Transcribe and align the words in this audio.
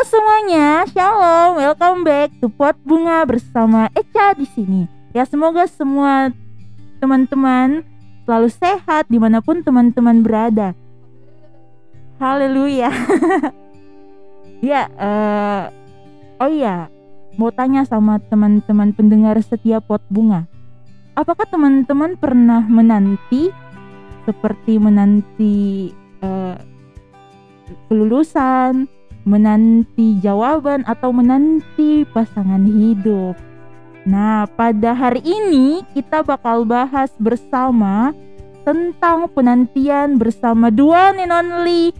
semuanya, 0.00 0.88
shalom, 0.88 1.60
welcome 1.60 2.00
back 2.00 2.32
to 2.40 2.48
Pot 2.48 2.72
Bunga 2.88 3.20
bersama 3.28 3.92
Eca 3.92 4.32
di 4.32 4.48
sini. 4.48 4.88
Ya 5.12 5.28
semoga 5.28 5.68
semua 5.68 6.32
teman-teman 7.04 7.84
selalu 8.24 8.48
sehat 8.48 9.12
di 9.12 9.20
mana 9.20 9.44
pun 9.44 9.60
teman-teman 9.60 10.24
berada. 10.24 10.72
Haleluya. 12.16 12.88
ya, 14.72 14.88
eh, 14.88 15.62
oh 16.40 16.48
iya, 16.48 16.88
mau 17.36 17.52
tanya 17.52 17.84
sama 17.84 18.16
teman-teman 18.24 18.96
pendengar 18.96 19.36
setia 19.44 19.84
Pot 19.84 20.00
Bunga. 20.08 20.48
Apakah 21.12 21.44
teman-teman 21.44 22.16
pernah 22.16 22.64
menanti 22.64 23.52
seperti 24.24 24.80
menanti 24.80 25.92
eh, 26.24 26.56
kelulusan, 27.92 28.88
menanti 29.24 30.16
jawaban 30.20 30.84
atau 30.88 31.12
menanti 31.12 32.08
pasangan 32.10 32.64
hidup. 32.64 33.36
Nah, 34.08 34.48
pada 34.56 34.96
hari 34.96 35.20
ini 35.20 35.84
kita 35.92 36.24
bakal 36.24 36.64
bahas 36.64 37.12
bersama 37.20 38.16
tentang 38.64 39.28
penantian 39.32 40.16
bersama 40.16 40.72
dua 40.72 41.12
and 41.12 41.32
only 41.32 41.92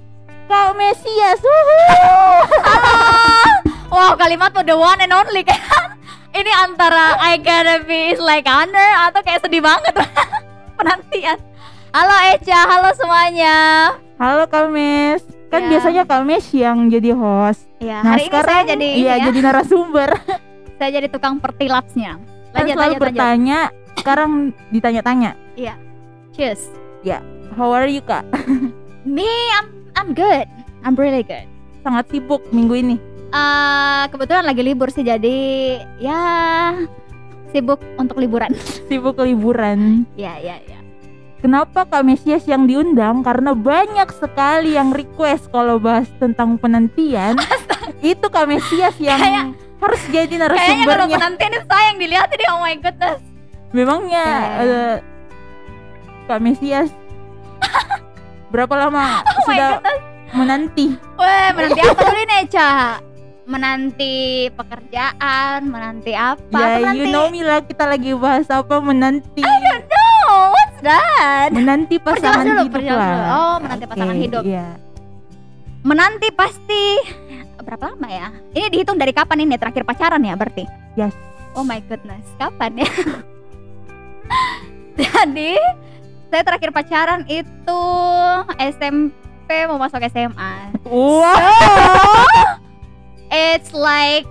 Kak 0.48 0.74
Mesias. 0.74 1.40
Wow, 3.90 4.14
kalimat 4.14 4.54
the 4.54 4.74
one 4.74 5.02
and 5.02 5.10
only 5.10 5.42
kan. 5.42 5.98
Ini 6.38 6.50
antara 6.62 7.18
I 7.18 7.42
gotta 7.42 7.82
be 7.82 8.14
is 8.14 8.22
like 8.22 8.46
honor 8.46 9.10
atau 9.10 9.18
kayak 9.18 9.42
sedih 9.42 9.58
banget 9.58 9.90
penantian. 10.78 11.38
Halo 11.90 12.16
Eca, 12.30 12.60
halo 12.70 12.90
semuanya. 12.94 13.58
Halo 14.14 14.46
Kak 14.46 14.70
Mes. 14.70 15.39
Kan 15.50 15.60
Ya. 15.60 15.68
biasanya 15.68 16.02
Kak 16.06 16.22
Mes 16.22 16.46
yang 16.50 16.86
jadi 16.86 17.10
host. 17.12 17.66
Ya, 17.76 18.00
Nah, 18.00 18.14
hari 18.14 18.22
ini 18.22 18.28
sekarang 18.30 18.46
saya 18.48 18.62
jadi 18.70 18.86
ini 18.86 19.00
iya 19.02 19.14
ya, 19.16 19.24
jadi 19.28 19.38
narasumber. 19.42 20.10
saya 20.78 20.90
jadi 20.92 21.06
tukang 21.06 21.36
pertilapsnya. 21.36 22.12
Kan 22.50 22.54
Lanjut, 22.56 22.72
selalu 22.72 22.78
lanjut, 22.80 22.94
lanjut. 22.96 23.02
bertanya, 23.04 23.58
sekarang 23.96 24.30
ditanya-tanya. 24.70 25.30
Cheers. 26.30 26.70
How 27.52 27.68
are 27.68 27.84
you 27.84 28.00
Kak? 28.00 28.22
Me, 29.04 29.26
I'm 29.52 29.66
I'm 29.92 30.10
good. 30.14 30.46
I'm 30.80 30.94
really 30.94 31.20
good. 31.20 31.44
Sangat 31.80 32.08
sibuk 32.08 32.46
minggu 32.48 32.74
ini. 32.76 32.96
Eh, 33.28 34.02
kebetulan 34.08 34.42
lagi 34.42 34.62
libur 34.62 34.88
sih 34.88 35.02
jadi 35.02 35.38
ya 35.98 36.22
sibuk 37.50 37.78
untuk 37.94 38.16
liburan. 38.16 38.50
Sibuk 38.88 39.18
liburan. 39.18 40.06
ya, 40.14 40.34
ya, 40.36 40.58
ya. 40.60 40.78
Kenapa 41.40 41.82
Kak 41.82 42.02
Mesias 42.02 42.44
yang 42.44 42.64
diundang? 42.64 43.20
Karena 43.20 43.52
banyak 43.52 44.12
sekali 44.12 44.74
yang 44.74 44.92
request 44.92 45.48
kalau 45.48 45.76
bahas 45.76 46.04
tentang 46.14 46.54
penantian. 46.54 47.36
itu 48.02 48.26
Kak 48.26 48.44
Mesias 48.44 48.96
yang 48.98 49.16
Kayak- 49.16 49.56
harus 49.78 50.02
jadi 50.06 50.28
Kayaknya 50.28 50.46
kalau 50.46 50.52
narasumbernya. 50.52 51.16
penantian 51.16 51.52
itu 51.54 51.66
saya 51.66 51.84
yang 51.86 51.98
dilihat 51.98 52.28
ini. 52.30 52.44
Oh 52.46 52.60
my 52.60 52.76
goodness. 52.76 53.20
Memangnya 53.70 54.24
Kayak- 54.26 54.60
eh, 54.60 54.96
Kak 56.26 56.40
Mesias 56.40 56.90
berapa 58.52 58.74
lama 58.76 59.22
Oh 59.22 59.40
sudah 59.42 59.80
menanti? 60.30 60.92
Weh, 61.16 61.48
menanti 61.50 61.80
apa 61.80 62.00
dulu 62.02 62.22
nih, 62.22 62.42
Ca? 62.46 62.70
Menanti 63.42 64.14
pekerjaan, 64.52 65.58
menanti 65.64 66.12
apa? 66.12 66.38
ya, 66.52 66.66
Apa 66.78 66.94
you 66.94 67.02
menanti? 67.02 67.10
know 67.10 67.26
me 67.26 67.40
lah 67.40 67.58
kita 67.60 67.82
lagi 67.84 68.12
bahas 68.14 68.46
apa 68.46 68.78
menanti. 68.78 69.40
No, 69.40 70.06
what's 70.52 70.59
that? 70.82 71.48
Menanti 71.52 71.96
pasangan 72.00 72.44
dulu, 72.44 72.62
hidup 72.66 72.96
lah. 72.96 73.18
Oh, 73.30 73.56
menanti 73.60 73.84
pasangan 73.86 74.16
Oke, 74.16 74.24
hidup. 74.24 74.42
Iya. 74.44 74.68
Menanti 75.80 76.28
pasti 76.32 76.84
berapa 77.60 77.94
lama 77.94 78.08
ya? 78.08 78.28
Ini 78.52 78.66
dihitung 78.72 78.98
dari 78.98 79.12
kapan 79.14 79.44
ini 79.44 79.56
terakhir 79.56 79.84
pacaran 79.84 80.20
ya 80.24 80.34
berarti? 80.34 80.64
Yes. 80.96 81.14
Oh 81.54 81.62
my 81.62 81.78
goodness, 81.86 82.24
kapan 82.36 82.82
ya? 82.82 82.90
Jadi 85.00 85.54
saya 86.30 86.42
terakhir 86.46 86.70
pacaran 86.70 87.22
itu 87.26 87.82
SMP 88.58 89.54
mau 89.66 89.78
masuk 89.78 90.02
SMA. 90.10 90.54
Wow. 90.86 91.34
It's 93.30 93.74
like 93.74 94.26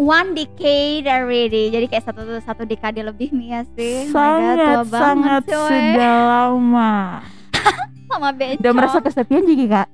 one 0.00 0.32
decade 0.32 1.04
already. 1.04 1.68
Jadi 1.68 1.86
kayak 1.92 2.04
satu 2.08 2.24
satu 2.40 2.62
dekade 2.64 3.04
lebih 3.04 3.28
nih 3.36 3.48
ya 3.52 3.62
sih. 3.76 4.08
Oh 4.08 4.16
my 4.16 4.56
God, 4.56 4.88
sangat 4.88 4.88
banget, 4.88 5.42
sangat 5.52 5.68
sudah 5.68 6.14
lama. 6.24 6.92
sama 8.10 8.28
Beco. 8.32 8.58
Udah 8.64 8.72
merasa 8.72 8.98
kesepian 9.04 9.44
juga 9.44 9.84
kak? 9.84 9.88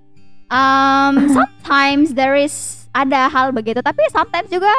Um, 0.46 1.14
sometimes 1.36 2.14
there 2.14 2.38
is 2.38 2.86
ada 2.94 3.26
hal 3.28 3.50
begitu, 3.50 3.82
tapi 3.82 4.00
sometimes 4.14 4.48
juga 4.48 4.72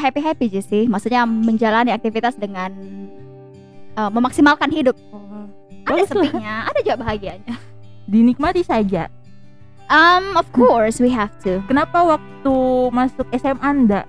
happy 0.00 0.20
happy 0.24 0.44
aja 0.50 0.62
sih. 0.64 0.88
Maksudnya 0.88 1.22
menjalani 1.28 1.92
aktivitas 1.92 2.34
dengan 2.40 2.72
uh, 3.94 4.10
memaksimalkan 4.10 4.72
hidup. 4.72 4.96
Ada 5.86 6.02
Bagus 6.02 6.10
lah. 6.10 6.24
sepinya, 6.26 6.54
ada 6.66 6.78
juga 6.82 6.96
bahagianya. 6.98 7.54
Dinikmati 8.10 8.62
saja. 8.66 9.06
Um, 9.86 10.34
of 10.34 10.46
course 10.50 10.98
we 10.98 11.14
have 11.14 11.30
to. 11.46 11.62
Kenapa 11.70 12.02
waktu 12.02 12.56
masuk 12.90 13.26
SMA 13.38 13.70
ndak 13.86 14.04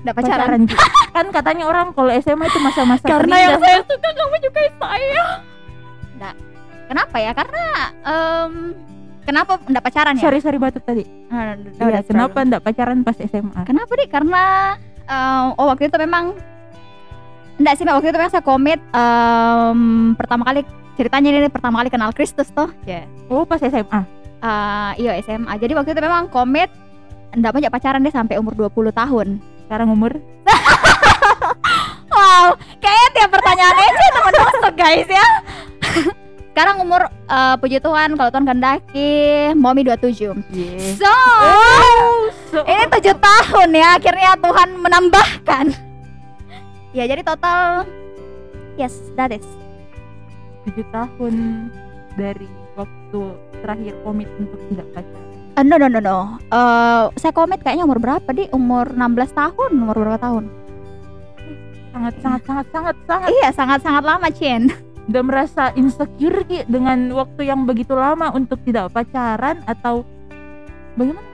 Nggak 0.00 0.14
pacaran. 0.16 0.38
pacaran? 0.40 0.62
Kan 1.16 1.26
katanya 1.28 1.64
orang 1.68 1.86
kalau 1.92 2.08
SMA 2.24 2.48
itu 2.48 2.58
masa-masa 2.64 3.04
Karena 3.04 3.36
yang 3.36 3.60
saya 3.60 3.84
suka 3.84 4.08
kamu 4.16 4.36
juga 4.40 4.60
saya. 4.80 5.24
Nggak. 6.16 6.34
Kenapa 6.88 7.16
ya? 7.20 7.32
Karena 7.36 7.64
um, 8.00 8.52
kenapa 9.28 9.52
nggak 9.60 9.84
pacaran 9.84 10.14
ya? 10.16 10.22
sorry 10.40 10.58
batuk 10.58 10.82
tadi. 10.88 11.04
Ah, 11.28 11.52
no, 11.54 11.68
Iya, 11.68 12.00
kenapa 12.02 12.38
ndak 12.40 12.62
pacaran 12.64 13.04
pas 13.04 13.16
SMA? 13.20 13.60
Kenapa 13.68 13.92
nih? 13.92 14.08
Karena 14.08 14.42
um, 15.04 15.46
oh 15.60 15.68
waktu 15.68 15.92
itu 15.92 15.96
memang 16.00 16.32
enggak 17.60 17.76
sih 17.76 17.84
waktu 17.84 18.08
itu 18.08 18.16
memang 18.16 18.32
saya 18.32 18.40
komit 18.40 18.80
um, 18.96 20.16
pertama 20.16 20.48
kali 20.48 20.64
ceritanya 20.96 21.28
ini 21.28 21.52
pertama 21.52 21.84
kali 21.84 21.92
kenal 21.92 22.10
Kristus 22.16 22.48
tuh. 22.56 22.72
Ya. 22.88 23.04
Oh 23.28 23.44
pas 23.44 23.60
SMA. 23.60 24.19
Uh, 24.40 24.92
iya 24.96 25.20
SMA. 25.20 25.52
Jadi 25.60 25.72
waktu 25.76 25.92
itu 25.92 26.00
memang 26.00 26.32
komit 26.32 26.72
enggak 27.36 27.52
banyak 27.54 27.70
pacaran 27.70 28.00
deh 28.00 28.12
sampai 28.12 28.40
umur 28.40 28.56
20 28.56 28.90
tahun. 28.90 29.40
Sekarang 29.68 29.88
umur 29.92 30.16
Wow, 32.10 32.58
kayaknya 32.82 33.08
tiap 33.16 33.30
pertanyaan 33.30 33.76
aja 33.78 34.06
teman 34.12 34.34
masuk 34.34 34.74
guys 34.74 35.08
ya. 35.08 35.26
Sekarang 36.50 36.82
umur 36.82 37.06
uh, 37.30 37.54
puji 37.62 37.78
Tuhan 37.78 38.18
kalau 38.18 38.28
Tuhan 38.34 38.44
kehendaki 38.44 39.12
Momi 39.54 39.86
27 39.86 40.34
yeah. 40.50 40.98
So 40.98 41.08
Oh, 41.40 42.26
so 42.50 42.58
Ini 42.66 42.90
tujuh 42.90 43.14
tahun 43.16 43.70
ya 43.70 43.96
akhirnya 43.96 44.34
Tuhan 44.34 44.68
menambahkan 44.82 45.66
Ya 46.90 47.06
jadi 47.06 47.22
total 47.22 47.86
Yes 48.74 48.98
that 49.14 49.30
is 49.30 49.46
tujuh 50.68 50.84
tahun 50.92 51.34
dari 52.18 52.50
waktu 52.74 53.22
terakhir 53.60 53.94
komit 54.02 54.28
untuk 54.36 54.60
tidak 54.68 54.86
pacaran. 54.92 55.28
Eh, 55.56 55.64
No 55.66 55.76
no 55.76 55.86
no 55.86 56.00
no. 56.00 56.18
Eh, 56.48 57.04
Saya 57.16 57.32
komit 57.32 57.60
kayaknya 57.60 57.84
umur 57.84 58.00
berapa 58.00 58.30
di 58.30 58.48
Umur 58.50 58.90
16 58.94 59.30
tahun 59.34 59.70
Umur 59.76 59.96
berapa 59.96 60.18
tahun? 60.18 60.44
Sangat 61.90 62.14
sangat 62.22 62.42
sangat 62.46 62.66
sangat 62.70 62.96
sangat. 63.04 63.28
Iya 63.34 63.48
sangat-sangat 63.50 64.02
lama 64.06 64.28
Cin. 64.30 64.62
Udah 65.10 65.22
merasa 65.26 65.62
insecure 65.74 66.46
Ki, 66.46 66.62
dengan 66.70 67.10
waktu 67.10 67.50
yang 67.50 67.66
begitu 67.66 67.98
lama 67.98 68.30
untuk 68.30 68.62
tidak 68.62 68.94
pacaran 68.94 69.58
atau 69.66 70.06
bagaimana? 70.94 71.26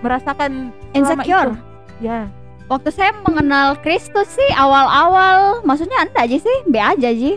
Merasakan 0.00 0.72
Insecure? 0.96 1.52
itu? 1.52 2.06
Ya, 2.06 2.30
Waktu 2.70 2.88
saya 2.94 3.10
mengenal 3.26 3.74
Kristus 3.82 4.30
sih 4.30 4.50
awal-awal. 4.54 5.60
Maksudnya 5.66 6.06
enggak 6.06 6.30
aja 6.30 6.38
sih 6.38 6.56
Be 6.70 6.78
aja 6.78 7.10
sih 7.10 7.36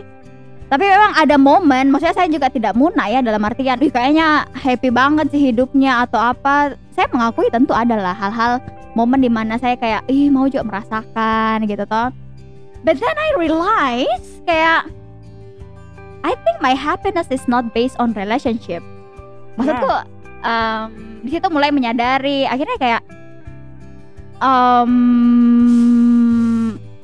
Tapi 0.74 0.90
memang 0.90 1.14
ada 1.14 1.38
momen 1.38 1.94
Maksudnya 1.94 2.18
saya 2.18 2.26
juga 2.26 2.50
tidak 2.50 2.74
muna 2.74 3.06
ya 3.06 3.22
Dalam 3.22 3.46
artian 3.46 3.78
kayaknya 3.78 4.42
happy 4.58 4.90
banget 4.90 5.30
sih 5.30 5.54
hidupnya 5.54 6.02
Atau 6.02 6.18
apa. 6.18 6.74
Saya 6.90 7.06
mengakui 7.14 7.46
tentu 7.54 7.70
adalah 7.70 8.10
hal-hal 8.10 8.58
Momen 8.98 9.22
di 9.22 9.30
mana 9.30 9.54
saya 9.54 9.78
kayak 9.78 10.02
Ih 10.10 10.34
mau 10.34 10.50
juga 10.50 10.66
merasakan 10.66 11.62
gitu 11.70 11.86
toh. 11.86 12.10
But 12.82 12.98
then 12.98 13.14
I 13.14 13.38
realize 13.38 14.42
Kayak 14.42 14.90
I 16.26 16.34
think 16.42 16.58
my 16.58 16.74
happiness 16.74 17.30
is 17.30 17.46
not 17.46 17.70
based 17.70 18.00
on 18.02 18.16
relationship. 18.18 18.82
Maksudku 19.60 19.92
em, 20.42 20.88
di 21.22 21.30
situ 21.30 21.46
mulai 21.54 21.70
menyadari 21.70 22.50
Akhirnya 22.50 22.80
kayak 22.82 23.02
um, 24.42 24.90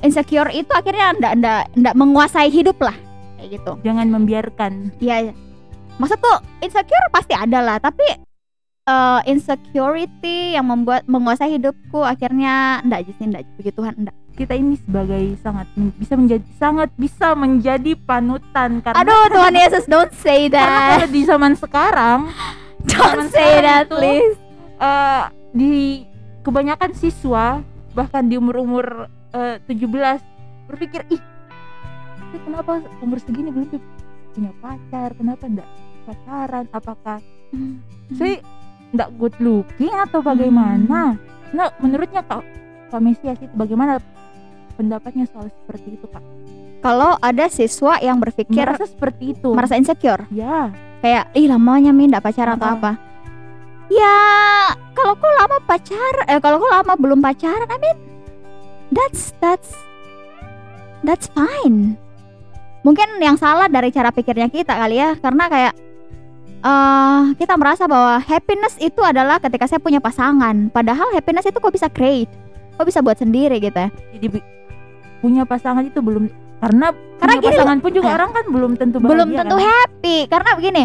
insecure 0.03 0.49
itu 0.51 0.67
akhirnya 0.73 1.15
ndak 1.15 1.33
ndak 1.39 1.61
ndak 1.77 1.95
menguasai 1.95 2.49
hidup 2.49 2.75
lah 2.81 2.97
kayak 3.41 3.49
gitu. 3.51 3.71
Jangan 3.81 4.07
membiarkan. 4.07 4.93
Iya 4.97 5.33
maksudku 5.93 6.31
insecure 6.59 7.09
pasti 7.09 7.33
ada 7.33 7.59
lah 7.59 7.77
tapi 7.77 8.05
eh, 8.83 9.19
insecurity 9.25 10.53
yang 10.53 10.65
membuat 10.65 11.05
menguasai 11.05 11.51
hidupku 11.51 11.99
akhirnya 11.99 12.81
aja 12.83 13.11
sih 13.11 13.25
ndak 13.25 13.45
puji 13.55 13.69
Tuhan 13.69 13.93
ndak. 13.99 14.15
Kita 14.31 14.53
ini 14.53 14.79
sebagai 14.79 15.21
sangat 15.37 15.67
bisa 15.75 16.13
menjadi 16.15 16.45
sangat 16.55 16.89
bisa 16.95 17.27
menjadi 17.31 17.93
panutan 17.99 18.79
karena 18.79 18.97
aduh 18.97 19.27
Tuhan 19.35 19.53
Yesus 19.53 19.85
don't 19.85 20.13
say 20.15 20.47
karena 20.47 20.65
that. 20.65 20.89
kalau 20.95 21.09
di 21.09 21.21
zaman 21.21 21.53
sekarang 21.53 22.19
don't 22.89 22.97
zaman 23.21 23.27
say 23.27 23.43
sekarang 23.51 23.63
that 23.63 23.83
itu- 23.83 23.97
please. 23.99 24.37
eh, 24.79 25.23
di 25.51 25.73
kebanyakan 26.41 26.91
siswa 26.95 27.59
bahkan 27.91 28.23
di 28.23 28.39
umur-umur 28.39 29.05
eh, 29.29 29.59
17 29.61 29.85
berpikir 30.65 31.03
ih 31.09 31.21
saya 32.31 32.41
kenapa 32.41 32.71
umur 33.03 33.19
segini 33.19 33.51
belum 33.51 33.77
punya 34.31 34.51
pacar 34.57 35.11
kenapa 35.13 35.43
enggak 35.45 35.69
pacaran? 36.01 36.65
Apakah 36.71 37.19
Hmm. 37.51 37.83
saya 38.15 38.39
enggak 38.95 39.09
good 39.19 39.35
looking 39.43 39.91
atau 39.91 40.23
bagaimana? 40.23 41.19
Nah 41.51 41.67
menurutnya 41.83 42.23
kak 42.23 42.39
kak 42.87 43.35
itu 43.35 43.51
bagaimana 43.51 43.99
pendapatnya 44.79 45.27
soal 45.27 45.51
seperti 45.51 45.99
itu 45.99 46.07
kak? 46.07 46.23
Kalau 46.81 47.19
ada 47.19 47.45
siswa 47.45 47.99
yang 47.99 48.17
berpikir 48.17 48.63
merasa 48.65 48.87
seperti 48.87 49.37
itu. 49.37 49.49
merasa 49.53 49.75
insecure, 49.77 50.25
ya 50.31 50.71
kayak 51.03 51.29
ih 51.35 51.45
lamanya 51.45 51.91
min 51.93 52.09
nggak 52.09 52.25
pacaran 52.25 52.57
atau 52.57 52.73
apa? 52.73 52.91
Ya, 53.91 54.17
kalau 54.95 55.19
kok 55.19 55.35
lama 55.35 55.59
pacar, 55.67 56.13
eh 56.25 56.39
kalau 56.39 56.63
kok 56.63 56.71
lama 56.71 56.95
belum 56.95 57.19
pacaran, 57.19 57.67
I 57.67 57.77
mean 57.77 57.97
that's 58.89 59.35
that's 59.43 59.75
that's 61.03 61.27
fine. 61.35 61.99
Mungkin 62.81 63.21
yang 63.21 63.37
salah 63.37 63.69
dari 63.69 63.93
cara 63.93 64.09
pikirnya 64.09 64.49
kita 64.49 64.73
kali 64.73 64.97
ya, 64.97 65.13
karena 65.21 65.45
kayak 65.47 65.73
eh 66.61 67.21
kita 67.41 67.57
merasa 67.57 67.89
bahwa 67.89 68.21
happiness 68.21 68.77
itu 68.77 69.01
adalah 69.01 69.41
ketika 69.41 69.65
saya 69.65 69.81
punya 69.81 69.97
pasangan. 69.97 70.69
Padahal 70.69 71.09
happiness 71.13 71.45
itu 71.49 71.57
kok 71.57 71.73
bisa 71.73 71.89
create, 71.89 72.29
kok 72.77 72.85
bisa 72.85 73.01
buat 73.01 73.17
sendiri 73.17 73.57
gitu. 73.61 73.77
ya. 73.77 73.89
jadi 74.17 74.27
bi- 74.37 74.47
punya 75.21 75.45
pasangan 75.45 75.85
itu 75.85 76.01
belum 76.01 76.25
karena 76.61 76.93
Karena 77.21 77.33
punya 77.37 77.41
gini 77.41 77.53
pasangan 77.53 77.77
pun 77.77 77.91
juga 77.93 78.09
eh, 78.09 78.15
orang 78.17 78.31
kan 78.33 78.45
belum 78.49 78.71
tentu 78.77 78.97
bahagia 78.97 79.13
belum 79.13 79.29
tentu 79.37 79.55
kan? 79.57 79.65
happy 79.69 80.17
karena 80.29 80.51
begini 80.57 80.83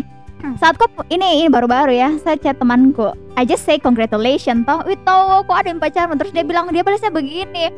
saat 0.61 0.75
kok 0.77 0.93
ini 1.09 1.41
ini 1.43 1.49
baru-baru 1.49 1.93
ya 1.97 2.09
saya 2.21 2.37
chat 2.37 2.61
temanku 2.61 3.13
I 3.37 3.49
just 3.49 3.65
say 3.65 3.81
congratulations 3.81 4.69
toh 4.69 4.85
wih 4.85 5.01
tau 5.05 5.41
kok 5.45 5.57
ada 5.57 5.69
yang 5.73 5.81
pacaran 5.81 6.17
terus 6.21 6.33
dia 6.37 6.45
bilang 6.45 6.69
dia 6.69 6.85
balasnya 6.85 7.09
begini 7.09 7.73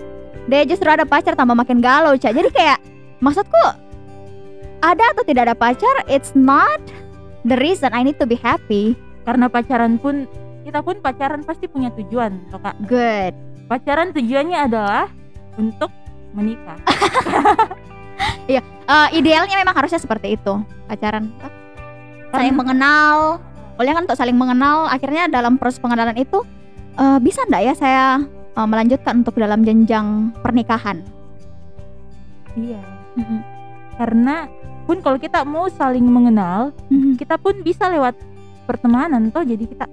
dia 0.51 0.63
justru 0.67 0.91
ada 0.91 1.07
pacar 1.07 1.39
tambah 1.39 1.55
makin 1.55 1.79
galau 1.79 2.19
cak 2.19 2.35
jadi 2.35 2.51
kayak 2.51 2.79
maksudku 3.23 3.63
ada 4.83 5.05
atau 5.15 5.25
tidak 5.27 5.51
ada 5.51 5.57
pacar 5.59 6.07
it's 6.07 6.33
not 6.39 6.79
the 7.47 7.59
reason 7.59 7.91
I 7.91 8.07
need 8.07 8.19
to 8.23 8.27
be 8.27 8.39
happy. 8.39 8.95
Karena 9.27 9.51
pacaran 9.51 10.01
pun 10.01 10.25
kita 10.65 10.81
pun 10.81 11.01
pacaran 11.01 11.45
pasti 11.45 11.69
punya 11.69 11.93
tujuan 11.97 12.49
toh 12.53 12.61
kak. 12.61 12.77
Good. 12.89 13.35
Pacaran 13.69 14.13
tujuannya 14.17 14.59
adalah 14.69 15.11
untuk 15.57 15.93
menikah. 16.33 16.79
Eh, 18.89 19.09
idealnya 19.15 19.55
memang 19.61 19.77
harusnya 19.77 20.01
seperti 20.01 20.35
itu 20.35 20.55
pacaran 20.89 21.29
saling 22.33 22.51
Karena- 22.51 22.57
mengenal. 22.57 23.17
Oleh 23.79 23.95
kan 23.95 24.09
untuk 24.09 24.19
saling 24.19 24.35
mengenal? 24.35 24.89
Akhirnya 24.91 25.31
dalam 25.31 25.55
proses 25.55 25.79
pengenalan 25.79 26.17
itu 26.17 26.43
eh, 26.99 27.19
bisa 27.21 27.45
ndak 27.47 27.63
ya 27.63 27.75
saya 27.77 28.05
eh, 28.57 28.67
melanjutkan 28.67 29.23
untuk 29.23 29.37
dalam 29.39 29.63
jenjang 29.63 30.33
pernikahan? 30.41 31.05
Iya 32.57 32.81
karena 33.99 34.47
pun 34.87 35.03
kalau 35.03 35.19
kita 35.19 35.43
mau 35.43 35.69
saling 35.69 36.03
mengenal 36.03 36.73
kita 37.15 37.37
pun 37.37 37.61
bisa 37.61 37.87
lewat 37.87 38.17
pertemanan 38.65 39.29
toh. 39.29 39.43
Jadi 39.43 39.67
kita 39.67 39.85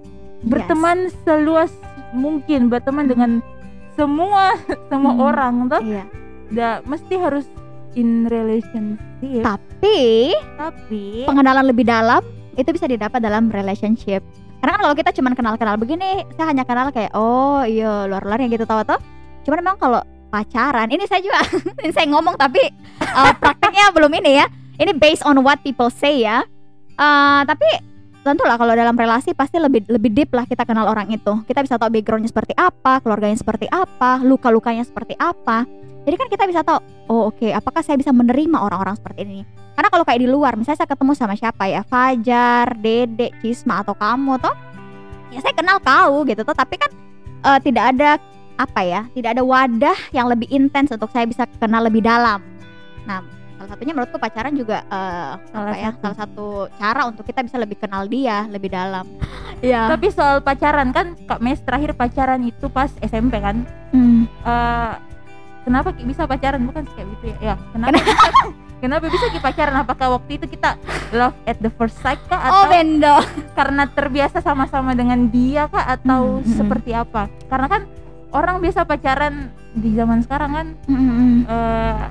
berteman 0.42 0.98
seluas 1.22 1.74
mungkin 2.12 2.70
berteman 2.70 3.04
dengan 3.04 3.32
semua 3.94 4.56
semua 4.90 5.12
Hmm. 5.12 5.26
orang 5.26 5.56
toh. 5.68 5.82
Iya. 5.82 6.04
Nggak 6.48 6.76
mesti 6.86 7.16
harus 7.18 7.46
in 7.96 8.28
relationship 8.28 9.40
tapi 9.42 10.36
tapi 10.56 11.24
pengenalan 11.24 11.66
lebih 11.66 11.84
dalam 11.84 12.20
itu 12.54 12.70
bisa 12.70 12.86
didapat 12.86 13.20
dalam 13.20 13.48
relationship. 13.48 14.22
Karena 14.60 14.76
kan 14.76 14.82
kalau 14.84 14.96
kita 14.96 15.12
cuman 15.12 15.34
kenal-kenal 15.34 15.76
begini 15.76 16.24
saya 16.34 16.52
hanya 16.52 16.64
kenal 16.64 16.88
kayak 16.90 17.12
oh 17.12 17.62
iya 17.62 18.06
luar-luar 18.06 18.38
yang 18.38 18.50
gitu 18.50 18.64
tahu 18.64 18.84
tuh 18.84 19.00
cuman 19.44 19.62
memang 19.62 19.78
kalau 19.78 20.02
pacaran. 20.36 20.88
Ini 20.92 21.04
saya 21.08 21.24
juga 21.24 21.40
ini 21.88 21.92
saya 21.96 22.12
ngomong 22.12 22.36
tapi 22.36 22.60
uh, 23.00 23.32
prakteknya 23.40 23.96
belum 23.96 24.12
ini 24.20 24.32
ya. 24.44 24.46
Ini 24.76 24.92
based 25.00 25.24
on 25.24 25.40
what 25.40 25.64
people 25.64 25.88
say 25.88 26.28
ya. 26.28 26.44
Uh, 27.00 27.48
tapi 27.48 27.64
tentulah 28.28 28.60
kalau 28.60 28.76
dalam 28.76 28.98
relasi 28.98 29.32
pasti 29.32 29.62
lebih 29.62 29.88
lebih 29.88 30.12
deep 30.12 30.36
lah 30.36 30.44
kita 30.44 30.68
kenal 30.68 30.92
orang 30.92 31.08
itu. 31.08 31.32
Kita 31.48 31.64
bisa 31.64 31.80
tahu 31.80 31.96
backgroundnya 31.96 32.28
seperti 32.28 32.52
apa 32.60 33.00
keluarganya 33.00 33.40
seperti 33.40 33.72
apa 33.72 34.20
luka-lukanya 34.20 34.84
seperti 34.84 35.16
apa. 35.16 35.64
Jadi 36.06 36.16
kan 36.20 36.28
kita 36.28 36.44
bisa 36.46 36.62
tahu 36.62 36.84
oh 37.08 37.32
oke 37.32 37.48
apakah 37.56 37.80
saya 37.80 37.96
bisa 37.96 38.12
menerima 38.12 38.60
orang-orang 38.60 39.00
seperti 39.00 39.24
ini? 39.24 39.42
Karena 39.76 39.92
kalau 39.92 40.08
kayak 40.08 40.24
di 40.24 40.30
luar, 40.32 40.56
misalnya 40.56 40.88
saya 40.88 40.90
ketemu 40.96 41.12
sama 41.20 41.36
siapa 41.36 41.68
ya, 41.68 41.84
Fajar, 41.84 42.80
Dede, 42.80 43.36
Cisma 43.44 43.84
atau 43.84 43.92
kamu 43.92 44.40
toh, 44.40 44.56
ya 45.36 45.44
saya 45.44 45.52
kenal 45.52 45.84
kau 45.84 46.24
gitu 46.24 46.48
toh, 46.48 46.56
tapi 46.56 46.80
kan 46.80 46.88
eh, 47.44 47.60
tidak 47.60 47.84
ada 47.92 48.16
apa 48.56 48.82
ya, 48.82 49.02
tidak 49.12 49.36
ada 49.36 49.44
wadah 49.44 49.98
yang 50.10 50.26
lebih 50.26 50.48
intens 50.48 50.90
untuk 50.90 51.08
saya 51.10 51.24
bisa 51.24 51.44
kenal 51.54 51.82
lebih 51.82 52.00
dalam. 52.00 52.40
Nah, 53.04 53.20
salah 53.56 53.70
satunya 53.70 53.92
menurutku 53.92 54.16
pacaran 54.16 54.52
juga 54.52 54.82
eh, 54.82 55.32
Salah 55.46 55.64
apa 55.66 55.76
ya, 55.76 55.90
satu. 55.90 56.00
salah 56.02 56.18
satu 56.18 56.48
cara 56.74 57.02
untuk 57.06 57.24
kita 57.24 57.40
bisa 57.42 57.56
lebih 57.56 57.78
kenal 57.78 58.06
dia 58.06 58.48
lebih 58.48 58.70
dalam. 58.70 59.06
Iya. 59.56 59.88
tapi 59.88 60.12
soal 60.12 60.44
pacaran 60.44 60.92
kan 60.92 61.16
kak 61.26 61.40
Mes 61.40 61.58
terakhir 61.58 61.96
pacaran 61.96 62.44
itu 62.44 62.68
pas 62.68 62.92
SMP 63.00 63.40
kan 63.40 63.64
Hmm. 63.90 64.28
Eh, 64.44 64.94
kenapa 65.64 65.96
bisa 65.96 66.28
pacaran 66.28 66.60
bukan 66.62 66.84
kayak 66.86 67.08
gitu 67.18 67.26
ya 67.32 67.38
ya 67.42 67.56
kenapa 67.72 67.96
bisa, 67.96 68.30
kenapa 68.84 69.06
bisa 69.08 69.26
Ki 69.28 69.40
pacaran 69.40 69.76
apakah 69.78 70.08
waktu 70.14 70.38
itu 70.38 70.46
kita 70.50 70.76
love 71.12 71.34
at 71.44 71.58
the 71.58 71.72
first 71.72 71.96
sight 71.98 72.20
kah 72.28 72.38
Oh 72.38 72.68
atau 72.68 72.70
bendo. 72.70 73.16
karena 73.56 73.88
terbiasa 73.88 74.38
sama-sama 74.40 74.92
dengan 74.92 75.24
dia 75.26 75.66
kah 75.66 75.88
atau 75.90 76.36
Hmm, 76.36 76.38
hmm, 76.38 76.46
hmm. 76.46 76.58
seperti 76.60 76.92
apa 76.92 77.22
karena 77.48 77.68
kan 77.72 77.82
orang 78.36 78.60
biasa 78.60 78.84
pacaran 78.84 79.34
di 79.72 79.90
zaman 79.92 80.20
sekarang 80.20 80.52
kan 80.52 80.68
Hmm. 80.86 81.44
eh, 81.44 82.06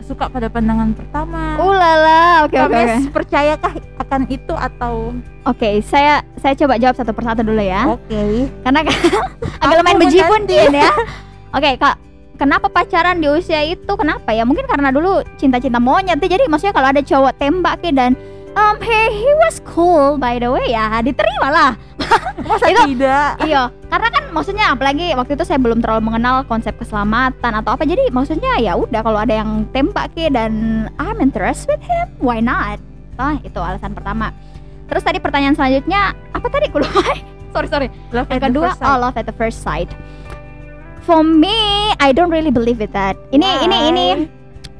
suka 0.00 0.28
pada 0.28 0.46
pandangan 0.46 0.92
pertama 0.92 1.56
Ulala, 1.56 2.44
oke 2.44 2.52
Kak 2.52 2.62
oke 2.62 2.70
oke. 2.70 2.84
Mes 2.92 3.08
percayakah 3.08 3.72
akan 3.98 4.20
itu 4.28 4.52
atau 4.52 5.16
Oke, 5.44 5.80
saya 5.80 6.20
saya 6.36 6.52
coba 6.54 6.76
jawab 6.76 6.92
satu 6.94 7.12
persatu 7.12 7.40
dulu 7.40 7.58
ya. 7.58 7.84
oke 7.86 8.22
karena 8.60 8.80
kan 8.86 8.96
agak 9.58 9.74
lumayan 9.78 9.98
bejibun 9.98 10.44
menanti. 10.44 10.56
Din 10.62 10.76
ya 10.76 10.92
oke 11.56 11.70
kak 11.76 11.96
kenapa 12.34 12.66
pacaran 12.68 13.16
di 13.16 13.28
usia 13.28 13.62
itu 13.62 13.92
kenapa 13.94 14.32
ya 14.32 14.42
mungkin 14.42 14.64
karena 14.64 14.90
dulu 14.90 15.20
cinta-cinta 15.34 15.78
monyet 15.78 16.18
jadi 16.18 16.44
maksudnya 16.46 16.72
kalau 16.72 16.88
ada 16.90 17.00
cowok 17.00 17.32
tembak 17.36 17.80
ya 17.80 17.92
dan 17.94 18.12
um 18.54 18.76
hey 18.78 19.10
he 19.10 19.30
was 19.42 19.58
cool 19.66 20.16
by 20.16 20.38
the 20.38 20.48
way 20.48 20.70
ya. 20.70 20.98
Diterima 21.00 21.48
lah 21.50 21.70
masa 22.48 22.70
Itu- 22.70 22.94
tidak? 22.94 23.42
iya. 23.42 23.70
Karena 23.90 24.08
kan 24.10 24.24
maksudnya 24.34 24.66
apalagi 24.74 25.14
waktu 25.14 25.38
itu 25.38 25.44
saya 25.46 25.58
belum 25.58 25.78
terlalu 25.78 26.10
mengenal 26.10 26.42
konsep 26.46 26.74
keselamatan 26.76 27.52
atau 27.54 27.74
apa. 27.74 27.82
Jadi 27.82 28.10
maksudnya 28.10 28.58
ya 28.58 28.74
udah 28.74 29.00
kalau 29.02 29.18
ada 29.22 29.34
yang 29.34 29.66
tembak 29.70 30.10
ya 30.14 30.28
dan 30.30 30.86
I'm 30.98 31.18
interested 31.22 31.74
with 31.74 31.82
him 31.82 32.06
why 32.18 32.38
not? 32.42 32.78
Oh 33.18 33.38
itu 33.42 33.58
alasan 33.58 33.94
pertama. 33.94 34.34
Terus 34.90 35.02
tadi 35.02 35.18
pertanyaan 35.22 35.54
selanjutnya 35.54 36.12
apa 36.34 36.46
tadi? 36.50 36.68
Lupa. 36.74 37.00
Sorry 37.54 37.68
sorry. 37.70 37.88
Love 38.10 38.26
yang 38.34 38.42
kedua 38.50 38.74
oh 38.82 38.96
love 38.98 39.14
at 39.14 39.30
the 39.30 39.36
first 39.38 39.62
sight. 39.62 39.86
For 41.06 41.22
me 41.22 41.54
I 42.02 42.10
don't 42.10 42.32
really 42.34 42.50
believe 42.50 42.82
with 42.82 42.90
that. 42.98 43.14
Ini 43.30 43.62
ini 43.62 43.78
ini 43.94 44.06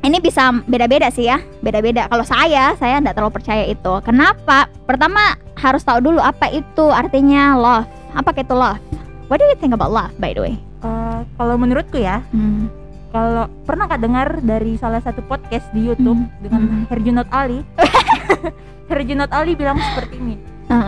ini 0.05 0.21
bisa 0.21 0.53
beda-beda 0.69 1.09
sih 1.09 1.27
ya 1.27 1.41
beda-beda. 1.65 2.07
Kalau 2.07 2.23
saya 2.23 2.77
saya 2.77 3.01
nggak 3.01 3.17
terlalu 3.17 3.35
percaya 3.35 3.65
itu. 3.65 3.93
Kenapa? 4.05 4.69
Pertama 4.85 5.35
harus 5.57 5.81
tahu 5.81 6.05
dulu 6.05 6.21
apa 6.21 6.53
itu 6.53 6.85
artinya 6.93 7.57
love. 7.57 7.89
Apa 8.13 8.37
itu 8.37 8.53
love? 8.53 8.79
What 9.33 9.41
do 9.41 9.49
you 9.49 9.57
think 9.57 9.73
about 9.73 9.89
love 9.91 10.13
by 10.21 10.37
the 10.37 10.45
way? 10.45 10.55
Eh, 10.85 11.21
kalau 11.41 11.57
menurutku 11.57 11.97
ya 11.97 12.21
hmm. 12.37 12.69
kalau 13.09 13.49
pernah 13.65 13.89
kak 13.89 14.05
dengar 14.05 14.29
dari 14.45 14.77
salah 14.77 15.01
satu 15.01 15.25
podcast 15.25 15.65
di 15.73 15.89
YouTube 15.89 16.21
Hmm. 16.21 16.41
dengan 16.45 16.61
Hmm. 16.61 16.85
Herjunot 16.93 17.29
Ali? 17.33 17.65
Herjunot 18.93 19.33
Ali 19.33 19.57
bilang 19.57 19.81
seperti 19.81 20.21
ini 20.21 20.37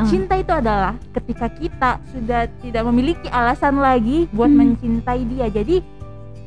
cinta 0.09 0.35
itu 0.35 0.51
adalah 0.51 0.97
ketika 1.13 1.47
kita 1.53 1.91
sudah 2.11 2.49
tidak 2.59 2.83
memiliki 2.91 3.29
alasan 3.31 3.79
lagi 3.79 4.27
buat 4.33 4.51
Hmm. 4.51 4.75
mencintai 4.77 5.23
dia. 5.29 5.47
Jadi 5.49 5.81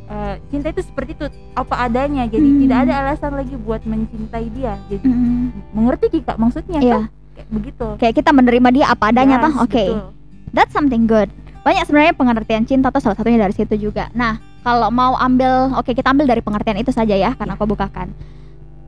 eh, 0.09 0.35
cinta 0.49 0.67
itu 0.69 0.81
seperti 0.81 1.13
itu 1.13 1.25
apa 1.53 1.75
adanya. 1.79 2.25
Jadi 2.25 2.43
Hmm. 2.43 2.59
tidak 2.59 2.77
ada 2.83 2.93
alasan 3.05 3.31
lagi 3.33 3.55
buat 3.55 3.81
mencintai 3.83 4.47
dia. 4.51 4.75
Jadi 4.89 5.05
Hmm. 5.05 5.53
mengerti 5.71 6.19
kak 6.19 6.35
maksudnya 6.35 6.79
Iya. 6.81 6.95
kan 6.99 7.03
kayak 7.35 7.49
begitu. 7.49 7.87
Kayak 7.95 8.15
kita 8.17 8.31
menerima 8.33 8.69
dia 8.69 8.85
apa 8.89 9.03
adanya 9.07 9.37
Yes, 9.37 9.43
toh? 9.45 9.53
Oke. 9.61 9.85
betul. 9.85 10.01
that's 10.49 10.73
something 10.73 11.05
good. 11.05 11.29
Banyak 11.61 11.85
sebenarnya 11.85 12.17
pengertian 12.17 12.65
cinta 12.65 12.89
atau 12.89 12.97
salah 12.97 13.13
satunya 13.13 13.37
dari 13.37 13.53
situ 13.53 13.77
juga. 13.77 14.09
Nah 14.11 14.37
kalau 14.59 14.89
mau 14.89 15.13
ambil 15.15 15.69
oke 15.77 15.93
kita 15.93 16.09
ambil 16.09 16.25
dari 16.25 16.41
pengertian 16.41 16.75
itu 16.75 16.89
saja 16.89 17.13
ya 17.13 17.37
karena 17.37 17.53
aku 17.53 17.69
bukakan. 17.69 18.09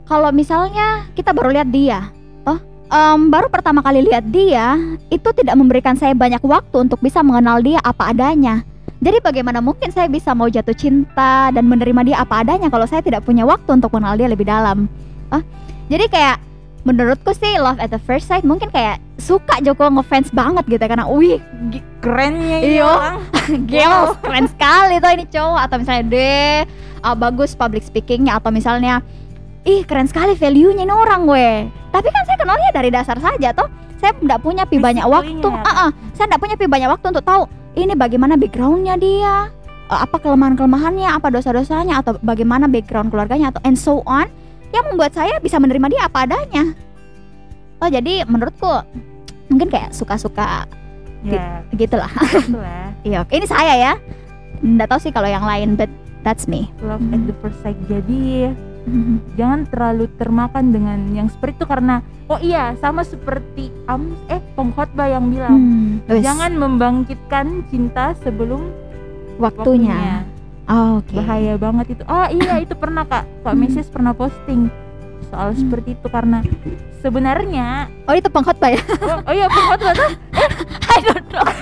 Kalau 0.02 0.34
misalnya 0.34 1.06
kita 1.14 1.30
baru 1.30 1.54
lihat 1.54 1.70
dia 1.70 2.10
toh 2.42 2.58
em, 2.88 3.30
baru 3.30 3.46
pertama 3.46 3.78
kali 3.80 4.02
lihat 4.02 4.26
dia 4.26 4.74
itu 5.08 5.28
tidak 5.32 5.54
memberikan 5.54 5.94
saya 5.94 6.12
banyak 6.12 6.42
waktu 6.42 6.76
untuk 6.82 6.98
bisa 6.98 7.22
mengenal 7.22 7.62
dia 7.62 7.78
apa 7.78 8.10
adanya 8.10 8.66
jadi 9.02 9.18
bagaimana 9.18 9.58
mungkin 9.58 9.90
saya 9.90 10.06
bisa 10.06 10.30
mau 10.32 10.46
jatuh 10.46 10.72
cinta 10.72 11.50
dan 11.50 11.66
menerima 11.66 12.00
dia 12.06 12.16
apa 12.22 12.46
adanya 12.46 12.70
kalau 12.70 12.86
saya 12.86 13.02
tidak 13.02 13.26
punya 13.26 13.42
waktu 13.42 13.66
untuk 13.74 13.90
mengenal 13.90 14.14
dia 14.14 14.30
lebih 14.30 14.46
dalam 14.46 14.86
ah 15.28 15.42
jadi 15.90 16.06
kayak 16.06 16.36
menurutku 16.82 17.30
sih 17.34 17.58
love 17.58 17.78
at 17.78 17.90
the 17.90 17.98
first 18.06 18.26
sight 18.26 18.42
mungkin 18.42 18.70
kayak 18.70 18.98
suka 19.18 19.58
Joko 19.62 19.86
ngefans 19.90 20.30
banget 20.34 20.66
gitu 20.66 20.82
karena 20.82 21.06
wih 21.06 21.38
Kerennya 22.02 22.58
ini 22.58 22.78
Iya. 22.78 22.86
orang. 22.86 23.18
Gil, 23.70 23.94
keren 24.18 24.46
sekali 24.50 24.98
tuh 24.98 25.10
ini 25.14 25.24
cowok 25.30 25.60
atau 25.62 25.76
misalnya 25.78 26.04
deh 26.10 26.58
ah, 27.06 27.14
bagus 27.14 27.54
public 27.54 27.86
speakingnya 27.86 28.38
atau 28.38 28.50
misalnya 28.50 28.98
ih 29.62 29.86
keren 29.86 30.10
sekali 30.10 30.34
value-nya 30.34 30.82
ini 30.82 30.90
orang 30.90 31.22
gue. 31.22 31.50
Tapi 31.94 32.08
kan 32.10 32.22
saya 32.26 32.38
kenalnya 32.42 32.70
dari 32.74 32.90
dasar 32.90 33.14
saja 33.22 33.54
toh. 33.54 33.70
Saya 34.02 34.12
tidak 34.12 34.38
punya 34.42 34.66
pi 34.66 34.76
banyak 34.76 35.06
waktu. 35.06 35.38
ya, 35.40 35.62
Ah, 35.62 35.86
ah, 35.86 35.90
saya 36.12 36.26
tidak 36.26 36.42
punya 36.42 36.56
pi 36.58 36.66
banyak 36.66 36.90
waktu 36.90 37.06
untuk 37.08 37.22
tahu 37.22 37.42
ini 37.72 37.94
bagaimana 37.94 38.34
backgroundnya 38.34 38.98
dia, 38.98 39.46
eh, 39.86 40.00
apa 40.02 40.18
kelemahan-kelemahannya, 40.18 41.06
apa 41.08 41.30
dosa-dosanya 41.30 42.02
atau 42.02 42.18
bagaimana 42.20 42.66
background 42.66 43.08
keluarganya 43.08 43.48
atau 43.48 43.62
and 43.62 43.78
so 43.78 44.02
on 44.04 44.26
yang 44.70 44.82
membuat 44.84 45.14
saya 45.14 45.38
bisa 45.38 45.56
menerima 45.56 45.86
dia 45.86 46.02
apa 46.04 46.26
adanya. 46.26 46.74
Oh 47.78 47.86
jadi 47.86 48.26
menurutku 48.26 48.68
mungkin 49.46 49.68
kayak 49.68 49.92
suka-suka 49.92 50.66
Ya, 51.22 51.62
gitulah. 51.70 52.10
itulah. 52.10 52.90
Iya, 53.06 53.22
ini 53.30 53.46
saya 53.46 53.74
ya. 53.76 53.92
Nggak 54.58 54.90
tahu 54.90 54.98
sih 55.00 55.10
kalau 55.10 55.26
yang 55.26 55.42
lain, 55.42 55.74
but 55.74 55.86
that's 56.22 56.46
me. 56.46 56.66
Love 56.80 57.02
at 57.10 57.22
the 57.24 57.34
first 57.38 57.62
sight. 57.62 57.78
Jadi 57.86 58.50
jangan 59.32 59.62
terlalu 59.64 60.10
termakan 60.12 60.64
dengan 60.68 60.98
yang 61.12 61.26
seperti 61.26 61.54
itu 61.54 61.66
karena 61.66 61.94
oh 62.26 62.36
iya 62.36 62.74
sama 62.76 63.02
seperti 63.02 63.70
Ams 63.86 64.18
eh 64.26 64.42
pengkhotbah 64.52 65.06
yang 65.06 65.28
bilang 65.28 65.54
Hmm, 65.54 66.18
jangan 66.18 66.52
membangkitkan 66.52 67.46
cinta 67.66 68.12
sebelum 68.18 68.74
waktunya. 69.36 70.26
Oh, 70.64 70.98
Oke. 70.98 71.14
bahaya 71.14 71.54
banget 71.54 71.94
itu 71.94 72.02
oh 72.04 72.26
iya 72.28 72.58
itu 72.58 72.72
pernah 72.72 73.02
kak 73.02 73.26
kak 73.42 73.52
Hmm. 73.52 73.62
Mrs 73.62 73.86
pernah 73.86 74.12
posting 74.12 74.66
soal 75.26 75.50
Hmm. 75.50 75.58
seperti 75.58 75.94
itu 75.94 76.06
karena 76.06 76.38
sebenarnya 76.98 77.86
Oh 78.04 78.14
itu 78.14 78.26
pengkhotbah 78.26 78.70
ya? 78.70 78.82
oh, 78.82 79.18
oh 79.22 79.32
iya 79.32 79.46
pengkhotbah 79.46 79.92
tuh 79.92 80.10
I 80.92 80.98
don't 81.00 81.26
know. 81.28 81.46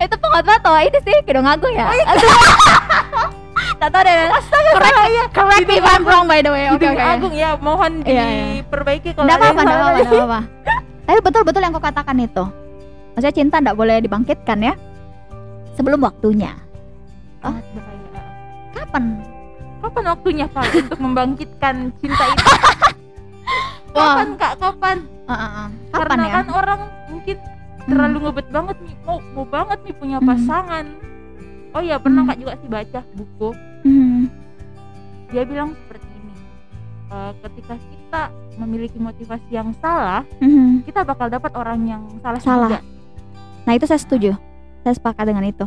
itu 0.00 0.16
pengkhotbah 0.16 0.56
atau 0.58 0.72
ini 0.76 0.98
sih 0.98 1.16
Kidung 1.22 1.44
Agung 1.44 1.72
ya? 1.72 1.88
Tak 3.76 3.88
tahu 3.88 4.02
deh. 4.02 4.16
Correct, 4.70 5.32
correct 5.32 5.64
me 5.64 5.74
if 5.74 5.86
I'm 5.86 6.02
wrong 6.02 6.24
by 6.24 6.40
the 6.40 6.50
way. 6.50 6.68
Oke 6.68 6.80
Hidung 6.80 6.94
oke. 6.94 7.02
Agung 7.02 7.34
ya 7.34 7.50
mohon 7.56 7.92
Iya, 8.02 8.24
iya. 8.24 8.44
diperbaiki 8.58 9.10
kalau 9.12 9.26
yang 9.26 9.36
apa-apa, 9.36 9.60
salah. 9.60 9.72
apa-apa, 9.72 9.90
nggak 9.96 10.10
apa-apa. 10.10 10.40
Tapi 11.06 11.18
betul-betul 11.20 11.60
yang 11.60 11.72
kau 11.72 11.82
katakan 11.82 12.16
itu. 12.18 12.44
Maksudnya 13.10 13.34
cinta 13.34 13.56
nggak 13.58 13.76
boleh 13.76 13.96
dibangkitkan 13.98 14.58
ya 14.62 14.74
sebelum 15.74 16.00
waktunya. 16.00 16.52
Oh. 17.40 17.56
Kapan? 18.70 19.04
kapan 19.80 20.04
waktunya 20.06 20.44
kak 20.46 20.68
untuk 20.76 21.00
membangkitkan 21.00 21.74
cinta 21.96 22.24
itu 22.28 22.44
kapan 23.96 24.28
kak 24.36 24.54
kapan 24.56 24.98
Uh, 25.24 25.32
uh, 25.32 25.46
uh. 25.62 25.68
Kapan 25.88 26.00
karena 26.10 26.24
ya? 26.26 26.32
kan 26.34 26.46
orang 26.50 26.80
mungkin 27.06 27.36
terlalu 27.86 28.16
ngebet 28.18 28.48
banget 28.50 28.76
nih 28.82 28.94
mau 29.00 29.18
mau 29.30 29.46
banget 29.46 29.78
nih 29.86 29.94
punya 29.94 30.18
Hmm. 30.18 30.26
Oh 31.70 31.80
iya 31.80 31.96
pernah 31.96 32.22
Hmm. 32.22 32.30
kak 32.30 32.38
juga 32.38 32.52
sih 32.56 32.68
baca 32.68 33.00
buku 33.12 33.48
Hmm. 33.80 34.28
dia 35.28 35.42
bilang 35.42 35.72
seperti 35.74 36.06
ini 36.10 36.34
"Eh, 37.08 37.32
ketika 37.40 37.74
kita 37.76 38.22
memiliki 38.56 38.98
motivasi 38.98 39.50
yang 39.50 39.70
salah 39.78 40.22
Hmm. 40.38 40.82
kita 40.82 41.02
bakal 41.02 41.26
dapat 41.26 41.52
orang 41.54 41.80
yang 41.84 42.02
salah 42.20 42.40
Salah. 42.40 42.68
juga 42.68 42.80
Nah 43.60 43.76
itu 43.76 43.84
saya 43.84 44.00
setuju. 44.00 44.34
Saya 44.80 44.96
sepakat 44.96 45.24
dengan 45.24 45.44
itu. 45.44 45.66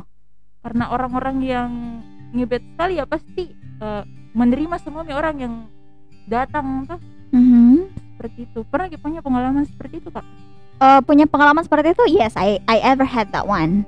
karena 0.59 0.87
orang-orang 0.89 1.37
yang 1.39 1.69
ngebet 2.31 2.63
sekali 2.65 2.95
ya 2.95 3.03
pasti 3.03 3.51
eh, 3.77 4.03
menerima 4.31 4.79
semua 4.79 5.03
orang 5.05 5.35
yang 5.37 5.53
datang 6.25 6.87
tuh 6.87 6.99
Mhm. 7.29 7.91
seperti 8.15 8.47
itu 8.47 8.63
pernah 8.65 8.87
punya 8.95 9.19
pengalaman 9.19 9.67
seperti 9.67 9.99
itu 9.99 10.07
kak 10.07 10.23
Eh, 10.79 10.99
punya 11.01 11.23
pengalaman 11.23 11.63
seperti 11.63 11.91
itu? 11.91 12.03
Yes, 12.11 12.33
I 12.33 12.59
I 12.65 12.79
ever 12.81 13.03
had 13.03 13.31
that 13.31 13.43
one. 13.43 13.83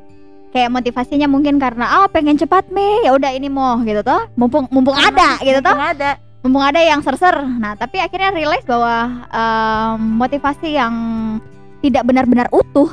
Kayak 0.55 0.71
motivasinya 0.71 1.27
mungkin 1.27 1.59
karena 1.59 1.99
ah 1.99 2.07
pengen 2.07 2.39
cepat 2.39 2.71
me, 2.71 3.03
ya 3.03 3.11
udah 3.11 3.35
ini 3.35 3.51
mau 3.51 3.75
gitu 3.83 3.99
toh. 3.99 4.31
Mumpung 4.39 4.71
mumpung 4.71 4.95
ada 4.95 5.35
gitu 5.43 5.59
toh. 5.59 5.75
Mumpung 5.75 5.91
ada 5.91 6.11
Mumpung 6.45 6.63
ada 6.63 6.77
yang 6.77 7.01
ser-ser. 7.01 7.35
Nah, 7.41 7.73
tapi 7.75 7.97
akhirnya 7.99 8.29
realize 8.29 8.63
bahwa 8.69 9.27
em, 9.33 9.97
motivasi 10.21 10.77
yang 10.77 10.95
tidak 11.83 12.05
benar-benar 12.07 12.47
utuh 12.55 12.87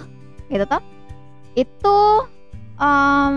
gitu 0.51 0.65
toh. 0.67 0.83
Itu 1.55 2.27
em, 2.83 3.37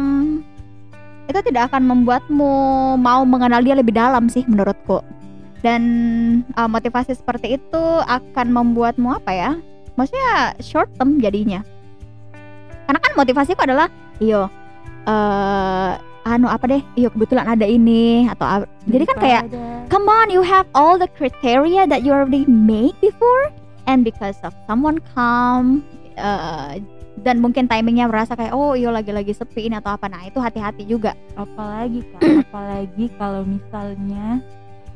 itu 1.30 1.40
tidak 1.52 1.70
akan 1.70 1.84
membuatmu 1.86 2.54
mau 2.98 3.22
mengenal 3.28 3.62
dia 3.62 3.78
lebih 3.78 3.94
dalam 3.94 4.26
sih 4.26 4.42
menurutku. 4.50 5.06
Dan 5.62 5.84
eh, 6.50 6.70
motivasi 6.72 7.14
seperti 7.14 7.62
itu 7.62 7.84
akan 8.10 8.48
membuatmu 8.50 9.22
apa 9.22 9.36
ya? 9.36 9.52
maksudnya 9.96 10.54
short 10.60 10.92
term 11.00 11.18
jadinya 11.24 11.64
karena 12.86 13.00
kan 13.02 13.12
motivasiku 13.18 13.66
adalah 13.66 13.90
iyo. 14.18 14.48
Eh 15.06 15.92
anu 16.26 16.48
apa 16.48 16.66
deh? 16.66 16.82
Iyo 16.94 17.10
kebetulan 17.10 17.46
ada 17.46 17.64
ini 17.64 18.26
atau 18.26 18.44
ap- 18.44 18.70
jadi 18.84 19.04
kan 19.06 19.18
kayak 19.20 19.44
come 19.88 20.06
on 20.06 20.28
you 20.28 20.42
have 20.42 20.66
all 20.74 20.96
the 20.96 21.06
criteria 21.12 21.86
that 21.86 22.02
you 22.02 22.10
already 22.10 22.42
made 22.46 22.98
before 22.98 23.54
and 23.86 24.02
because 24.02 24.34
of 24.42 24.50
someone 24.66 24.98
come 25.14 25.86
eh, 26.16 26.82
dan 27.22 27.38
mungkin 27.38 27.66
timingnya 27.66 28.10
merasa 28.10 28.34
kayak 28.34 28.52
oh 28.52 28.74
iyo 28.74 28.90
lagi-lagi 28.90 29.32
sepi 29.32 29.70
ini 29.70 29.78
atau 29.78 29.94
apa. 29.94 30.10
Nah 30.10 30.26
itu 30.26 30.38
hati-hati 30.38 30.84
juga. 30.84 31.14
Apalagi 31.34 32.02
kak 32.12 32.22
apalagi 32.50 33.06
kalau 33.16 33.46
misalnya 33.46 34.42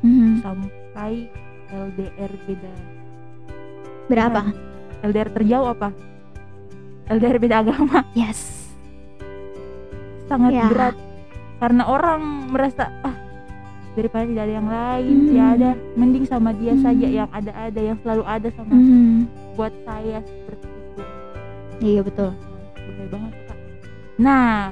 Mhm. 0.00 0.40
sampai 0.40 1.28
LDR 1.70 2.32
beda. 2.48 2.72
Berapa 4.08 4.48
LDR 5.00 5.28
terjauh 5.30 5.70
apa? 5.70 5.92
LDR 7.06 7.38
beda 7.38 7.60
agama? 7.60 8.02
Yes 8.12 8.59
sangat 10.30 10.52
Ya. 10.54 10.66
berat 10.70 10.94
karena 11.58 11.82
orang 11.84 12.20
merasa 12.48 12.88
ah 13.02 13.16
daripada 13.90 14.22
tidak 14.22 14.42
ada 14.46 14.54
yang 14.54 14.68
lain 14.70 15.16
Hmm. 15.18 15.34
ya 15.34 15.44
ada 15.50 15.70
mending 15.92 16.24
sama 16.24 16.54
dia 16.54 16.72
Hmm. 16.72 16.80
saja 16.80 17.06
yang 17.10 17.28
ada 17.28 17.50
ada 17.52 17.80
yang 17.82 17.98
selalu 18.00 18.22
ada 18.24 18.48
sama 18.54 18.70
Mhm. 18.70 19.26
buat 19.52 19.74
saya 19.82 20.22
seperti 20.22 20.66
itu 20.70 21.02
iya 21.82 22.00
betul 22.00 22.30
Bahaya 22.72 23.08
banget 23.10 23.32
kak 23.44 23.58
nah 24.16 24.70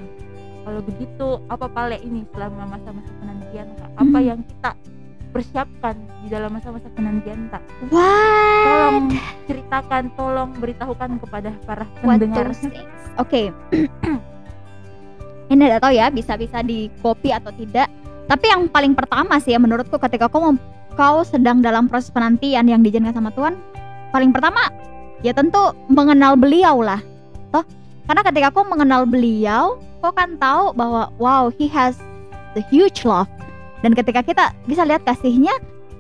kalau 0.62 0.80
begitu 0.80 1.26
apa 1.48 1.66
pale 1.66 1.96
ini 1.98 2.22
selama 2.30 2.62
masa-masa 2.68 3.10
penantian 3.18 3.68
kak 3.74 3.90
apa 3.92 4.18
Hmm. 4.18 4.24
yang 4.24 4.40
kita 4.40 4.70
persiapkan 5.28 5.94
di 6.24 6.28
dalam 6.30 6.48
masa-masa 6.48 6.88
penantian 6.88 7.52
what 7.92 8.00
tolong 8.64 9.06
ceritakan 9.44 10.04
tolong 10.14 10.50
beritahukan 10.56 11.10
kepada 11.20 11.50
para 11.66 11.84
pendengar 12.00 12.48
those 12.48 12.64
things? 12.72 13.02
Ini 15.48 15.60
tidak 15.68 15.80
tahu 15.84 15.92
ya, 15.96 16.06
bisa-bisa 16.12 16.60
di 16.60 16.92
copy 17.00 17.32
atau 17.32 17.48
tidak. 17.56 17.88
Tapi 18.28 18.46
yang 18.52 18.68
paling 18.68 18.92
pertama 18.92 19.40
sih 19.40 19.56
ya 19.56 19.60
menurutku 19.60 19.96
ketika 19.96 20.28
kau 20.28 20.52
kau 20.98 21.18
sedang 21.24 21.64
dalam 21.64 21.88
proses 21.88 22.12
penantian 22.12 22.68
yang 22.68 22.84
diizinkan 22.84 23.16
sama 23.16 23.32
Tuhan, 23.32 23.56
paling 24.12 24.34
pertama 24.34 24.68
ya 25.24 25.32
tentu 25.32 25.72
mengenal 25.88 26.36
beliau 26.36 26.84
lah. 26.84 27.00
Toh, 27.48 27.64
karena 28.04 28.20
ketika 28.28 28.48
kau 28.52 28.68
mengenal 28.68 29.08
beliau, 29.08 29.80
kau 30.04 30.12
kan 30.12 30.36
tahu 30.36 30.76
bahwa 30.76 31.08
wow, 31.16 31.48
he 31.56 31.64
has 31.72 31.96
the 32.52 32.60
huge 32.68 33.08
love. 33.08 33.30
Dan 33.80 33.96
ketika 33.96 34.20
kita 34.20 34.52
bisa 34.68 34.84
lihat 34.84 35.06
kasihnya, 35.08 35.54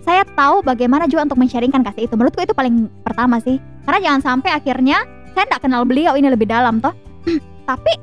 saya 0.04 0.26
tahu 0.36 0.60
bagaimana 0.60 1.08
juga 1.08 1.30
untuk 1.30 1.40
men-sharingkan 1.40 1.80
kasih 1.86 2.10
itu. 2.10 2.14
Menurutku 2.18 2.42
itu 2.44 2.52
paling 2.52 2.90
pertama 3.06 3.38
sih. 3.40 3.56
Karena 3.86 4.02
jangan 4.04 4.20
sampai 4.34 4.50
akhirnya 4.52 5.06
saya 5.38 5.46
tidak 5.54 5.70
kenal 5.70 5.86
beliau 5.86 6.18
ini 6.18 6.34
lebih 6.34 6.50
dalam 6.50 6.82
toh 6.82 6.90
tapi 7.70 7.94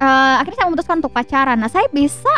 eh, 0.00 0.34
akhirnya 0.40 0.58
saya 0.64 0.68
memutuskan 0.68 0.96
untuk 1.00 1.12
pacaran. 1.12 1.56
Nah 1.60 1.70
saya 1.70 1.86
bisa 1.92 2.32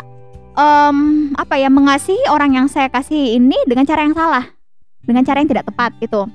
em, 0.59 0.99
apa 1.39 1.55
ya 1.59 1.71
mengasihi 1.71 2.27
orang 2.31 2.59
yang 2.59 2.67
saya 2.67 2.91
kasih 2.91 3.39
ini 3.39 3.57
dengan 3.67 3.87
cara 3.87 4.03
yang 4.05 4.15
salah. 4.15 4.45
Dengan 5.07 5.23
cara 5.25 5.41
yang 5.41 5.49
tidak 5.49 5.65
tepat 5.71 5.97
gitu. 6.03 6.29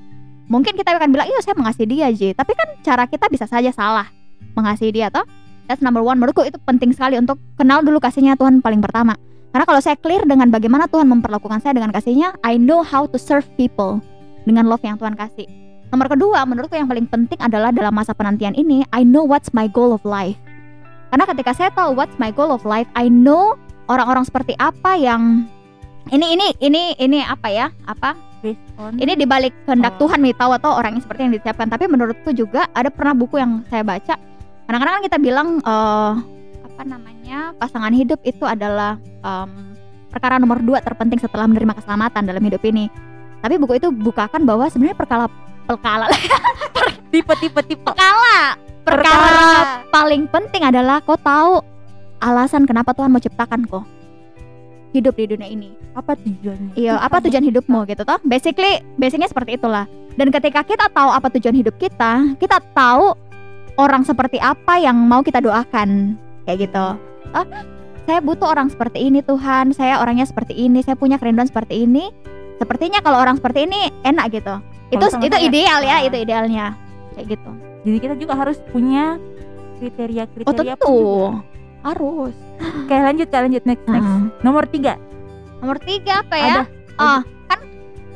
Mungkin 0.49 0.75
kita 0.75 0.95
akan 0.95 1.09
bilang 1.13 1.27
iya 1.29 1.39
saya 1.39 1.55
mengasihi 1.55 1.87
dia 1.87 2.07
Ji. 2.11 2.31
Tapi 2.33 2.51
kan 2.55 2.67
cara 2.81 3.03
kita 3.07 3.27
bisa 3.27 3.45
saja 3.45 3.69
salah 3.69 4.07
mengasihi 4.55 4.91
dia 4.91 5.07
toh. 5.11 5.23
That's 5.67 5.79
number 5.79 6.03
one. 6.03 6.19
Menurutku 6.19 6.43
itu 6.43 6.59
penting 6.67 6.91
sekali 6.91 7.15
untuk 7.15 7.39
kenal 7.55 7.79
dulu 7.79 7.99
kasihnya 8.03 8.35
Tuhan 8.35 8.59
paling 8.59 8.83
pertama. 8.83 9.15
Karena 9.53 9.69
kalau 9.69 9.81
saya 9.85 9.93
clear 9.95 10.25
dengan 10.25 10.49
bagaimana 10.49 10.89
Tuhan 10.89 11.05
memperlakukan 11.07 11.61
saya 11.61 11.77
dengan 11.77 11.93
kasihnya 11.93 12.33
I 12.41 12.57
know 12.57 12.81
how 12.81 13.05
to 13.05 13.21
serve 13.21 13.45
people 13.53 14.01
dengan 14.43 14.67
love 14.67 14.81
yang 14.83 14.97
Tuhan 14.97 15.13
kasih. 15.13 15.45
Nomor 15.93 16.09
kedua, 16.09 16.41
menurutku 16.49 16.73
yang 16.73 16.89
paling 16.89 17.05
penting 17.05 17.37
adalah 17.37 17.69
dalam 17.69 17.93
masa 17.93 18.17
penantian 18.17 18.57
ini, 18.57 18.81
I 18.89 19.05
know 19.05 19.21
what's 19.21 19.53
my 19.53 19.69
goal 19.69 19.93
of 19.93 20.01
life. 20.01 20.33
Karena 21.13 21.29
ketika 21.29 21.53
saya 21.53 21.69
tahu 21.69 21.93
what's 21.93 22.17
my 22.17 22.33
goal 22.33 22.49
of 22.49 22.65
life, 22.65 22.89
I 22.97 23.05
know 23.05 23.53
orang-orang 23.85 24.25
seperti 24.25 24.57
apa 24.57 24.97
yang 24.97 25.45
ini 26.09 26.33
ini 26.33 26.57
ini 26.57 26.81
ini 26.97 27.21
apa 27.21 27.53
ya? 27.53 27.69
Apa? 27.85 28.17
Ini 28.97 29.13
dibalik 29.13 29.53
kehendak 29.69 30.01
Oh. 30.01 30.09
Tuhan 30.09 30.25
nih 30.25 30.33
tahu 30.33 30.57
atau 30.57 30.73
orang 30.73 30.97
yang 30.97 31.05
seperti 31.05 31.21
yang 31.29 31.33
disiapkan. 31.37 31.69
Tapi 31.69 31.85
menurutku 31.85 32.33
juga 32.33 32.65
ada 32.73 32.89
pernah 32.89 33.13
buku 33.13 33.37
yang 33.37 33.61
saya 33.69 33.85
baca. 33.85 34.17
Kadang-kadang 34.65 34.93
kan 34.97 35.03
kita 35.05 35.17
bilang 35.21 35.47
eh, 35.61 36.13
apa 36.65 36.81
namanya 36.81 37.53
pasangan 37.61 37.93
hidup 37.93 38.17
itu 38.25 38.49
adalah 38.49 38.97
em, 39.21 39.77
perkara 40.09 40.41
nomor 40.41 40.65
dua 40.65 40.81
terpenting 40.81 41.21
setelah 41.21 41.45
menerima 41.45 41.77
keselamatan 41.77 42.25
dalam 42.25 42.41
hidup 42.41 42.65
ini. 42.65 42.89
Tapi 43.45 43.61
buku 43.61 43.77
itu 43.77 43.93
bukakan 43.93 44.49
bahwa 44.49 44.65
sebenarnya 44.65 44.97
perkara 44.97 45.29
perkala. 45.65 46.07
Tipe 47.13 47.33
tipe 47.39 47.61
tipe 47.61 47.81
perkala. 47.85 48.57
Perkara 48.83 49.85
paling 49.93 50.27
penting 50.27 50.67
adalah 50.67 50.99
kau 50.99 51.15
tahu 51.15 51.63
alasan 52.19 52.67
kenapa 52.67 52.91
Tuhan 52.91 53.11
mau 53.13 53.21
ciptakan 53.21 53.63
kau 53.69 53.87
hidup 54.91 55.15
di 55.15 55.25
dunia 55.31 55.47
ini. 55.47 55.71
Apa 55.95 56.19
tujuannya? 56.19 56.75
Iya 56.75 56.99
apa 56.99 57.23
tujuan 57.23 57.45
hidupmu 57.47 57.85
gitu 57.87 58.03
toh. 58.03 58.19
Basically 58.27 58.83
basicnya 58.99 59.31
seperti 59.31 59.55
itulah. 59.55 59.87
Dan 60.13 60.29
ketika 60.29 60.61
kita 60.61 60.91
tahu 60.91 61.09
apa 61.09 61.31
tujuan 61.33 61.55
hidup 61.57 61.79
kita 61.79 62.37
kita 62.37 62.61
tahu 62.75 63.17
orang 63.77 64.05
seperti 64.05 64.37
apa 64.41 64.77
yang 64.81 64.99
mau 64.99 65.23
kita 65.23 65.39
doakan. 65.39 66.19
Kayak 66.43 66.69
gitu. 66.69 66.85
Oh 67.33 67.45
saya 68.03 68.19
butuh 68.19 68.51
orang 68.51 68.67
seperti 68.67 68.99
ini 68.99 69.23
Tuhan. 69.23 69.71
Saya 69.71 70.03
orangnya 70.03 70.27
seperti 70.27 70.57
ini. 70.59 70.83
Saya 70.83 70.99
punya 70.99 71.15
kerinduan 71.15 71.47
seperti 71.47 71.87
ini. 71.87 72.11
Sepertinya 72.59 72.99
kalau 72.99 73.21
orang 73.21 73.39
seperti 73.39 73.63
ini 73.63 73.89
enak 74.03 74.27
gitu 74.33 74.72
itu 74.91 75.05
sama 75.07 75.23
itu 75.23 75.35
saya- 75.35 75.45
ideal 75.47 75.79
ya 75.85 75.97
itu 76.03 76.17
idealnya. 76.19 76.65
Kayak 77.13 77.25
gitu. 77.37 77.49
Jadi 77.83 77.97
kita 77.99 78.15
juga 78.17 78.33
harus 78.39 78.57
punya 78.71 79.19
kriteria 79.79 80.23
kriteria 80.31 80.75
oh 80.79 80.79
tentu. 80.79 80.99
harus. 81.83 82.35
Oke 82.83 82.95
lanjut 82.95 83.27
kak 83.27 83.41
lanjut. 83.45 83.63
Next 83.67 83.85
next. 83.87 84.07
Ah. 84.07 84.21
nomor 84.41 84.63
tiga. 84.67 84.95
Nomor 85.59 85.77
tiga 85.83 86.23
apa 86.23 86.35
ya? 86.35 86.45
Ada. 86.47 86.63
Ah, 86.99 87.21
kan 87.51 87.59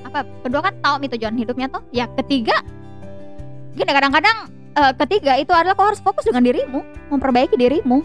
apa 0.08 0.20
kedua 0.44 0.62
kan 0.64 0.74
tahu 0.80 0.96
nih 1.04 1.10
tujuan 1.16 1.36
hidupnya 1.36 1.68
tuh. 1.72 1.84
Ya 1.92 2.08
ketiga 2.16 2.60
gini 3.78 3.92
kadang-kadang 3.94 4.38
eh, 4.74 4.94
ketiga 5.06 5.38
itu 5.38 5.54
adalah 5.54 5.78
kau 5.78 5.86
harus 5.86 6.02
fokus 6.02 6.26
dengan 6.26 6.50
dirimu 6.50 6.82
memperbaiki 7.14 7.54
dirimu 7.54 8.02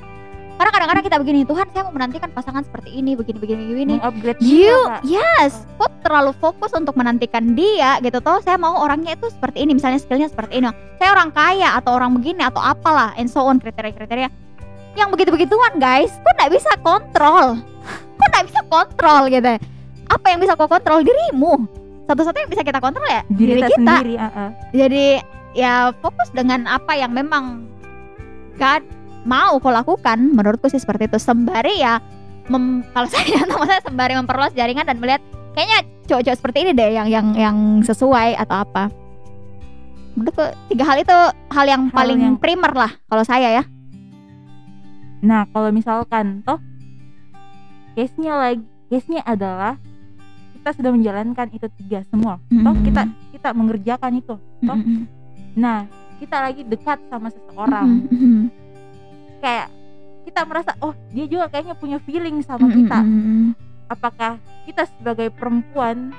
karena 0.58 0.70
kadang-kadang 0.70 1.04
kita 1.04 1.16
begini 1.18 1.40
Tuhan 1.48 1.66
saya 1.72 1.82
mau 1.88 1.94
menantikan 1.94 2.30
pasangan 2.30 2.62
seperti 2.62 2.90
ini 2.94 3.18
begini 3.18 3.38
begini 3.40 3.62
begini. 3.66 3.94
Mengupgrade 3.98 4.40
you 4.42 4.76
yes 5.02 5.66
kok 5.76 5.92
terlalu 6.04 6.32
fokus 6.38 6.70
untuk 6.76 6.94
menantikan 6.94 7.56
dia 7.56 7.98
gitu 8.04 8.22
toh. 8.22 8.38
Saya 8.44 8.58
mau 8.60 8.80
orangnya 8.82 9.16
itu 9.16 9.26
seperti 9.32 9.64
ini 9.64 9.76
misalnya 9.76 9.98
skillnya 9.98 10.28
seperti 10.30 10.62
ini. 10.62 10.70
Saya 11.02 11.16
orang 11.16 11.34
kaya 11.34 11.76
atau 11.78 11.98
orang 11.98 12.14
begini 12.16 12.46
atau 12.46 12.60
apalah 12.62 13.16
and 13.18 13.26
so 13.28 13.42
on 13.42 13.58
kriteria-kriteria. 13.58 14.30
Yang 14.92 15.08
begitu-begituan 15.16 15.80
guys 15.80 16.12
kok 16.12 16.32
nggak 16.36 16.52
bisa 16.52 16.72
kontrol? 16.84 17.58
Kok 18.22 18.26
nggak 18.30 18.46
bisa 18.54 18.60
kontrol 18.70 19.22
gitu? 19.26 19.52
Apa 20.06 20.26
yang 20.30 20.38
bisa 20.38 20.54
kau 20.54 20.70
kontrol? 20.70 21.02
Dirimu. 21.02 21.66
Satu-satunya 22.06 22.44
yang 22.44 22.52
bisa 22.52 22.64
kita 22.66 22.80
kontrol 22.82 23.06
ya 23.06 23.22
diri, 23.30 23.56
diri 23.56 23.60
kita, 23.62 23.68
kita. 23.72 23.78
sendiri 23.78 24.14
ah, 24.18 24.26
ah. 24.26 24.48
jadi 24.74 25.06
ya 25.54 25.74
fokus 26.02 26.28
dengan 26.34 26.66
apa 26.66 26.92
yang 26.98 27.12
memang 27.14 27.68
God 28.58 28.82
mau 29.22 29.58
kau 29.58 29.70
lakukan 29.70 30.18
menurutku 30.30 30.66
sih 30.66 30.78
seperti 30.78 31.06
itu 31.06 31.18
sembari 31.18 31.78
ya 31.78 32.02
mem- 32.46 32.82
kalau 32.90 33.06
saya 33.12 33.22
maksudnya 33.44 33.80
sembari 33.80 34.14
memperluas 34.14 34.52
jaringan 34.52 34.82
dan 34.82 34.98
melihat 34.98 35.22
kayaknya 35.52 35.78
cowok-cowok 36.04 36.38
seperti 36.38 36.58
ini 36.60 36.70
deh 36.72 36.90
yang 36.92 37.06
yang 37.06 37.26
yang 37.32 37.56
sesuai 37.80 38.34
atau 38.36 38.56
apa 38.60 38.90
menurutku 40.12 40.42
tiga 40.68 40.84
hal 40.84 40.98
itu 40.98 41.16
hal 41.48 41.66
yang 41.66 41.82
Hal 41.86 41.94
paling 41.94 42.18
yang- 42.20 42.36
primer 42.36 42.72
lah 42.72 42.92
kalau 43.06 43.22
saya 43.22 43.48
ya 43.52 43.64
nah 45.22 45.46
kalau 45.46 45.70
misalkan 45.70 46.42
toh 46.42 46.58
case 47.94 48.16
nya 48.18 48.34
lagi 48.34 48.60
case 48.88 49.06
nya 49.06 49.22
adalah 49.22 49.78
kita 50.52 50.74
sudah 50.74 50.90
menjalankan 50.90 51.46
itu 51.50 51.66
tiga 51.76 52.02
semua 52.04 52.42
toh 52.42 52.74
Mm-mm. 52.74 52.82
kita 52.82 53.02
kita 53.30 53.48
mengerjakan 53.52 54.12
itu 54.16 54.34
toh 54.36 54.74
Mm-mm. 54.74 55.06
nah 55.54 55.86
kita 56.18 56.36
lagi 56.40 56.62
dekat 56.62 56.98
sama 57.06 57.30
seseorang 57.30 57.86
Mm-mm. 58.04 58.50
Kayak 59.42 59.68
kita 60.22 60.40
merasa 60.46 60.78
oh 60.78 60.94
dia 61.10 61.26
juga 61.26 61.50
kayaknya 61.50 61.74
punya 61.74 61.98
feeling 62.06 62.38
sama 62.46 62.70
kita. 62.70 63.02
apakah 63.90 64.38
kita 64.64 64.86
sebagai 64.96 65.28
perempuan 65.34 66.14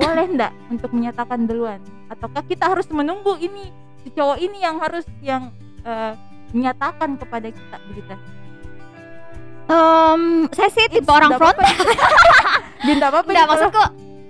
boleh 0.00 0.24
ndak 0.32 0.52
untuk 0.72 0.90
menyatakan 0.96 1.44
duluan? 1.44 1.78
Ataukah 2.08 2.42
kita 2.48 2.72
harus 2.72 2.88
menunggu 2.88 3.36
ini 3.36 3.68
si 4.02 4.08
cowok 4.10 4.40
ini 4.40 4.58
yang 4.64 4.80
harus 4.80 5.04
yang 5.20 5.52
eh, 5.84 6.16
menyatakan 6.56 7.20
kepada 7.20 7.52
kita 7.52 7.76
begitu? 7.92 8.14
Em, 9.70 10.50
saya 10.50 10.68
sih 10.74 10.84
tipe 10.90 11.06
It's- 11.06 11.12
orang 11.12 11.30
ndak 11.36 11.40
front 11.40 11.54
apa-apa. 11.54 11.70
Itu. 13.44 13.50
maksudku 13.52 13.82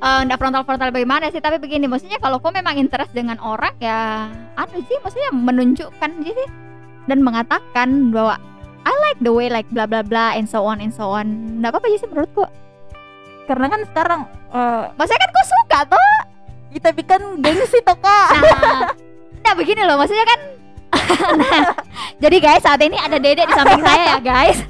eh, 0.02 0.20
nggak 0.28 0.38
frontal-frontal 0.42 0.90
bagaimana 0.90 1.24
sih? 1.30 1.40
Tapi 1.40 1.56
begini 1.62 1.86
maksudnya 1.86 2.18
kalau 2.18 2.42
kau 2.42 2.50
memang 2.50 2.74
interest 2.76 3.14
dengan 3.14 3.38
orang 3.38 3.72
ya 3.78 4.28
anu 4.58 4.82
sih 4.84 4.98
maksudnya 5.00 5.30
menunjukkan 5.32 6.10
sih 6.26 6.48
dan 7.10 7.18
mengatakan 7.22 8.10
bahwa 8.14 8.38
I 8.82 8.94
like 9.10 9.20
the 9.22 9.30
way 9.30 9.46
like 9.46 9.70
bla 9.70 9.86
bla 9.86 10.02
bla 10.02 10.34
and 10.34 10.46
so 10.46 10.66
on 10.66 10.82
and 10.82 10.90
so 10.90 11.10
on. 11.10 11.58
Nggak 11.62 11.78
apa-apa 11.78 11.86
sih 11.94 12.08
menurutku. 12.10 12.44
Karena 13.46 13.66
kan 13.70 13.80
sekarang 13.86 14.20
eh, 14.50 14.84
maksudnya 14.98 15.20
kan 15.22 15.30
kau 15.30 15.46
suka 15.46 15.78
tuh 15.86 16.10
kita 16.72 16.88
bikin 16.96 17.20
gengsi 17.38 17.78
toh 17.84 17.98
kak. 17.98 18.28
Nah, 18.42 18.80
nah 19.44 19.52
begini 19.54 19.86
loh 19.86 20.00
maksudnya 20.00 20.26
kan 20.26 20.40
nah, 21.38 21.64
jadi 22.22 22.36
guys 22.40 22.62
saat 22.64 22.80
ini 22.80 22.96
ada 22.98 23.16
dedek 23.16 23.46
di 23.48 23.54
samping 23.54 23.82
saya 23.82 24.16
ya 24.16 24.18
guys. 24.18 24.58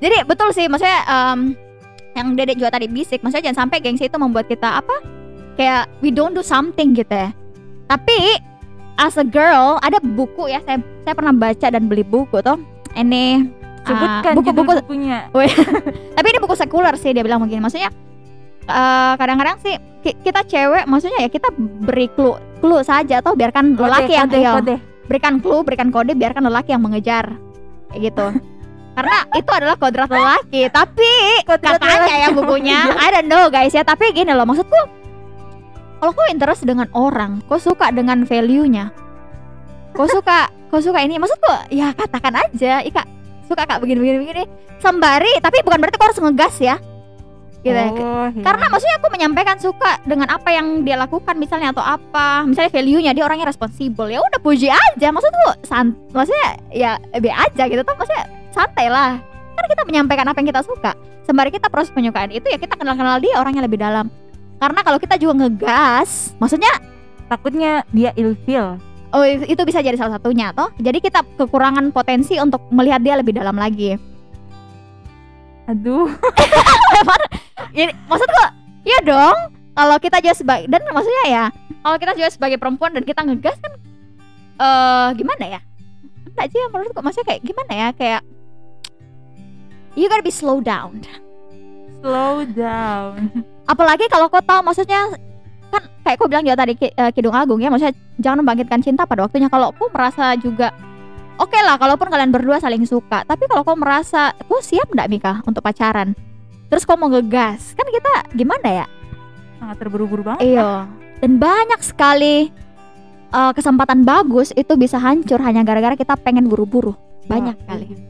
Jadi 0.00 0.24
betul 0.24 0.48
sih 0.56 0.64
maksudnya 0.64 1.04
em, 1.04 1.52
yang 2.16 2.32
dedek 2.32 2.56
juga 2.56 2.72
tadi 2.72 2.88
bisik 2.88 3.20
maksudnya 3.20 3.52
jangan 3.52 3.68
sampai 3.68 3.84
gengsi 3.84 4.08
itu 4.08 4.16
membuat 4.16 4.48
kita 4.48 4.80
apa 4.80 4.96
kayak 5.60 5.92
we 6.00 6.08
don't 6.08 6.32
do 6.32 6.40
something 6.40 6.96
gitu 6.96 7.12
ya. 7.12 7.36
Tapi 7.84 8.40
as 9.00 9.16
a 9.16 9.24
girl 9.24 9.80
ada 9.80 9.96
buku 9.98 10.46
ya 10.46 10.60
saya 10.60 10.76
saya 11.00 11.14
pernah 11.16 11.32
baca 11.32 11.66
dan 11.66 11.88
beli 11.88 12.04
buku 12.04 12.38
tuh 12.38 12.60
ini 12.92 13.48
sebutkan 13.80 14.36
buku-buku 14.36 14.70
judul 14.70 14.84
bukunya. 14.84 15.18
Tapi 16.16 16.26
ini 16.28 16.38
buku 16.38 16.52
sekuler 16.52 16.92
sih 16.94 17.10
dia 17.10 17.24
bilang 17.24 17.40
begini. 17.40 17.58
Maksudnya 17.58 17.88
eh, 18.62 19.12
kadang-kadang 19.16 19.56
sih 19.58 19.74
ki- 20.00 20.20
kita 20.20 20.44
cewek 20.44 20.84
maksudnya 20.84 21.24
ya 21.24 21.28
kita 21.28 21.48
beri 21.56 22.06
clue 22.10 22.36
clue 22.60 22.84
saja 22.84 23.18
atau 23.18 23.32
biarkan 23.32 23.72
Kode, 23.72 23.82
lelaki 23.82 24.12
yang 24.12 24.28
kode, 24.28 24.38
iya, 24.38 24.52
kode. 24.52 24.76
berikan 25.08 25.34
clue 25.40 25.64
berikan 25.64 25.88
kode 25.88 26.12
biarkan 26.12 26.44
lelaki 26.44 26.70
yang 26.70 26.84
mengejar. 26.84 27.32
Kayak 27.88 28.00
gitu. 28.04 28.26
Karena 28.90 29.16
itu 29.32 29.50
adalah 29.50 29.76
kodrat 29.76 30.10
lelaki. 30.12 30.68
Tapi 30.68 31.10
Kodrat 31.42 31.78
katanya 31.78 31.98
lelaki. 32.04 32.20
ya 32.20 32.28
bukunya 32.30 32.78
I 33.06 33.08
don't 33.10 33.26
know 33.26 33.48
guys 33.48 33.72
ya. 33.72 33.80
Tapi 33.80 34.12
gini 34.12 34.28
loh 34.28 34.44
maksudku 34.44 34.76
kalau 36.00 36.16
kau 36.16 36.26
interest 36.32 36.64
dengan 36.64 36.88
orang 36.96 37.44
kau 37.44 37.60
suka 37.60 37.92
dengan 37.92 38.24
value 38.24 38.66
nya 38.66 38.90
kau 39.92 40.08
suka 40.08 40.48
kau 40.70 40.78
suka 40.78 41.02
ini? 41.02 41.18
Maksudku 41.18 41.74
ya 41.74 41.90
katakan 41.92 42.38
aja 42.38 42.80
ika 42.86 43.02
suka 43.50 43.66
kak 43.66 43.82
begini 43.82 43.98
begini 43.98 44.18
begini. 44.22 44.44
Sembari 44.78 45.42
tapi 45.42 45.60
bukan 45.66 45.82
berarti 45.82 45.98
kau 45.98 46.06
harus 46.06 46.22
ngegas 46.22 46.56
ya. 46.62 46.76
Gitu 47.60 47.76
ya. 47.76 47.92
Oh, 47.92 48.32
iya. 48.32 48.40
karena 48.40 48.72
maksudnya 48.72 48.96
aku 48.96 49.08
menyampaikan 49.12 49.56
suka 49.60 50.00
dengan 50.08 50.32
apa 50.32 50.48
yang 50.48 50.80
dia 50.80 50.96
lakukan 50.96 51.36
misalnya 51.36 51.74
atau 51.76 51.84
apa. 51.84 52.46
Misalnya 52.48 52.72
value 52.72 53.02
nya 53.04 53.12
dia 53.12 53.26
orangnya 53.26 53.50
responsibel 53.50 54.08
ya 54.08 54.22
udah 54.22 54.40
puji 54.40 54.70
aja. 54.70 55.08
Maksudku 55.12 55.66
sant 55.66 55.92
maksudnya 56.14 56.56
ya 56.72 56.96
be 57.18 57.28
aja 57.28 57.68
gitu. 57.68 57.82
Tuh 57.82 57.96
maksudnya 57.98 58.24
santai 58.54 58.88
lah. 58.88 59.18
Karena 59.58 59.68
kita 59.76 59.82
menyampaikan 59.84 60.24
apa 60.30 60.38
yang 60.40 60.48
kita 60.54 60.62
suka. 60.64 60.96
Sembari 61.26 61.52
kita 61.52 61.68
proses 61.68 61.92
penyukaan 61.92 62.32
itu 62.32 62.46
ya 62.48 62.56
kita 62.56 62.78
kenal 62.80 62.96
kenal 62.96 63.20
dia 63.20 63.36
orangnya 63.36 63.66
lebih 63.68 63.76
dalam 63.76 64.08
karena 64.60 64.80
kalau 64.84 65.00
kita 65.00 65.16
juga 65.16 65.32
ngegas 65.40 66.36
maksudnya 66.36 66.68
takutnya 67.32 67.80
dia 67.96 68.12
ilfeel. 68.12 68.76
Oh 69.10 69.26
itu 69.26 69.58
bisa 69.66 69.82
jadi 69.82 69.98
salah 69.98 70.20
satunya 70.20 70.54
toh? 70.54 70.70
Jadi 70.78 71.02
kita 71.02 71.24
kekurangan 71.34 71.90
potensi 71.90 72.38
untuk 72.38 72.62
melihat 72.70 73.02
dia 73.02 73.18
lebih 73.18 73.34
dalam 73.34 73.56
lagi. 73.58 73.98
Aduh. 75.66 76.06
Ini 77.74 77.90
maksudku 78.06 78.44
iya 78.86 78.98
dong. 79.02 79.36
Kalau 79.74 79.96
kita 79.98 80.20
juga 80.20 80.34
sebagai 80.36 80.66
dan 80.68 80.82
maksudnya 80.92 81.24
ya 81.30 81.44
kalau 81.80 81.96
kita 81.96 82.12
juga 82.18 82.28
sebagai 82.28 82.58
perempuan 82.60 82.92
dan 82.92 83.02
kita 83.06 83.24
ngegas 83.24 83.56
kan 83.58 83.72
eh 84.60 85.08
gimana 85.16 85.58
ya? 85.58 85.60
Enggak 86.30 86.46
sih 86.52 86.60
menurutku 86.68 87.00
maksudnya 87.00 87.26
kayak 87.32 87.42
gimana 87.42 87.72
ya? 87.72 87.88
Kayak 87.96 88.22
you 89.96 90.06
gotta 90.06 90.22
be 90.22 90.34
slow 90.34 90.60
down. 90.60 91.00
Slow 92.02 92.44
down 92.44 93.30
apalagi 93.70 94.10
kalau 94.10 94.26
kau 94.26 94.42
tahu 94.42 94.60
maksudnya 94.60 95.14
kan 95.70 95.82
kayak 96.02 96.18
kau 96.18 96.26
bilang 96.26 96.42
juga 96.42 96.58
tadi 96.58 96.74
Ki- 96.74 96.90
eh, 96.90 97.10
Kidung 97.10 97.30
Agung 97.32 97.62
ya 97.62 97.70
maksudnya 97.70 97.94
jangan 98.18 98.42
membangkitkan 98.42 98.82
cinta 98.82 99.06
pada 99.06 99.22
waktunya 99.22 99.46
kalau 99.46 99.70
kau 99.70 99.86
merasa 99.88 100.34
juga 100.34 100.74
oke 101.38 101.54
lah 101.56 101.78
kalaupun 101.78 102.10
kalian 102.10 102.34
berdua 102.34 102.58
saling 102.58 102.82
suka 102.82 103.22
tapi 103.22 103.46
kalau 103.46 103.62
kau 103.62 103.78
merasa 103.78 104.34
kau 104.44 104.58
siap 104.58 104.90
nggak 104.90 105.06
Mika 105.06 105.32
untuk 105.46 105.62
pacaran 105.62 106.18
terus 106.66 106.82
kau 106.82 106.98
mau 106.98 107.06
ngegas 107.06 107.72
kan 107.72 107.86
kita 107.86 108.34
gimana 108.34 108.82
ya 108.82 108.86
sangat 109.56 109.76
terburu-buru 109.78 110.22
banget 110.24 110.42
Iya. 110.50 110.90
Dan 111.20 111.36
banyak 111.36 111.84
sekali 111.84 112.48
uh, 113.28 113.52
kesempatan 113.52 114.02
bagus 114.02 114.56
itu 114.56 114.72
bisa 114.74 114.96
hancur 114.96 115.36
hanya 115.38 115.60
gara-gara 115.60 115.92
kita 115.92 116.16
pengen 116.16 116.48
buru-buru. 116.48 116.96
Banyak 117.28 117.60
Wah, 117.60 117.68
kali. 117.68 117.84
iya 117.84 117.92
sih. 117.92 118.08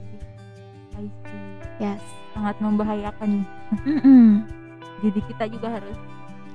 I 0.95 1.07
see. 1.11 1.83
Yes. 1.83 2.03
sangat 2.31 2.55
membahayakan 2.63 3.43
Mm-mm. 3.83 4.47
Jadi 5.01 5.21
kita 5.27 5.45
juga 5.49 5.69
harus 5.81 5.97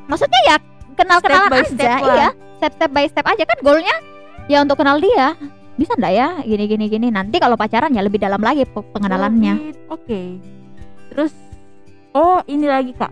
Maksudnya 0.05 0.41
ya 0.45 0.55
kenal-kenalan 0.93 1.49
Step 1.49 1.53
by 1.53 1.61
aja, 1.61 1.73
step 1.73 1.99
lah. 2.05 2.15
iya. 2.15 2.29
Step 2.55 2.71
step 2.77 2.91
by 2.93 3.05
step 3.09 3.25
aja 3.25 3.43
kan 3.43 3.57
goalnya 3.65 3.95
ya 4.45 4.61
untuk 4.61 4.77
kenal 4.77 5.01
dia. 5.01 5.33
Bisa 5.75 5.97
ndak 5.97 6.13
ya 6.13 6.27
gini 6.45 6.69
gini 6.69 6.85
gini. 6.87 7.07
Nanti 7.09 7.41
kalau 7.41 7.57
pacaran 7.57 7.91
ya 7.91 8.05
lebih 8.05 8.21
dalam 8.21 8.39
lagi 8.39 8.63
pe- 8.63 8.85
pengenalannya. 8.93 9.73
Oke 9.89 10.37
terus 11.09 11.31
oh 12.11 12.43
ini 12.45 12.67
lagi 12.67 12.91
kak 12.91 13.07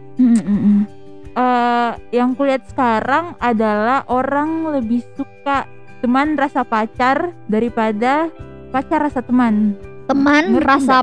eh 1.33 1.91
yang 2.11 2.35
kulihat 2.35 2.67
sekarang 2.67 3.33
adalah 3.39 4.03
orang 4.05 4.69
lebih 4.69 5.01
suka 5.15 5.65
teman 6.03 6.35
rasa 6.35 6.61
pacar 6.61 7.31
daripada 7.47 8.27
pacar 8.69 9.07
rasa 9.07 9.23
teman. 9.23 9.73
teman 10.03 10.51
Ngerti 10.51 10.67
rasa 10.67 10.97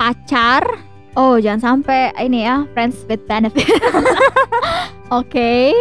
pacar 0.00 0.87
oh 1.18 1.36
jangan 1.36 1.58
sampai 1.60 2.14
ini 2.16 2.46
ya 2.46 2.62
friends 2.72 3.02
with 3.04 3.20
benefit. 3.26 3.66
Oke. 5.10 5.74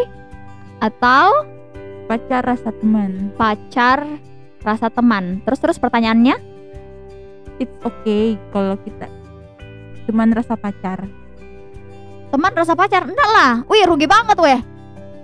Atau? 0.80 1.46
Pacar 2.08 2.42
rasa 2.42 2.72
teman. 2.72 3.36
pacar 3.36 4.08
rasa 4.64 4.88
teman. 4.88 5.44
Terus 5.44 5.60
terus 5.60 5.78
pertanyaannya? 5.78 6.36
It's 7.58 7.74
okay 7.82 8.40
kalau 8.50 8.80
kita 8.80 9.08
teman 10.06 10.32
rasa 10.32 10.56
pacar. 10.56 11.04
teman 12.28 12.52
rasa 12.52 12.76
pacar? 12.76 13.08
Enggak 13.08 13.30
lah. 13.30 13.52
Wih 13.68 13.84
rugi 13.84 14.04
banget 14.04 14.36
weh. 14.38 14.60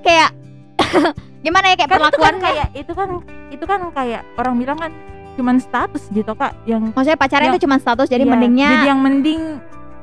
Kayak 0.02 0.32
gimana 1.45 1.71
ya 1.71 1.76
kayak 1.76 1.89
Kan 1.89 2.02
itu 2.02 2.19
kan 2.19 2.36
kayak 2.38 2.67
itu 2.73 2.91
kan 2.93 3.10
itu 3.52 3.65
kan 3.65 3.80
kayak 3.91 4.21
orang 4.36 4.56
bilang 4.56 4.78
kan 4.78 4.91
cuman 5.34 5.58
status 5.58 6.08
gitu 6.10 6.32
kak. 6.32 6.52
Yang 6.63 6.91
maksudnya 6.91 7.15
pacarnya 7.15 7.47
Ya. 7.47 7.54
itu 7.56 7.63
cuma 7.63 7.76
status 7.80 8.08
jadi 8.08 8.23
Iya, 8.23 8.32
mendingnya 8.32 8.69
jadi 8.71 8.88
yang 8.91 8.99
mending 8.99 9.41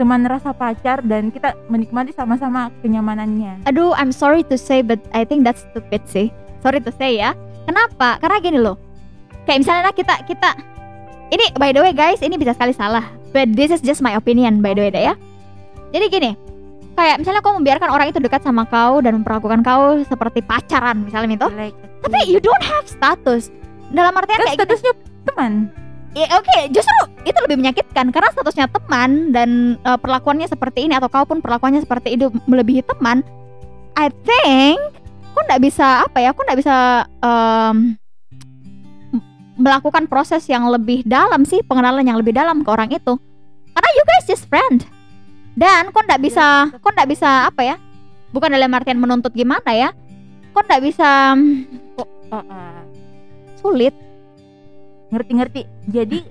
teman 0.00 0.24
rasa 0.24 0.56
pacar 0.56 1.04
dan 1.04 1.28
kita 1.28 1.52
menikmati 1.68 2.16
sama-sama 2.16 2.72
kenyamanannya. 2.80 3.68
aduh 3.68 3.92
I'm 4.00 4.16
sorry 4.16 4.40
to 4.48 4.56
say 4.56 4.80
but 4.80 4.96
I 5.12 5.28
think 5.28 5.44
that's 5.44 5.60
stupid 5.68 6.00
sih. 6.08 6.32
Sorry 6.64 6.80
to 6.80 6.88
say 6.96 7.20
ya. 7.20 7.36
Kenapa? 7.68 8.16
Karena 8.24 8.40
gini 8.40 8.56
loh. 8.56 8.80
Kayak 9.44 9.68
misalnya 9.68 9.92
kita 9.92 10.24
kita 10.24 10.56
ini 11.28 11.52
by 11.60 11.76
the 11.76 11.84
way 11.84 11.92
guys 11.92 12.24
ini 12.24 12.40
bisa 12.40 12.56
sekali 12.56 12.72
salah 12.72 13.04
but 13.36 13.52
this 13.52 13.68
is 13.68 13.84
just 13.84 14.00
my 14.00 14.16
opinion 14.16 14.64
by 14.64 14.72
the 14.72 14.88
way 14.88 14.90
deh 14.90 15.04
ya. 15.12 15.14
Jadi 15.92 16.06
gini 16.08 16.32
kayak 16.96 17.16
misalnya 17.20 17.40
kau 17.40 17.56
membiarkan 17.56 17.88
orang 17.88 18.12
itu 18.12 18.20
dekat 18.20 18.44
sama 18.44 18.68
kau 18.68 19.00
dan 19.00 19.20
memperlakukan 19.20 19.60
kau 19.64 20.00
seperti 20.04 20.44
pacaran 20.44 21.04
misalnya 21.04 21.36
itu 21.36 21.48
Jelek. 21.48 21.74
tapi 22.04 22.18
you 22.28 22.40
don't 22.40 22.64
have 22.64 22.84
status. 22.84 23.48
Dalam 23.90 24.14
artian 24.14 24.38
kayak 24.38 24.54
gini, 24.54 24.58
statusnya 24.60 24.92
teman. 25.26 25.52
Ya, 26.10 26.26
oke, 26.34 26.58
justru 26.74 26.96
itu 27.22 27.38
lebih 27.46 27.62
menyakitkan 27.62 28.10
karena 28.10 28.34
statusnya 28.34 28.66
teman 28.66 29.30
dan 29.30 29.78
uh, 29.86 29.94
perlakuannya 29.94 30.50
seperti 30.50 30.90
ini 30.90 30.98
atau 30.98 31.06
kau 31.06 31.22
pun 31.22 31.38
perlakuannya 31.38 31.86
seperti 31.86 32.18
itu 32.18 32.34
melebihi 32.50 32.82
teman. 32.82 33.22
I 33.94 34.10
think 34.26 34.78
kau 35.30 35.42
nggak 35.46 35.62
bisa 35.62 36.02
apa 36.02 36.18
ya? 36.18 36.34
Kau 36.34 36.42
nggak 36.42 36.58
bisa 36.58 37.06
um, 37.22 37.94
melakukan 39.54 40.10
proses 40.10 40.42
yang 40.50 40.66
lebih 40.66 41.06
dalam 41.06 41.46
sih, 41.46 41.62
pengenalan 41.62 42.02
yang 42.02 42.18
lebih 42.18 42.34
dalam 42.34 42.66
ke 42.66 42.70
orang 42.74 42.90
itu. 42.90 43.14
Karena 43.70 43.88
you 43.94 44.02
guys 44.02 44.26
just 44.26 44.50
friend. 44.50 44.82
Dan 45.54 45.94
kau 45.94 46.02
nggak 46.02 46.22
bisa, 46.26 46.74
kau 46.82 46.90
nggak 46.90 47.10
bisa 47.10 47.46
apa 47.54 47.62
ya? 47.62 47.76
Bukan 48.34 48.50
dalam 48.50 48.74
artian 48.74 48.98
menuntut 48.98 49.30
gimana 49.30 49.70
ya? 49.70 49.94
Kau 50.50 50.66
nggak 50.66 50.82
bisa 50.82 51.38
mm, 51.38 52.02
Oh, 52.30 52.38
ah. 52.38 52.82
sulit. 53.58 54.09
Ngerti-ngerti. 55.10 55.62
Jadi 55.90 56.22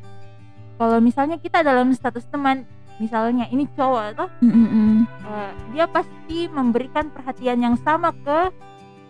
kalau 0.79 1.03
misalnya 1.03 1.35
kita 1.35 1.59
dalam 1.59 1.91
status 1.91 2.23
teman, 2.31 2.63
misalnya 2.99 3.47
ini 3.51 3.67
cowok 3.75 4.15
Mm-mm. 4.39 5.07
eh, 5.07 5.51
dia 5.75 5.85
pasti 5.87 6.47
memberikan 6.47 7.11
perhatian 7.11 7.59
yang 7.59 7.75
sama 7.83 8.15
ke 8.15 8.51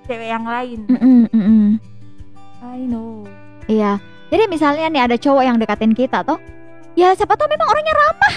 cewek 0.09 0.29
yang 0.29 0.45
lain. 0.45 0.89
I 2.59 2.85
know. 2.89 3.25
Iya. 3.69 4.01
Jadi 4.29 4.43
misalnya 4.45 4.89
nih 4.89 5.03
ada 5.09 5.17
cowok 5.17 5.43
yang 5.45 5.57
dekatin 5.57 5.93
kita 5.93 6.21
tuh, 6.21 6.37
ya 6.93 7.13
siapa 7.17 7.33
tahu 7.33 7.49
memang 7.49 7.69
orangnya 7.69 7.93
ramah 7.97 8.35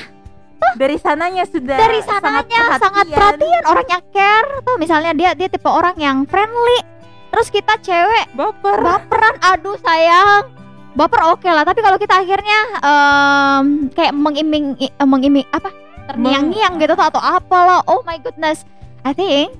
Dari 0.72 0.96
sananya 0.96 1.44
sudah 1.44 1.76
dari 1.76 2.00
sangat 2.00 2.48
sananya 2.48 2.80
sangat 2.80 3.06
perhatian, 3.12 3.62
orangnya 3.68 4.00
care 4.08 4.64
tuh 4.64 4.76
misalnya 4.80 5.12
dia 5.12 5.30
dia 5.36 5.48
tipe 5.52 5.68
orang 5.68 5.92
yang 6.00 6.24
friendly. 6.24 6.80
Terus 7.28 7.48
kita 7.52 7.76
cewek 7.80 8.32
Baper. 8.32 8.80
baperan, 8.80 9.36
aduh 9.40 9.76
sayang. 9.80 10.61
Baper 10.92 11.20
oke 11.32 11.48
lah, 11.48 11.64
tapi 11.64 11.80
kalau 11.80 11.96
kita 11.96 12.20
akhirnya 12.20 12.58
em, 12.84 13.88
kayak 13.96 14.12
mengiming 14.12 14.76
eh, 14.76 14.92
mengiming 15.08 15.46
apa? 15.52 15.72
terngiang-ngiang 16.02 16.82
gitu 16.82 16.98
atau 16.98 17.22
apalah. 17.22 17.80
Oh 17.86 18.02
my 18.02 18.18
goodness. 18.18 18.66
I 19.06 19.14
think 19.14 19.54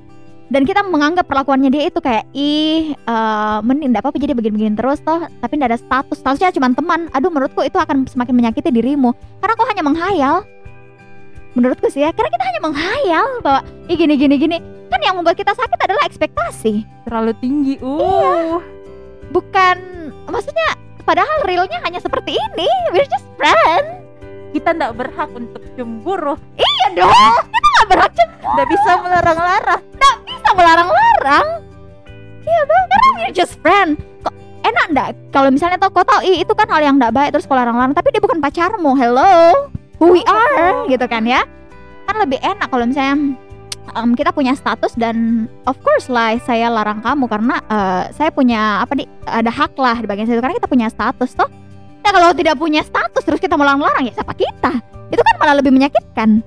dan 0.53 0.69
kita 0.69 0.85
menganggap 0.85 1.25
perlakuannya 1.25 1.73
dia 1.73 1.89
itu 1.89 1.97
kayak 2.05 2.29
ih 2.37 2.93
eh 2.93 3.59
mending 3.65 3.89
enggak 3.97 4.05
apa-apa 4.05 4.21
jadi 4.21 4.37
begini-begini 4.37 4.77
terus 4.77 5.01
toh 5.01 5.25
tapi 5.41 5.57
enggak 5.57 5.73
ada 5.73 5.81
status 5.81 6.21
statusnya 6.21 6.53
cuma 6.53 6.69
teman 6.77 7.09
aduh 7.17 7.33
menurutku 7.33 7.65
itu 7.65 7.81
akan 7.81 8.05
semakin 8.05 8.37
menyakiti 8.37 8.69
dirimu 8.69 9.17
karena 9.41 9.57
kau 9.57 9.65
hanya 9.65 9.81
menghayal 9.81 10.45
menurutku 11.57 11.89
sih 11.89 12.05
ya 12.05 12.13
karena 12.13 12.29
kita 12.29 12.45
hanya 12.45 12.61
menghayal 12.69 13.27
bahwa 13.41 13.61
ih 13.89 13.97
gini 13.97 14.15
gini 14.21 14.37
gini 14.37 14.57
kan 14.93 15.01
yang 15.01 15.17
membuat 15.17 15.41
kita 15.41 15.57
sakit 15.57 15.79
adalah 15.89 16.05
ekspektasi 16.05 16.85
Terlalu 17.09 17.33
tinggi. 17.41 17.75
Iya. 17.81 18.61
Uh. 18.61 18.61
bukan 19.33 19.77
maksudnya 20.29 20.77
padahal 21.03 21.47
realnya 21.47 21.79
hanya 21.83 21.99
seperti 21.99 22.35
ini. 22.35 22.69
We're 22.95 23.09
just 23.09 23.27
friends. 23.39 24.03
Kita 24.53 24.77
tidak 24.77 24.93
berhak 25.01 25.31
untuk 25.33 25.63
cemburu. 25.75 26.37
iya 26.61 26.87
dong. 26.93 27.35
Kita 27.49 27.69
nggak 27.73 27.89
berhak 27.89 28.13
Tidak 28.13 28.67
bisa 28.69 28.91
melarang-larang. 29.01 29.83
bisa 30.29 30.51
melarang-larang. 30.53 31.47
Iya 32.43 32.61
dong 32.67 32.85
karena 32.91 33.09
we're 33.17 33.35
just 33.35 33.55
friend 33.63 33.97
kok 34.21 34.35
enak 34.67 34.85
ndak 34.91 35.09
kalau 35.31 35.49
misalnya 35.51 35.79
tau 35.79 35.95
kau 35.95 36.03
tau 36.03 36.21
itu 36.27 36.51
kan 36.59 36.67
hal 36.67 36.83
yang 36.83 36.99
ndak 36.99 37.15
baik 37.15 37.31
terus 37.33 37.49
kau 37.49 37.57
larang-larang. 37.57 37.97
Tapi 37.97 38.13
dia 38.13 38.21
bukan 38.21 38.39
pacarmu. 38.43 38.93
Hello? 38.99 39.71
Who 40.03 40.11
we 40.11 40.23
are? 40.27 40.85
gitu 40.91 41.07
kan 41.07 41.23
ya? 41.25 41.47
Kan 42.11 42.19
lebih 42.19 42.43
enak 42.43 42.67
kalau 42.69 42.85
misalnya 42.85 43.39
em, 43.91 44.11
kita 44.15 44.31
punya 44.31 44.55
status 44.55 44.95
dan 44.95 45.47
of 45.67 45.77
course 45.83 46.07
lah 46.07 46.37
saya 46.43 46.71
larang 46.71 47.03
kamu 47.03 47.25
karena 47.27 47.57
eh, 47.67 48.05
saya 48.15 48.31
punya 48.31 48.83
apa 48.83 48.95
nih 48.95 49.09
ada 49.27 49.51
hak 49.51 49.73
lah 49.79 49.97
di 49.99 50.07
bagian 50.07 50.27
situ 50.29 50.41
karena 50.43 50.57
kita 50.57 50.71
punya 50.71 50.87
status 50.89 51.35
toh 51.35 51.51
nah 52.03 52.11
kalau 52.11 52.35
tidak 52.35 52.59
punya 52.59 52.83
status 52.83 53.23
terus 53.23 53.39
kita 53.39 53.55
melarang-larang 53.55 54.11
ya 54.11 54.15
siapa 54.15 54.35
kita 54.35 54.73
itu 55.13 55.23
kan 55.23 55.35
malah 55.39 55.55
lebih 55.61 55.71
menyakitkan 55.71 56.43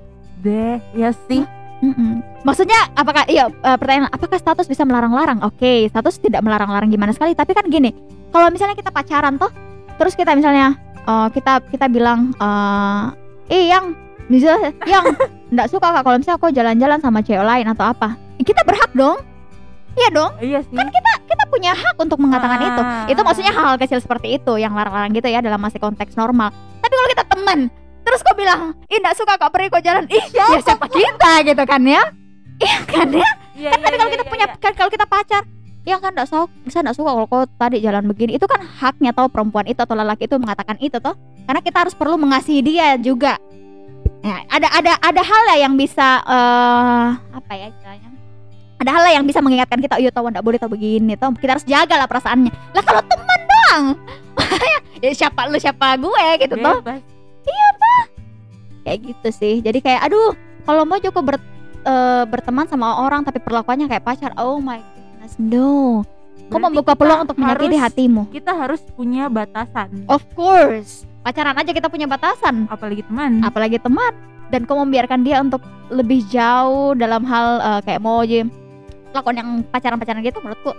Deh, 0.46 0.78
ya 0.94 1.10
sih. 1.26 1.42
Mm-mm. 1.82 2.24
Maksudnya 2.46 2.88
apakah 2.94 3.26
iya 3.26 3.50
eh, 3.50 3.76
pertanyaan 3.76 4.08
apakah 4.14 4.38
status 4.38 4.70
bisa 4.70 4.86
melarang-larang? 4.86 5.42
Oke, 5.42 5.90
status 5.90 6.22
tidak 6.22 6.40
melarang-larang 6.46 6.88
gimana 6.88 7.10
sekali, 7.10 7.34
tapi 7.34 7.52
kan 7.52 7.66
gini, 7.66 7.90
kalau 8.30 8.48
misalnya 8.48 8.78
kita 8.78 8.94
pacaran 8.94 9.36
toh, 9.36 9.50
terus 9.98 10.14
kita 10.14 10.32
misalnya 10.38 10.78
eh, 11.02 11.28
kita 11.34 11.66
kita 11.66 11.90
bilang 11.90 12.30
eh 12.38 13.04
eh 13.50 13.62
yang 13.74 14.05
misalnya 14.26 14.70
yang 14.84 15.04
nggak 15.54 15.68
suka 15.70 15.86
kak 15.94 16.02
kalau 16.02 16.16
misalnya 16.18 16.40
kau 16.42 16.52
jalan-jalan 16.52 16.98
sama 16.98 17.18
cewek 17.22 17.44
lain 17.46 17.66
atau 17.70 17.84
apa, 17.86 18.18
kita 18.42 18.62
berhak 18.66 18.90
dong. 18.92 19.18
Iya 19.96 20.08
dong, 20.12 20.32
Iya 20.44 20.60
sih. 20.60 20.76
kan 20.76 20.92
kita 20.92 21.12
kita 21.24 21.44
punya 21.48 21.72
hak 21.72 21.96
untuk 21.96 22.20
mengatakan 22.20 22.60
itu. 22.68 22.82
Ah. 22.84 23.08
Itu 23.08 23.20
maksudnya 23.24 23.48
hal-hal 23.56 23.80
kecil 23.80 23.96
seperti 23.96 24.36
itu 24.36 24.60
yang 24.60 24.76
larang-larang 24.76 25.08
gitu 25.16 25.24
ya 25.24 25.40
dalam 25.40 25.56
masih 25.56 25.80
konteks 25.80 26.12
normal. 26.20 26.52
Tapi 26.84 26.92
kalau 26.92 27.08
kita 27.16 27.24
teman, 27.24 27.58
terus 28.04 28.20
kau 28.20 28.36
bilang, 28.36 28.76
"Ih, 28.92 29.00
enggak 29.00 29.16
suka 29.16 29.40
kak 29.40 29.48
pergi 29.48 29.72
kau 29.72 29.80
jalan." 29.80 30.04
Ih, 30.12 30.24
ya 30.36 30.60
siapa 30.60 30.84
kita 30.92 31.32
gitu 31.48 31.62
kan 31.64 31.80
ya? 31.80 32.02
Iya 32.60 32.78
kan 32.84 33.08
ya? 33.08 33.30
Iya, 33.56 33.72
Kan 33.72 33.78
iya, 33.80 33.84
tadi 33.88 33.96
kalau 33.96 34.10
iya, 34.12 34.16
kita 34.20 34.24
iya, 34.28 34.32
punya 34.36 34.46
iya. 34.52 34.56
kan 34.60 34.72
kalau 34.76 34.90
kita 34.92 35.06
pacar, 35.08 35.42
ya 35.88 35.96
kan 35.96 36.12
enggak 36.12 36.28
suka, 36.28 36.44
bisa 36.68 36.78
enggak 36.84 36.96
suka 37.00 37.10
kalau 37.16 37.28
kau 37.32 37.42
tadi 37.56 37.76
jalan 37.80 38.04
begini. 38.04 38.36
Itu 38.36 38.44
kan 38.44 38.60
haknya 38.60 39.16
tahu 39.16 39.32
perempuan 39.32 39.64
itu 39.64 39.80
atau 39.80 39.96
lelaki 39.96 40.28
itu 40.28 40.36
mengatakan 40.36 40.76
itu 40.76 41.00
toh. 41.00 41.16
Karena 41.48 41.60
kita 41.64 41.88
harus 41.88 41.96
perlu 41.96 42.20
mengasihi 42.20 42.60
dia 42.60 43.00
juga. 43.00 43.40
Ya, 44.26 44.42
ada 44.50 44.66
ada 44.74 44.92
ada 44.98 45.22
hal 45.22 45.42
lah 45.46 45.56
yang 45.62 45.78
bisa 45.78 46.18
eh 46.26 47.08
apa 47.30 47.52
ya 47.54 47.70
istilahnya? 47.70 48.10
Ada 48.82 48.90
hal 48.90 49.02
lah 49.06 49.12
yang 49.14 49.24
bisa 49.24 49.38
mengingatkan 49.38 49.78
kita, 49.78 50.02
"Iya 50.02 50.10
tahu 50.10 50.26
enggak 50.26 50.42
boleh 50.42 50.58
tahu 50.58 50.74
begini." 50.74 51.14
Toh 51.14 51.30
kita 51.38 51.54
harus 51.54 51.62
jaga 51.62 51.94
lah 51.94 52.10
perasaannya. 52.10 52.50
Lah 52.74 52.82
kalau 52.82 53.02
teman 53.06 53.40
doang. 53.46 53.84
ya 55.04 55.10
siapa 55.14 55.46
lu 55.46 55.62
siapa 55.62 55.94
gue 55.94 56.26
gitu 56.42 56.58
toh. 56.58 56.82
Bebas. 56.82 57.06
Kayak 58.82 58.98
gitu 59.14 59.28
sih. 59.30 59.54
Jadi 59.62 59.78
kayak 59.78 60.10
aduh, 60.10 60.34
kalau 60.66 60.82
mau 60.82 60.98
cukup 60.98 61.22
ber, 61.22 61.36
eh, 61.86 62.24
berteman 62.26 62.66
sama 62.66 63.06
orang 63.06 63.22
tapi 63.22 63.38
perlakuannya 63.38 63.86
kayak 63.86 64.02
pacar. 64.02 64.34
Oh 64.42 64.58
my 64.58 64.82
goodness, 64.82 65.38
no. 65.38 66.02
Kau 66.50 66.58
membuka 66.58 66.98
peluang 66.98 67.26
untuk 67.26 67.38
menyakiti 67.38 67.78
hatimu. 67.78 68.30
Kita 68.30 68.54
harus 68.54 68.82
punya 68.94 69.30
batasan. 69.30 70.06
Of 70.10 70.22
course. 70.34 71.06
Pacaran 71.26 71.58
aja 71.58 71.74
kita 71.74 71.90
punya 71.90 72.06
batasan, 72.06 72.70
Apalagi 72.70 73.02
teman. 73.02 73.42
apalagi 73.42 73.82
teman. 73.82 74.14
Dan 74.46 74.62
kau 74.62 74.78
membiarkan 74.78 75.26
dia 75.26 75.42
untuk 75.42 75.58
lebih 75.90 76.22
jauh 76.30 76.94
dalam 76.94 77.26
hal 77.26 77.48
eh, 77.58 77.80
kayak 77.82 77.98
mau 77.98 78.22
aja 78.22 78.46
lakukan 79.10 79.34
yang 79.34 79.48
pacaran-pacaran 79.66 80.20
gitu 80.20 80.38
menurutku 80.38 80.70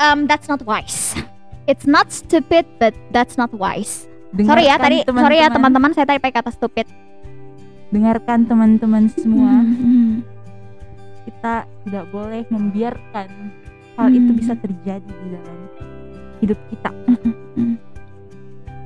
um, 0.00 0.24
that's 0.24 0.48
not 0.48 0.58
wise. 0.64 1.12
It's 1.66 1.84
not 1.84 2.10
stupid 2.10 2.66
but 2.78 2.90
that's 3.12 3.36
not 3.36 3.52
wise. 3.52 4.08
sorry 4.32 4.66
ya 4.66 4.74
Dengarkan 4.74 4.80
tadi 4.80 4.98
sorry 5.06 5.36
ya 5.38 5.48
teman-teman 5.52 5.90
saya 5.92 6.06
tadi 6.08 6.18
pakai 6.18 6.40
kata 6.40 6.50
stupid. 6.50 6.86
Dengarkan 7.90 8.48
teman-teman 8.48 9.06
semua. 9.12 9.60
Hmm. 9.60 10.22
Kita 11.22 11.54
tidak 11.84 12.04
boleh 12.08 12.42
membiarkan 12.48 13.28
hal 13.94 14.08
itu 14.08 14.30
Hmm. 14.30 14.38
bisa 14.40 14.54
terjadi 14.56 15.04
di 15.04 15.28
dalam 15.30 15.58
hidup 16.40 16.58
kita. 16.72 16.90
Hmm. 17.54 17.76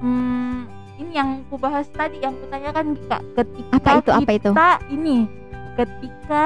Hmm, 0.05 0.69
ini 1.01 1.17
yang 1.17 1.41
ku 1.49 1.57
bahas 1.57 1.89
tadi 1.89 2.21
yang 2.21 2.37
kutanyakan 2.37 2.93
kak 3.09 3.25
ketika 3.35 3.73
Apa 3.73 3.91
itu, 3.97 4.11
apa 4.13 4.31
itu? 4.31 4.51
kita 4.53 4.71
ini 4.93 5.17
ketika 5.75 6.45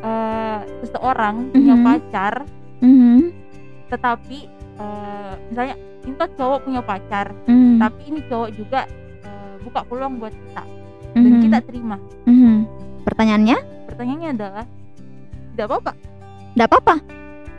eh, 0.00 0.58
seseorang 0.80 1.52
punya 1.52 1.76
Mhm. 1.76 1.84
pacar 1.84 2.34
Mhm. 2.80 3.18
tetapi 3.90 4.38
eh, 4.80 5.32
misalnya 5.50 5.76
itu 6.00 6.24
cowok 6.38 6.58
punya 6.64 6.80
pacar 6.80 7.36
Mhm. 7.44 7.76
tapi 7.76 8.00
ini 8.08 8.20
cowok 8.24 8.48
juga 8.54 8.80
eh, 9.20 9.54
buka 9.60 9.84
peluang 9.84 10.16
buat 10.16 10.32
kita 10.32 10.64
dan 11.12 11.32
Mhm. 11.36 11.42
kita 11.42 11.58
terima 11.60 11.98
Mhm. 12.24 12.64
Pertanyaannya, 13.02 13.56
pertanyaannya 13.90 14.30
adalah 14.30 14.64
tidak 15.52 15.66
apa-apa 15.66 15.92
tidak 16.50 16.66
apa-apa. 16.70 16.94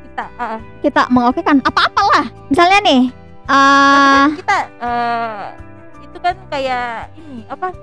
kita 0.02 0.26
ah, 0.36 0.48
ah. 0.56 0.60
Kita 0.82 1.02
mengokekan 1.08 1.58
apa-apalah. 1.62 2.26
Misalnya 2.50 2.80
nih, 2.84 3.02
Ah 3.48 4.30
kan 4.30 4.38
kita 4.38 4.58
eh, 4.82 5.46
itu 6.06 6.18
kan 6.22 6.36
kayak 6.52 7.10
ini 7.18 7.46
apa 7.50 7.74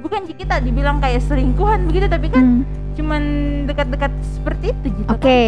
bukan 0.00 0.22
kita 0.28 0.62
dibilang 0.62 1.02
kayak 1.02 1.24
selingkuhan 1.24 1.88
begitu 1.88 2.06
tapi 2.06 2.30
kan 2.30 2.62
hmm, 2.62 2.94
cuman 2.94 3.22
dekat-dekat 3.66 4.12
seperti 4.22 4.70
itu 4.70 4.86
gitu 5.02 5.10
oke, 5.10 5.40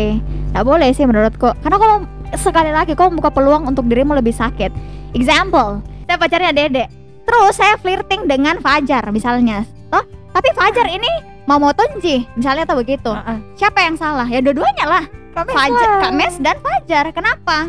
nggak 0.52 0.64
boleh 0.66 0.88
sih 0.92 1.06
menurutku. 1.08 1.48
Karena 1.62 1.76
kalau 1.78 1.96
sekali 2.36 2.70
lagi 2.74 2.92
kau 2.92 3.08
membuka 3.08 3.32
peluang 3.32 3.64
untuk 3.64 3.88
dirimu 3.88 4.12
lebih 4.12 4.36
sakit. 4.36 4.68
Example, 5.16 5.80
saya 6.04 6.16
pacarnya 6.20 6.52
Dede. 6.52 6.84
Terus 7.24 7.56
saya 7.56 7.76
flirting 7.80 8.28
dengan 8.28 8.60
Fajar 8.60 9.04
misalnya. 9.12 9.64
Toh, 9.92 10.04
tapi 10.32 10.48
Fajar 10.52 10.88
ini 10.88 11.08
mau 11.48 11.60
Tonji 11.72 12.24
misalnya 12.36 12.68
atau 12.68 12.76
begitu. 12.80 13.12
Ah, 13.12 13.36
ah. 13.36 13.38
Siapa 13.56 13.80
yang 13.84 13.96
salah? 13.96 14.28
Ya 14.28 14.40
dua-duanya 14.44 14.84
lah. 14.84 15.04
Kami 15.32 15.52
Fajar. 15.52 15.88
Kak 16.04 16.12
Mes 16.16 16.34
dan 16.40 16.56
Fajar. 16.60 17.04
Kenapa? 17.12 17.68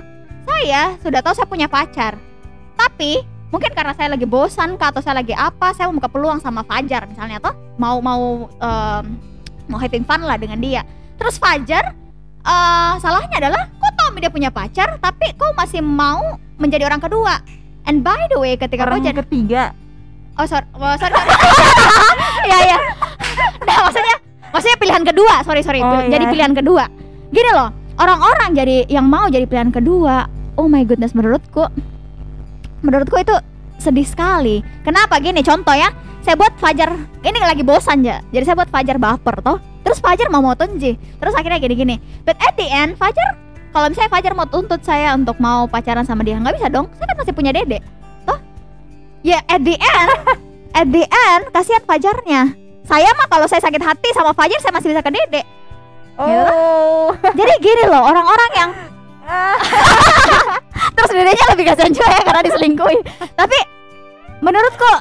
Saya 0.50 0.98
sudah 1.06 1.20
tahu 1.22 1.34
saya 1.38 1.46
punya 1.46 1.70
pacar. 1.70 2.18
Tapi 2.74 3.22
mungkin 3.54 3.70
karena 3.78 3.94
saya 3.94 4.18
lagi 4.18 4.26
bosan 4.26 4.82
kah 4.82 4.90
atau 4.90 5.02
saya 5.02 5.22
lagi 5.22 5.38
apa, 5.38 5.74
saya 5.78 5.90
mau 5.90 6.02
buka 6.02 6.10
peluang 6.10 6.42
sama 6.42 6.66
Fajar 6.66 7.06
misalnya 7.10 7.38
toh 7.42 7.54
mau 7.78 8.02
mau 8.02 8.50
em, 8.50 9.06
mau 9.70 9.78
having 9.78 10.04
fun 10.04 10.26
lah 10.26 10.42
dengan 10.42 10.58
dia. 10.58 10.82
Terus 11.22 11.38
Fajar 11.38 11.94
eh 12.40 12.94
salahnya 12.98 13.38
adalah 13.38 13.70
kok 13.70 13.94
tahu 14.00 14.18
dia 14.18 14.32
punya 14.32 14.50
pacar 14.50 14.96
tapi 14.98 15.36
kau 15.38 15.54
masih 15.54 15.86
mau 15.86 16.42
menjadi 16.58 16.90
orang 16.90 17.00
kedua. 17.04 17.46
And 17.86 18.02
by 18.02 18.26
the 18.34 18.42
way 18.42 18.58
ketika 18.58 18.84
kau 18.84 18.96
orang 18.96 19.06
jadi 19.06 19.22
ketiga 19.22 19.64
Oh 20.40 20.48
sorry, 20.48 20.64
oh, 20.72 20.96
sorry. 20.96 21.12
sorry. 21.12 21.36
Iya 22.48 22.58
iya. 22.72 22.78
Nah 23.68 23.78
maksudnya 23.84 24.16
maksudnya 24.56 24.78
pilihan 24.80 25.04
kedua. 25.04 25.34
Sorry 25.44 25.60
sorry. 25.60 25.84
Oh, 25.84 26.08
Jadi 26.08 26.24
iya. 26.24 26.32
pilihan 26.32 26.54
kedua. 26.56 26.88
Gini 27.28 27.52
loh, 27.52 27.68
orang-orang 28.00 28.56
jadi 28.56 28.88
yang 28.88 29.04
mau 29.04 29.28
jadi 29.28 29.44
pilihan 29.44 29.68
kedua. 29.76 30.39
Oh 30.60 30.68
my 30.68 30.84
goodness, 30.84 31.16
menurutku, 31.16 31.72
menurutku 32.84 33.16
itu 33.16 33.32
sedih 33.80 34.04
sekali. 34.04 34.60
Kenapa 34.84 35.16
gini? 35.24 35.40
Contoh 35.40 35.72
ya, 35.72 35.88
saya 36.20 36.36
buat 36.36 36.52
Fajar 36.60 37.00
ini 37.24 37.40
lagi 37.40 37.64
bosan 37.64 38.04
ya. 38.04 38.20
Jadi 38.36 38.44
saya 38.44 38.60
buat 38.60 38.68
Fajar 38.68 39.00
baper 39.00 39.40
toh. 39.40 39.56
Terus 39.88 40.04
Fajar 40.04 40.28
mau 40.28 40.44
mau 40.44 40.60
Tonji. 40.60 41.00
Terus 41.00 41.32
akhirnya 41.32 41.64
gini-gini. 41.64 41.96
But 42.28 42.36
at 42.44 42.60
the 42.60 42.68
end 42.68 43.00
Fajar 43.00 43.40
kalau 43.72 43.88
misalnya 43.88 44.12
Fajar 44.12 44.36
mau 44.36 44.44
tuntut 44.52 44.84
saya 44.84 45.16
untuk 45.16 45.40
mau 45.40 45.64
pacaran 45.72 46.04
sama 46.04 46.28
dia 46.28 46.36
nggak 46.36 46.60
bisa 46.60 46.68
dong. 46.68 46.92
Saya 47.00 47.08
kan 47.08 47.18
masih 47.24 47.34
punya 47.34 47.56
Dede. 47.56 47.80
Toh? 48.28 48.40
Ya 49.24 49.40
at 49.48 49.64
the 49.64 49.80
end 49.80 50.12
at 50.84 50.88
the 50.92 51.08
end 51.08 51.44
kasihan 51.56 51.84
Fajarnya. 51.88 52.42
Saya 52.84 53.08
mah 53.16 53.32
kalau 53.32 53.48
saya 53.48 53.64
sakit 53.64 53.80
hati 53.80 54.12
sama 54.12 54.36
Fajar 54.36 54.60
saya 54.60 54.76
masih 54.76 54.92
bisa 54.92 55.00
ke 55.00 55.08
Dede. 55.08 55.42
oh 56.20 57.16
Jadi 57.40 57.54
gini 57.64 57.88
loh 57.88 58.04
orang-orang 58.12 58.52
yang 58.60 58.70
terus 61.10 61.20
dedenya 61.26 61.46
lebih 61.50 61.66
kasihan 61.66 61.92
juga 61.92 62.08
ya 62.08 62.22
karena 62.22 62.42
diselingkuhi. 62.46 62.98
Tapi 63.34 63.58
menurutku 64.40 64.92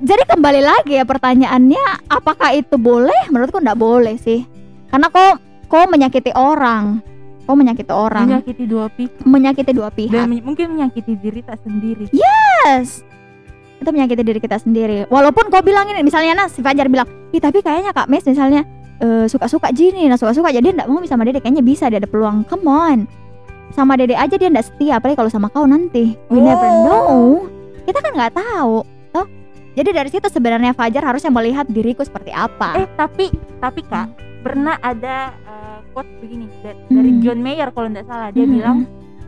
jadi 0.00 0.22
kembali 0.26 0.60
lagi 0.60 0.92
ya 0.98 1.04
pertanyaannya 1.04 1.84
apakah 2.08 2.50
itu 2.52 2.74
boleh? 2.74 3.30
Menurutku 3.30 3.60
enggak 3.60 3.78
boleh 3.78 4.18
sih. 4.18 4.44
Karena 4.90 5.06
kok 5.08 5.38
kok 5.70 5.86
menyakiti 5.86 6.34
orang. 6.34 6.98
Kok 7.40 7.58
menyakiti 7.58 7.90
orang, 7.90 8.30
menyakiti 8.30 8.62
dua 8.62 8.86
pihak 8.86 9.26
menyakiti 9.26 9.72
dua 9.74 9.88
pihak. 9.90 10.14
dan 10.14 10.30
men- 10.30 10.44
mungkin 10.44 10.70
menyakiti 10.70 11.18
diri 11.18 11.42
tak 11.42 11.58
sendiri 11.58 12.06
Yes. 12.14 13.02
Itu 13.82 13.90
menyakiti 13.90 14.22
diri 14.22 14.38
kita 14.38 14.62
sendiri. 14.62 15.10
Walaupun 15.10 15.50
kau 15.50 15.58
bilang 15.58 15.88
ini 15.90 16.04
misalnya 16.04 16.36
nah 16.36 16.46
si 16.46 16.62
Fajar 16.62 16.86
bilang, 16.86 17.10
"Ih, 17.34 17.42
tapi 17.42 17.58
kayaknya 17.58 17.90
Kak 17.90 18.06
Mes 18.06 18.22
misalnya 18.22 18.62
eh, 19.00 19.26
suka-suka 19.26 19.72
Jini, 19.72 20.06
nah 20.06 20.14
suka-suka 20.14 20.52
jadi 20.52 20.70
enggak 20.70 20.86
mau 20.86 21.02
sama 21.08 21.24
Dede 21.26 21.40
kayaknya 21.40 21.64
bisa 21.64 21.88
dia 21.88 21.98
ada 21.98 22.06
peluang. 22.06 22.44
Come 22.46 22.68
on. 22.68 22.98
Sama 23.70 23.94
Dede 23.94 24.12
aja 24.12 24.34
dia 24.34 24.46
enggak 24.46 24.66
setia 24.66 24.98
apalagi 24.98 25.16
kalau 25.16 25.30
sama 25.30 25.46
kau 25.46 25.64
nanti. 25.64 26.18
We 26.26 26.38
never 26.38 26.66
Oh. 26.66 26.82
know. 26.82 27.18
Kita 27.82 27.98
kan 27.98 28.12
nggak 28.12 28.34
tahu, 28.34 28.74
toh. 29.10 29.26
Jadi 29.72 29.90
dari 29.90 30.08
situ 30.08 30.26
sebenarnya 30.26 30.72
Fajar 30.72 31.02
harusnya 31.04 31.30
melihat 31.30 31.66
diriku 31.66 32.02
seperti 32.02 32.30
apa. 32.30 32.74
eh 32.76 32.86
tapi 32.92 33.30
tapi 33.56 33.80
kak 33.82 34.10
pernah 34.40 34.74
ada 34.76 35.30
eh, 35.36 35.78
quote 35.90 36.10
begini 36.18 36.46
da- 36.60 36.80
dari 36.88 37.10
Hmm. 37.10 37.20
John 37.20 37.38
Mayer 37.40 37.68
kalau 37.70 37.88
tidak 37.88 38.06
salah 38.06 38.28
dia 38.30 38.42
Hmm. 38.42 38.52
bilang 38.52 38.78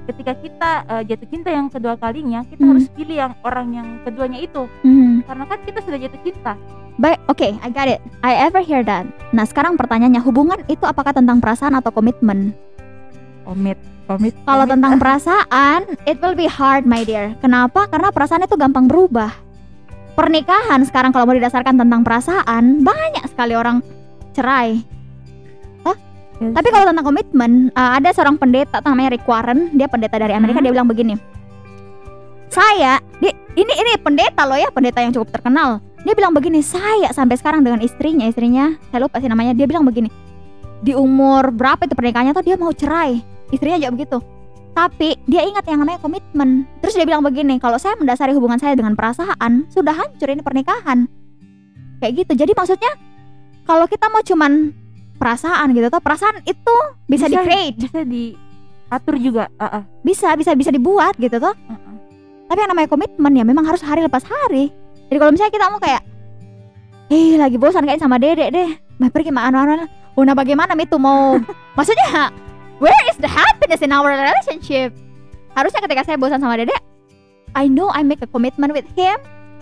ketika 0.02 0.33
kita 0.35 0.70
eh, 0.85 1.02
jatuh 1.07 1.28
cinta 1.28 1.48
yang 1.48 1.68
kedua 1.68 1.94
kalinya 1.94 2.42
kita 2.44 2.59
Hmm. 2.59 2.70
harus 2.74 2.87
pilih 2.88 3.16
yang 3.18 3.33
orang 3.40 3.68
yang 3.72 3.88
keduanya 4.02 4.38
itu 4.38 4.66
Hmm. 4.83 5.22
karena 5.22 5.44
kan 5.44 5.59
kita 5.62 5.78
sudah 5.81 5.98
jatuh 5.98 6.22
cinta 6.22 6.55
Baik, 6.92 7.24
oke, 7.24 7.48
I 7.57 7.68
got 7.72 7.88
it. 7.88 8.05
I 8.20 8.37
ever 8.44 8.61
hear 8.61 8.85
that. 8.85 9.09
Nah, 9.33 9.48
sekarang 9.48 9.81
pertanyaannya, 9.81 10.20
hubungan 10.20 10.61
itu 10.68 10.85
apakah 10.85 11.16
tentang 11.16 11.40
perasaan 11.40 11.72
atau 11.72 11.88
komitmen? 11.88 12.52
Komit 13.42 13.78
komit 14.07 14.35
Kalau 14.42 14.64
tentang 14.66 14.98
perasaan, 15.02 15.81
it 16.07 16.18
will 16.18 16.35
be 16.35 16.50
hard, 16.50 16.87
my 16.87 17.07
dear. 17.07 17.35
Kenapa? 17.38 17.87
Karena 17.87 18.11
perasaan 18.11 18.44
itu 18.44 18.59
gampang 18.59 18.90
berubah. 18.90 19.31
Pernikahan 20.12 20.85
sekarang 20.85 21.14
kalau 21.14 21.24
mau 21.24 21.37
didasarkan 21.38 21.81
tentang 21.81 22.05
perasaan, 22.05 22.85
banyak 22.85 23.24
sekali 23.33 23.57
orang 23.57 23.81
cerai. 24.37 24.92
Yes. 26.42 26.59
Tapi 26.59 26.68
kalau 26.74 26.87
tentang 26.90 27.07
komitmen, 27.07 27.52
uh, 27.78 28.02
ada 28.02 28.11
seorang 28.11 28.35
pendeta 28.35 28.83
namanya 28.83 29.14
Rick 29.14 29.26
Warren, 29.31 29.70
dia 29.78 29.87
pendeta 29.87 30.18
dari 30.18 30.35
Amerika, 30.35 30.59
Hmm. 30.59 30.66
dia 30.66 30.72
bilang 30.74 30.90
begini. 30.90 31.14
Saya, 32.50 32.98
di, 33.22 33.31
ini 33.55 33.72
ini 33.72 33.92
pendeta 34.02 34.42
loh 34.44 34.59
ya, 34.59 34.68
pendeta 34.74 34.98
yang 34.98 35.14
cukup 35.14 35.31
terkenal. 35.31 35.78
Dia 36.02 36.18
bilang 36.18 36.35
begini, 36.35 36.59
saya 36.61 37.14
sampai 37.14 37.38
sekarang 37.38 37.62
dengan 37.62 37.78
istrinya, 37.78 38.26
istrinya, 38.26 38.74
saya 38.90 39.07
lupa 39.07 39.22
sih 39.22 39.31
namanya, 39.31 39.55
dia 39.55 39.70
bilang 39.70 39.87
begini. 39.87 40.11
Di 40.83 40.98
umur 40.98 41.55
berapa 41.55 41.87
itu 41.87 41.94
pernikahannya 41.94 42.35
tuh 42.35 42.42
dia 42.42 42.59
mau 42.59 42.74
cerai. 42.74 43.22
Istrinya 43.52 43.78
juga 43.78 43.92
begitu. 43.94 44.18
Tapi 44.72 45.20
dia 45.28 45.44
ingat 45.44 45.68
yang 45.68 45.84
namanya 45.84 46.00
komitmen. 46.00 46.64
Terus 46.80 46.96
dia 46.96 47.04
bilang 47.04 47.20
begini, 47.20 47.60
kalau 47.60 47.76
saya 47.76 47.92
mendasari 48.00 48.32
hubungan 48.32 48.56
saya 48.56 48.72
dengan 48.72 48.96
perasaan, 48.96 49.68
sudah 49.68 49.92
hancur 49.92 50.32
ini 50.32 50.40
pernikahan. 50.40 51.04
Kayak 52.00 52.12
gitu. 52.24 52.32
Jadi 52.40 52.52
maksudnya 52.56 52.92
kalau 53.68 53.84
kita 53.84 54.08
mau 54.08 54.24
cuman 54.24 54.72
perasaan 55.20 55.76
gitu 55.76 55.92
toh, 55.92 56.00
perasaan 56.00 56.40
itu 56.48 56.76
bisa, 57.06 57.28
di 57.28 57.36
create, 57.36 57.76
bisa 57.78 58.00
diatur 58.02 59.14
juga 59.22 59.46
ah, 59.54 59.78
ah. 59.78 59.82
bisa 60.02 60.34
bisa 60.34 60.56
bisa 60.56 60.72
dibuat 60.72 61.14
gitu 61.20 61.36
toh. 61.38 61.54
Ah, 61.68 61.76
ah. 61.76 61.94
Tapi 62.50 62.58
yang 62.58 62.70
namanya 62.74 62.90
komitmen 62.90 63.32
ya 63.38 63.44
memang 63.46 63.68
harus 63.68 63.84
hari 63.84 64.02
lepas 64.02 64.24
hari. 64.26 64.72
Jadi 65.12 65.18
kalau 65.20 65.30
misalnya 65.36 65.52
kita 65.52 65.68
mau 65.68 65.78
kayak 65.78 66.02
Eh 67.12 67.36
lagi 67.36 67.60
bosan 67.60 67.84
kayak 67.84 68.00
sama 68.00 68.16
dedek 68.16 68.48
deh 68.48 68.70
Bah 68.96 69.12
pergi 69.12 69.28
mana 69.28 69.68
mana 69.68 69.84
Oh 70.16 70.24
nah 70.24 70.32
bagaimana 70.32 70.72
itu 70.80 70.96
mau 70.96 71.36
Maksudnya 71.76 72.32
Where 72.82 73.02
is 73.06 73.16
the 73.16 73.30
happiness 73.30 73.78
in 73.78 73.94
our 73.94 74.10
relationship 74.10 74.90
Harusnya 75.54 75.78
ketika 75.80 76.02
saya 76.02 76.16
bosan 76.18 76.42
sama 76.42 76.58
dedek 76.58 76.82
I 77.54 77.70
know 77.70 77.86
I 77.88 78.02
make 78.02 78.18
a 78.18 78.28
commitment 78.28 78.74
with 78.74 78.88
him 78.92 79.14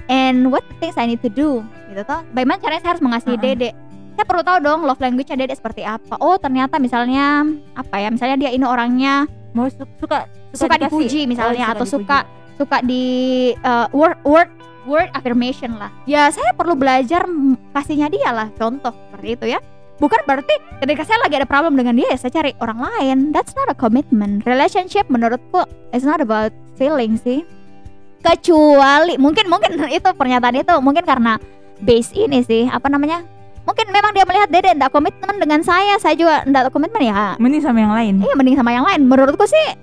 And 0.09 0.49
what 0.49 0.65
things 0.81 0.97
I 0.97 1.05
need 1.05 1.21
to 1.21 1.29
do 1.29 1.61
Gitu 1.87 2.01
toh 2.03 2.25
Bagaimana 2.33 2.57
caranya 2.57 2.81
saya 2.81 2.91
harus 2.97 3.05
mengasihi 3.05 3.37
Uh-uh. 3.37 3.45
dedek 3.45 3.75
Saya 4.17 4.25
perlu 4.25 4.41
tahu 4.41 4.59
dong 4.59 4.81
love 4.83 4.99
language-nya 4.99 5.37
dedek 5.37 5.61
seperti 5.61 5.85
apa 5.85 6.17
Oh 6.17 6.41
ternyata 6.41 6.81
misalnya 6.81 7.45
Apa 7.77 8.01
ya 8.01 8.09
Misalnya 8.09 8.41
dia 8.41 8.51
ini 8.51 8.65
orangnya 8.65 9.29
mau 9.51 9.67
su- 9.67 9.85
suka 9.99 10.25
Suka 10.51 10.75
dikasih. 10.75 10.87
dipuji 10.91 11.21
misalnya, 11.27 11.75
atau 11.75 11.83
dipuji. 11.83 11.95
suka- 12.03 12.27
suka 12.55 12.77
di 12.83 13.05
uh, 13.63 13.87
word 13.91 14.19
word 14.23 14.51
word 14.83 15.09
affirmation 15.11 15.79
lah. 15.79 15.89
Ya 16.05 16.27
saya 16.29 16.51
perlu 16.53 16.75
belajar 16.75 17.23
kasihnya 17.71 18.11
dia 18.11 18.31
lah 18.31 18.51
contoh 18.53 18.91
seperti 18.91 19.29
itu 19.33 19.47
ya. 19.55 19.61
Bukan 20.01 20.21
berarti 20.25 20.57
ketika 20.81 21.05
saya 21.05 21.21
lagi 21.21 21.37
ada 21.37 21.45
problem 21.45 21.77
dengan 21.77 21.93
dia 21.93 22.09
ya 22.09 22.17
saya 22.17 22.33
cari 22.33 22.57
orang 22.65 22.81
lain. 22.81 23.19
That's 23.37 23.53
not 23.53 23.69
a 23.69 23.77
commitment. 23.77 24.49
Relationship 24.49 25.07
menurutku 25.13 25.69
it's 25.93 26.09
not 26.09 26.25
about 26.25 26.57
feeling 26.81 27.21
sih. 27.21 27.45
Kecuali 28.25 29.21
mungkin 29.21 29.53
mungkin 29.53 29.77
itu 30.01 30.09
pernyataan 30.17 30.57
itu 30.57 30.75
mungkin 30.81 31.05
karena 31.05 31.37
base 31.85 32.17
ini 32.17 32.41
sih 32.41 32.65
apa 32.73 32.89
namanya? 32.89 33.21
Mungkin 33.69 33.93
memang 33.93 34.17
dia 34.17 34.25
melihat 34.25 34.49
Dede 34.49 34.73
tidak 34.73 34.89
komitmen 34.89 35.37
dengan 35.37 35.61
saya, 35.61 36.01
saya 36.01 36.17
juga 36.17 36.43
tidak 36.49 36.73
komitmen 36.73 37.05
ya 37.05 37.37
mending 37.37 37.61
sama 37.61 37.79
yang 37.85 37.93
lain 37.93 38.15
Iya 38.25 38.35
mending 38.35 38.57
sama 38.57 38.73
yang 38.73 38.89
lain. 38.89 39.05
Menurutku 39.05 39.45
sih 39.45 39.77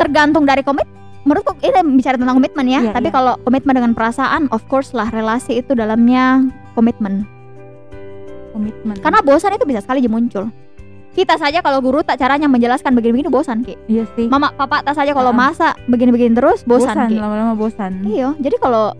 tergantung 0.00 0.48
dari 0.48 0.64
komit. 0.64 0.88
Menurutku 1.28 1.58
ini 1.60 2.00
bicara 2.00 2.16
tentang 2.16 2.40
komitmen 2.40 2.66
ya. 2.70 2.80
Iya, 2.88 2.92
Tapi 2.96 3.10
iya. 3.10 3.14
kalau 3.14 3.34
komitmen 3.44 3.74
dengan 3.76 3.92
perasaan, 3.92 4.48
of 4.54 4.62
course 4.70 4.94
lah 4.96 5.10
relasi 5.12 5.58
itu 5.60 5.74
dalamnya 5.76 6.46
komitmen. 6.78 7.35
Komitmen 8.56 8.96
Karena 8.96 9.20
bosan 9.20 9.52
itu 9.52 9.68
bisa 9.68 9.84
sekali 9.84 10.00
muncul. 10.08 10.48
Kita 11.12 11.36
saja 11.36 11.60
kalau 11.60 11.80
guru 11.80 12.00
tak 12.00 12.16
caranya 12.16 12.44
menjelaskan 12.44 12.92
begini-begini 12.92 13.28
bosan 13.28 13.60
ki. 13.60 13.76
iya 13.88 14.04
sih 14.12 14.28
Mama 14.28 14.52
papa 14.52 14.80
tak 14.80 14.96
saja 14.96 15.12
kalau 15.12 15.32
masa 15.32 15.72
begini-begini 15.86 16.32
terus 16.32 16.60
bosan, 16.60 16.92
bosan 16.92 17.08
ki. 17.08 17.16
lama-lama 17.16 17.52
bosan 17.52 17.92
Iya. 18.04 18.32
Jadi 18.36 18.56
kalau 18.56 18.92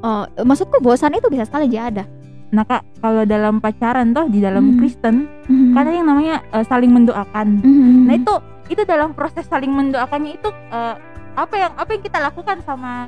eh, 0.00 0.24
maksudku 0.42 0.78
bosan 0.78 1.14
itu 1.14 1.26
bisa 1.26 1.46
sekali 1.46 1.66
aja 1.68 1.90
ada. 1.90 2.04
Nah 2.50 2.62
kak, 2.62 2.82
kalau 2.98 3.22
dalam 3.24 3.58
pacaran 3.58 4.10
toh 4.10 4.26
di 4.26 4.38
dalam 4.38 4.62
Hmm. 4.64 4.78
Kristen 4.78 5.26
kan 5.74 5.82
ada 5.82 5.90
yang 5.90 6.06
namanya 6.06 6.42
eh, 6.50 6.62
saling 6.62 6.90
mendoakan. 6.90 7.62
Mhm. 7.62 8.02
Nah 8.06 8.14
itu 8.14 8.34
itu 8.64 8.82
dalam 8.82 9.10
proses 9.12 9.44
saling 9.44 9.70
mendoakannya 9.70 10.34
itu 10.34 10.50
eh, 10.70 10.94
apa 11.34 11.54
yang 11.54 11.72
apa 11.74 11.90
yang 11.90 12.02
kita 12.02 12.18
lakukan 12.20 12.58
sama 12.62 13.06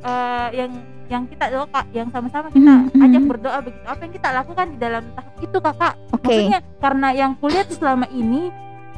eh, 0.00 0.48
yang 0.54 0.70
yang 1.10 1.26
kita 1.26 1.44
doa 1.50 1.66
yang 1.90 2.08
sama-sama 2.08 2.46
kita 2.48 2.62
Mhm, 2.70 2.86
mhm. 2.88 3.02
ajak 3.02 3.22
berdoa 3.28 3.58
begitu. 3.60 3.82
Apa 3.84 4.00
yang 4.00 4.12
kita 4.14 4.28
lakukan 4.32 4.66
di 4.68 4.78
dalam 4.78 5.02
tahap 5.10 5.34
itu 5.36 5.58
kakak? 5.60 5.94
Oke. 6.08 6.22
Maksudnya 6.24 6.60
karena 6.78 7.08
yang 7.12 7.32
kulihat 7.34 7.66
selama 7.68 8.06
ini 8.08 8.54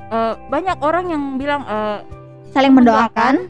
eh, 0.07 0.35
banyak 0.47 0.77
orang 0.79 1.05
yang 1.09 1.23
bilang 1.35 1.65
eh, 1.65 1.99
Saling 2.53 2.71
mendoakan. 2.71 3.49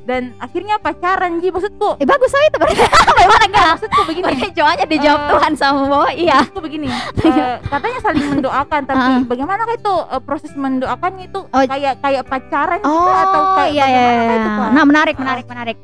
dan 0.00 0.32
akhirnya 0.38 0.80
pacaran 0.80 1.38
ji 1.38 1.52
maksudku 1.52 1.94
Eh 1.94 2.08
bagus 2.08 2.32
saya 2.32 2.48
itu 2.48 2.56
berarti. 2.56 2.82
Bagaimana 2.82 3.44
enggak? 3.44 3.66
maksudku 3.70 4.00
begini 4.02 4.24
Oke, 4.26 4.46
jawabannya 4.50 4.86
dijawab 4.88 5.20
Eh, 5.20 5.28
Tuhan 5.28 5.52
sama 5.54 5.80
bahwa 5.86 6.08
iya. 6.10 6.36
maksudku 6.40 6.60
begini 6.62 6.88
eh, 6.88 7.56
katanya 7.62 7.98
saling 8.00 8.26
mendoakan 8.32 8.80
tapi 8.82 8.96
Ah. 8.98 9.20
bagaimana 9.22 9.62
itu 9.68 9.94
eh, 10.08 10.22
proses 10.24 10.52
mendoakannya 10.56 11.24
itu 11.26 11.40
Oh. 11.46 11.62
kayak 11.62 12.00
kayak 12.00 12.24
pacaran 12.24 12.80
Oh, 12.80 12.90
juga 12.96 13.12
atau 13.22 13.42
kayak 13.54 13.70
iya 13.70 13.86
iya. 13.86 14.00
iya. 14.00 14.34
itu, 14.34 14.48
Kak? 14.50 14.68
Nah, 14.72 14.84
menarik 14.88 15.16
menarik 15.16 15.44
menarik. 15.46 15.76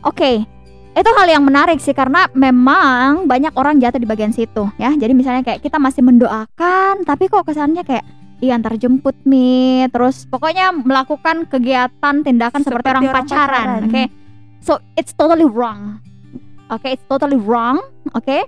Oke. 0.00 0.30
Itu 0.94 1.10
hal 1.10 1.26
yang 1.26 1.42
menarik 1.42 1.82
sih 1.82 1.90
karena 1.90 2.30
memang 2.30 3.26
banyak 3.26 3.50
orang 3.58 3.82
jatuh 3.82 3.98
di 3.98 4.06
bagian 4.06 4.30
situ 4.30 4.70
ya. 4.76 4.94
Jadi 4.94 5.10
misalnya 5.10 5.42
kayak 5.42 5.58
kita 5.58 5.82
masih 5.82 6.06
mendoakan 6.06 7.02
tapi 7.02 7.26
kok 7.26 7.42
kesannya 7.42 7.82
kayak 7.82 8.06
iya 8.38 8.54
antar 8.54 8.78
jemput 8.78 9.18
mi 9.26 9.82
terus 9.90 10.22
pokoknya 10.24 10.70
melakukan 10.70 11.50
kegiatan 11.50 12.22
tindakan 12.22 12.62
seperti, 12.62 12.86
Seperti 12.86 12.88
orang, 12.90 13.04
orang 13.04 13.16
pacaran. 13.26 13.48
pacaran. 13.50 13.88
Oke. 13.90 14.02
So 14.62 14.72
it's 14.94 15.10
totally 15.12 15.44
wrong. 15.44 15.98
Oke, 16.70 16.94
it's 16.94 17.04
totally 17.04 17.36
wrong. 17.36 17.82
Oke. 18.14 18.46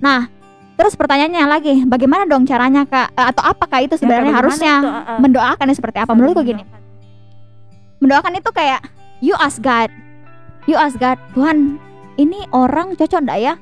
Nah, 0.00 0.30
terus 0.78 0.96
pertanyaannya 0.96 1.44
lagi, 1.44 1.74
bagaimana 1.84 2.24
dong 2.24 2.48
caranya 2.48 2.88
Kak? 2.88 3.12
Eh, 3.12 3.26
Atau 3.28 3.44
apakah 3.44 3.84
itu 3.84 3.98
Ya, 3.98 4.00
sebenarnya 4.00 4.32
bagaimana 4.32 4.40
harusnya 4.40 4.74
itu, 4.78 4.88
eh, 4.88 5.18
mendoakannya 5.20 5.74
seperti 5.76 5.98
apa? 6.00 6.12
Menurutku 6.16 6.40
gini, 6.40 6.64
mendoakan 8.00 8.32
itu 8.40 8.50
kayak 8.50 8.80
you 9.20 9.36
ask 9.36 9.60
God 9.60 9.92
you 10.70 10.78
ask 10.78 10.94
God 10.96 11.18
Tuhan 11.34 11.76
ini 12.16 12.46
orang 12.54 12.94
cocok 12.94 13.20
ndak 13.26 13.38
ya? 13.42 13.54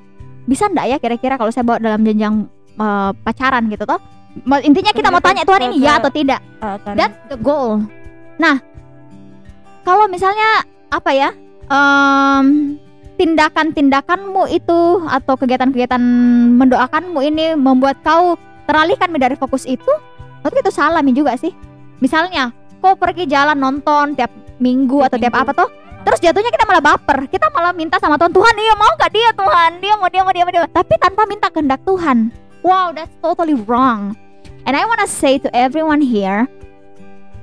Bisa 0.44 0.68
ndak 0.68 0.86
ya 0.88 0.96
kira-kira 1.00 1.40
kalau 1.40 1.48
saya 1.48 1.64
bawa 1.64 1.80
dalam 1.80 2.04
jenjang 2.04 2.44
eh, 2.76 3.10
pacaran 3.24 3.66
gitu 3.72 3.88
toh? 3.88 4.00
Intinya 4.62 4.92
kita 4.94 5.08
mau 5.10 5.18
tanya 5.24 5.42
Tuhan 5.42 5.72
ini 5.72 5.82
ya 5.82 5.98
atau 5.98 6.12
tidak? 6.12 6.40
Eh, 6.62 6.76
karena 6.84 6.98
that's 7.08 7.18
the 7.32 7.38
goal. 7.40 7.80
Nah 8.36 8.60
kalau 9.82 10.04
misalnya 10.06 10.62
apa 10.92 11.10
ya 11.16 11.30
em, 11.68 12.76
tindakan-tindakanmu 13.18 14.46
itu 14.52 14.80
atau 15.08 15.34
kegiatan-kegiatan 15.34 16.00
mendoakanmu 16.60 17.18
ini 17.24 17.56
membuat 17.58 17.98
kau 18.06 18.36
teralihkan 18.68 19.10
dari 19.16 19.34
fokus 19.34 19.64
itu 19.64 19.90
berarti 20.44 20.60
itu 20.60 20.72
salah 20.72 21.02
juga 21.08 21.34
sih. 21.34 21.50
Misalnya 21.98 22.54
kau 22.78 22.94
pergi 22.94 23.26
jalan 23.26 23.58
nonton 23.58 24.14
tiap 24.14 24.30
minggu 24.62 25.02
Tiap 25.02 25.08
atau 25.10 25.18
tiap 25.18 25.34
minggu. 25.34 25.44
apa 25.44 25.52
tuh 25.54 25.68
terus 26.06 26.18
jatuhnya 26.22 26.50
kita 26.52 26.64
malah 26.66 26.82
baper. 26.82 27.26
Kita 27.30 27.50
malah 27.54 27.72
minta 27.74 27.96
sama 27.98 28.18
Tuhan 28.18 28.32
Tuhan 28.34 28.54
dia 28.54 28.74
mau 28.78 28.92
gak 28.98 29.12
dia 29.12 29.30
Tuhan? 29.34 29.70
Dia 29.82 29.94
mau 29.98 30.08
dia 30.10 30.22
mau 30.22 30.32
dia 30.32 30.44
mau 30.46 30.52
dia 30.52 30.62
tapi 30.70 30.94
tanpa 31.00 31.26
minta 31.26 31.48
kehendak 31.50 31.82
Tuhan. 31.82 32.30
Wow 32.62 32.94
that's 32.94 33.12
totally 33.22 33.54
wrong. 33.54 34.14
And 34.68 34.76
I 34.76 34.84
wanna 34.84 35.08
say 35.08 35.40
to 35.40 35.48
everyone 35.56 36.04
here 36.04 36.44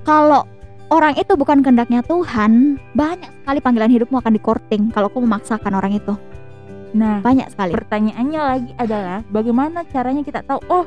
kalau 0.06 0.46
orang 0.94 1.18
itu 1.18 1.34
bukan 1.34 1.66
kehendaknya 1.66 2.06
Tuhan 2.06 2.78
banyak 2.94 3.32
sekali 3.42 3.60
panggilan 3.60 3.92
hidupmu 3.92 4.22
akan 4.22 4.34
dikorting 4.38 4.94
kalau 4.94 5.10
kau 5.10 5.22
memaksakan 5.24 5.74
orang 5.74 5.98
itu. 5.98 6.14
Nah 6.96 7.20
banyak 7.20 7.52
sekali. 7.52 7.76
pertanyaannya 7.76 8.42
lagi 8.42 8.72
adalah 8.80 9.20
bagaimana 9.28 9.84
caranya 9.90 10.24
kita 10.24 10.46
tahu 10.46 10.62
oh 10.72 10.86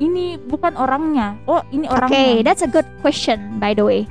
ini 0.00 0.40
bukan 0.40 0.74
orangnya. 0.76 1.36
Oh 1.44 1.62
ini 1.70 1.86
orangnya. 1.88 2.44
that's 2.44 2.64
a 2.64 2.70
good 2.70 2.88
question 3.00 3.56
by 3.62 3.72
the 3.72 3.84
way. 3.84 4.04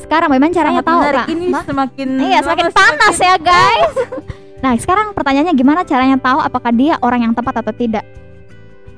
Sekarang 0.00 0.28
bagaimana 0.28 0.50
caranya 0.50 0.80
Sangat 0.80 0.88
tahu. 0.88 1.00
Kak? 1.12 1.26
ini 1.28 1.46
Hah? 1.50 1.64
semakin 1.64 2.08
Iya, 2.18 2.38
semakin 2.40 2.66
panas 2.70 3.14
semakin- 3.14 3.22
ya 3.22 3.34
guys. 3.38 3.92
nah, 4.64 4.72
sekarang 4.74 5.06
pertanyaannya 5.12 5.54
gimana 5.54 5.80
caranya 5.82 6.16
tahu 6.16 6.38
apakah 6.38 6.70
dia 6.70 6.94
orang 6.98 7.20
yang 7.22 7.32
tepat 7.32 7.60
atau 7.60 7.72
tidak? 7.72 8.04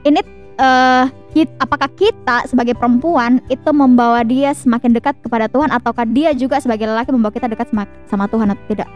Ini 0.03 0.21
eh 0.55 1.05
kit- 1.33 1.57
apakah 1.57 1.88
kita 1.91 2.45
sebagai 2.45 2.73
perempuan 2.73 3.41
itu 3.49 3.71
membawa 3.71 4.21
dia 4.21 4.53
semakin 4.53 4.93
dekat 4.93 5.17
kepada 5.19 5.49
Tuhan 5.49 5.71
ataukah 5.71 6.05
dia 6.05 6.31
juga 6.33 6.59
sebagai 6.59 6.85
lelaki 6.85 7.09
membawa 7.09 7.33
kita 7.33 7.49
dekat 7.49 7.69
sama, 7.69 7.85
sama 8.05 8.25
Tuhan 8.27 8.53
atau 8.53 8.65
tidak? 8.69 8.88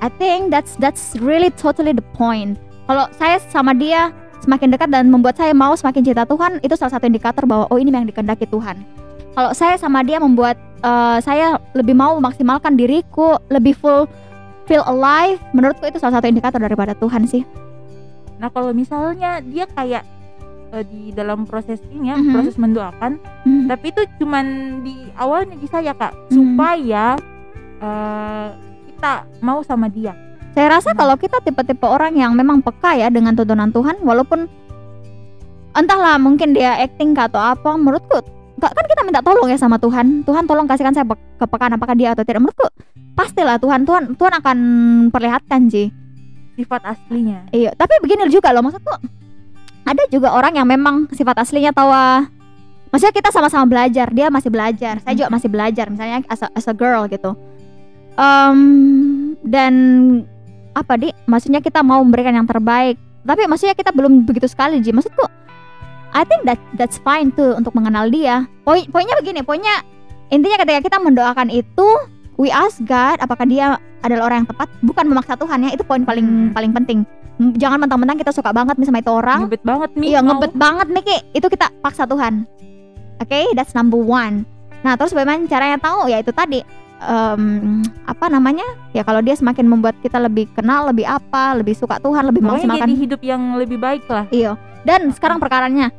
I 0.00 0.08
think 0.10 0.48
that's 0.48 0.76
that's 0.76 1.16
really 1.18 1.48
totally 1.50 1.92
the 1.92 2.04
point. 2.12 2.56
Kalau 2.84 3.08
saya 3.14 3.40
sama 3.48 3.72
dia 3.72 4.12
semakin 4.40 4.68
dekat 4.70 4.88
dan 4.88 5.08
membuat 5.08 5.34
saya 5.34 5.52
mau 5.52 5.72
semakin 5.72 6.04
cinta 6.04 6.24
Tuhan, 6.24 6.60
itu 6.60 6.74
salah 6.74 6.92
satu 6.92 7.04
indikator 7.04 7.44
bahwa 7.44 7.64
oh 7.68 7.76
ini 7.76 7.88
yang 7.88 8.04
dikehendaki 8.04 8.44
Tuhan. 8.44 8.80
Kalau 9.32 9.50
saya 9.50 9.74
sama 9.74 10.00
dia 10.00 10.16
membuat 10.16 10.54
eh, 10.84 11.18
saya 11.24 11.56
lebih 11.72 11.96
mau 11.96 12.20
memaksimalkan 12.20 12.76
diriku, 12.76 13.40
lebih 13.48 13.72
full 13.72 14.04
feel 14.68 14.84
alive, 14.84 15.40
menurutku 15.56 15.88
itu 15.88 15.96
salah 15.96 16.20
satu 16.20 16.28
indikator 16.28 16.60
daripada 16.60 16.92
Tuhan 16.92 17.24
sih. 17.24 17.44
Nah 18.36 18.52
kalau 18.52 18.76
misalnya 18.76 19.40
dia 19.40 19.64
kayak 19.72 20.04
eh, 20.74 20.84
di 20.90 21.14
dalam 21.14 21.46
proses 21.46 21.78
ini 21.88 22.10
ya, 22.10 22.16
Mhm. 22.18 22.32
proses 22.34 22.56
mendoakan, 22.58 23.12
Hmm. 23.46 23.70
tapi 23.70 23.94
itu 23.94 24.02
cuman 24.18 24.44
di 24.82 25.06
awalnya 25.14 25.54
di 25.54 25.68
saya 25.70 25.94
kak, 25.94 26.12
Mhm. 26.28 26.32
supaya 26.34 27.04
eh, 27.84 28.48
kita 28.88 29.12
mau 29.44 29.60
sama 29.62 29.86
dia. 29.92 30.16
Saya 30.56 30.78
rasa 30.78 30.94
Hmm. 30.94 30.98
kalau 30.98 31.14
kita 31.20 31.38
tipe-tipe 31.44 31.84
orang 31.84 32.16
yang 32.16 32.32
memang 32.32 32.64
peka 32.64 32.96
ya 32.96 33.12
dengan 33.12 33.36
tuntunan 33.36 33.68
Tuhan, 33.70 34.00
walaupun 34.00 34.48
entahlah 35.74 36.16
mungkin 36.16 36.54
dia 36.54 36.78
acting 36.80 37.12
kah 37.12 37.26
atau 37.28 37.42
apa, 37.42 37.74
menurutku 37.76 38.22
kan 38.60 38.84
kita 38.86 39.02
minta 39.02 39.20
tolong 39.20 39.48
ya 39.50 39.58
sama 39.58 39.76
Tuhan. 39.76 40.22
Tuhan 40.22 40.44
tolong 40.46 40.66
kasihkan 40.68 40.94
saya 40.94 41.06
pe- 41.06 41.20
kepekaan 41.42 41.74
apakah 41.74 41.94
dia 41.98 42.14
atau 42.14 42.22
tidak. 42.22 42.42
Menurutku 42.42 42.66
pastilah 43.14 43.58
Tuhan 43.58 43.86
Tuhan 43.86 44.02
Tuhan 44.14 44.32
akan 44.40 44.58
perlihatkan 45.10 45.68
sih. 45.70 45.90
Sifat 46.54 46.86
aslinya. 46.86 47.50
Iya, 47.50 47.74
tapi 47.74 47.98
begini 47.98 48.30
juga 48.30 48.54
loh 48.54 48.62
maksudku. 48.62 48.94
Ada 49.84 50.06
juga 50.08 50.32
orang 50.32 50.54
yang 50.56 50.64
memang 50.70 51.10
sifat 51.12 51.42
aslinya 51.42 51.74
tahu 51.74 51.90
ah, 51.90 52.24
Maksudnya 52.94 53.10
kita 53.10 53.34
sama-sama 53.34 53.66
belajar, 53.66 54.06
dia 54.14 54.30
masih 54.30 54.54
belajar, 54.54 55.02
saya 55.02 55.14
juga 55.18 55.26
masih 55.26 55.50
belajar, 55.50 55.90
misalnya 55.90 56.22
as 56.30 56.46
a, 56.46 56.48
as 56.54 56.70
a 56.70 56.74
girl 56.78 57.10
gitu. 57.10 57.34
Em, 58.14 58.58
dan 59.42 59.74
apa 60.78 60.94
di? 60.94 61.10
Maksudnya 61.26 61.58
kita 61.58 61.82
mau 61.82 61.98
memberikan 62.06 62.30
yang 62.30 62.46
terbaik, 62.46 62.94
tapi 63.26 63.50
maksudnya 63.50 63.74
kita 63.74 63.90
belum 63.90 64.22
begitu 64.22 64.46
sekali 64.46 64.78
Ji. 64.78 64.94
Maksudku, 64.94 65.26
I 66.14 66.22
think 66.22 66.42
that 66.44 66.58
that's 66.74 66.96
fine 66.96 67.28
tuh 67.28 67.54
untuk 67.54 67.74
mengenal 67.74 68.06
dia. 68.06 68.46
Poin 68.62 68.86
poinnya 68.86 69.18
begini, 69.18 69.42
poinnya 69.42 69.82
intinya 70.28 70.56
ketika 70.56 70.80
kita 70.84 70.96
mendoakan 70.98 71.50
itu, 71.50 71.88
we 72.36 72.48
ask 72.48 72.78
God 72.80 73.18
apakah 73.18 73.44
dia 73.44 73.76
adalah 74.00 74.28
orang 74.28 74.42
yang 74.42 74.48
tepat, 74.48 74.68
bukan 74.80 75.04
memaksa 75.04 75.34
Tuhan 75.34 75.58
ya. 75.60 75.70
Itu 75.70 75.82
poin 75.82 76.02
paling 76.02 76.24
Hmm. 76.24 76.50
paling 76.52 76.70
penting. 76.72 77.02
Jangan 77.34 77.82
mentang-mentang 77.82 78.14
kita 78.14 78.30
suka 78.30 78.54
banget 78.54 78.78
nih 78.78 78.86
sama 78.86 79.02
itu 79.02 79.10
orang, 79.10 79.40
Ngebet 79.44 79.62
banget 79.62 79.90
nih. 79.92 80.06
Iya 80.06 80.18
mau- 80.20 80.38
ngebet 80.38 80.54
banget 80.54 80.86
nih 80.88 81.02
Ki. 81.02 81.16
Itu 81.34 81.46
kita 81.50 81.66
paksa 81.82 82.06
Tuhan. 82.06 82.46
Oke, 83.16 83.50
that's 83.52 83.74
number 83.74 83.98
one. 83.98 84.46
Nah 84.80 84.94
terus 84.94 85.10
bagaimana 85.10 85.42
caranya 85.44 85.78
tahu? 85.78 86.06
Ya 86.06 86.18
itu 86.18 86.30
tadi 86.30 86.62
em, 87.00 87.42
apa 88.06 88.26
namanya? 88.28 88.62
Ya 88.90 89.02
kalau 89.02 89.18
dia 89.18 89.34
semakin 89.34 89.66
membuat 89.66 89.98
kita 89.98 90.16
lebih 90.16 90.46
kenal, 90.52 90.86
lebih 90.86 91.04
apa, 91.04 91.52
lebih 91.54 91.74
suka 91.74 91.98
Tuhan, 91.98 92.22
lebih 92.24 92.38
Pokoknya 92.38 92.70
memaksimalkan. 92.70 92.86
jadi 92.86 92.94
hidup 92.96 93.20
yang 93.20 93.42
lebih 93.56 93.78
baik 93.78 94.06
lah. 94.06 94.30
Iya. 94.30 94.54
Dan 94.82 95.10
sekarang 95.10 95.36
perkaranya. 95.38 95.90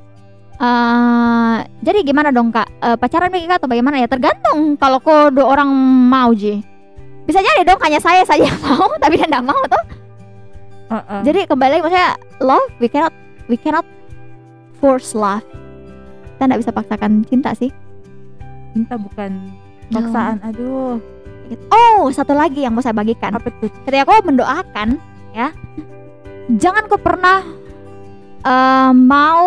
Eh 0.55 1.57
jadi 1.81 1.99
gimana 2.01 2.31
dong 2.31 2.49
kak? 2.49 2.67
Eh, 2.79 2.95
pacaran 2.95 3.29
Miki 3.29 3.45
atau 3.45 3.67
bagaimana 3.67 3.99
ya? 3.99 4.07
Tergantung. 4.07 4.75
Kalau 4.75 4.97
kok 4.99 5.35
dua 5.35 5.45
orang 5.45 5.69
mau 6.07 6.31
ji. 6.31 6.63
Bisa 7.25 7.41
jadi 7.41 7.65
dong 7.65 7.81
hanya 7.81 7.97
saya 7.97 8.21
saja 8.21 8.45
yang 8.45 8.59
mau, 8.65 8.87
tapi 8.97 9.17
dia 9.17 9.27
tidak 9.27 9.43
mau 9.43 9.57
tuh. 9.65 9.83
Heeh. 10.85 11.21
Jadi 11.25 11.39
kembali 11.49 11.71
lagi 11.71 11.81
maksudnya 11.81 12.11
love 12.39 12.69
we 12.77 12.87
cannot 12.87 13.13
we 13.49 13.57
cannot 13.57 13.85
force 14.77 15.11
love. 15.11 15.41
Kita 16.35 16.45
nggak 16.45 16.61
bisa 16.61 16.71
paksakan 16.71 17.11
cinta 17.25 17.51
sih. 17.51 17.73
cinta 18.75 18.99
bukan 18.99 19.55
paksaan. 19.89 20.43
Aduh, 20.43 20.99
Oh, 21.69 22.09
satu 22.09 22.33
lagi 22.33 22.65
yang 22.65 22.73
mau 22.73 22.81
saya 22.81 22.91
bagikan. 22.91 23.37
apa 23.37 23.53
tuh? 23.61 23.69
Ketika 23.85 24.03
kau 24.03 24.25
mendoakan, 24.25 24.97
ya, 25.31 25.53
jangan 26.57 26.89
kau 26.89 26.97
pernah 26.97 27.45
eh, 28.41 28.91
mau 28.91 29.45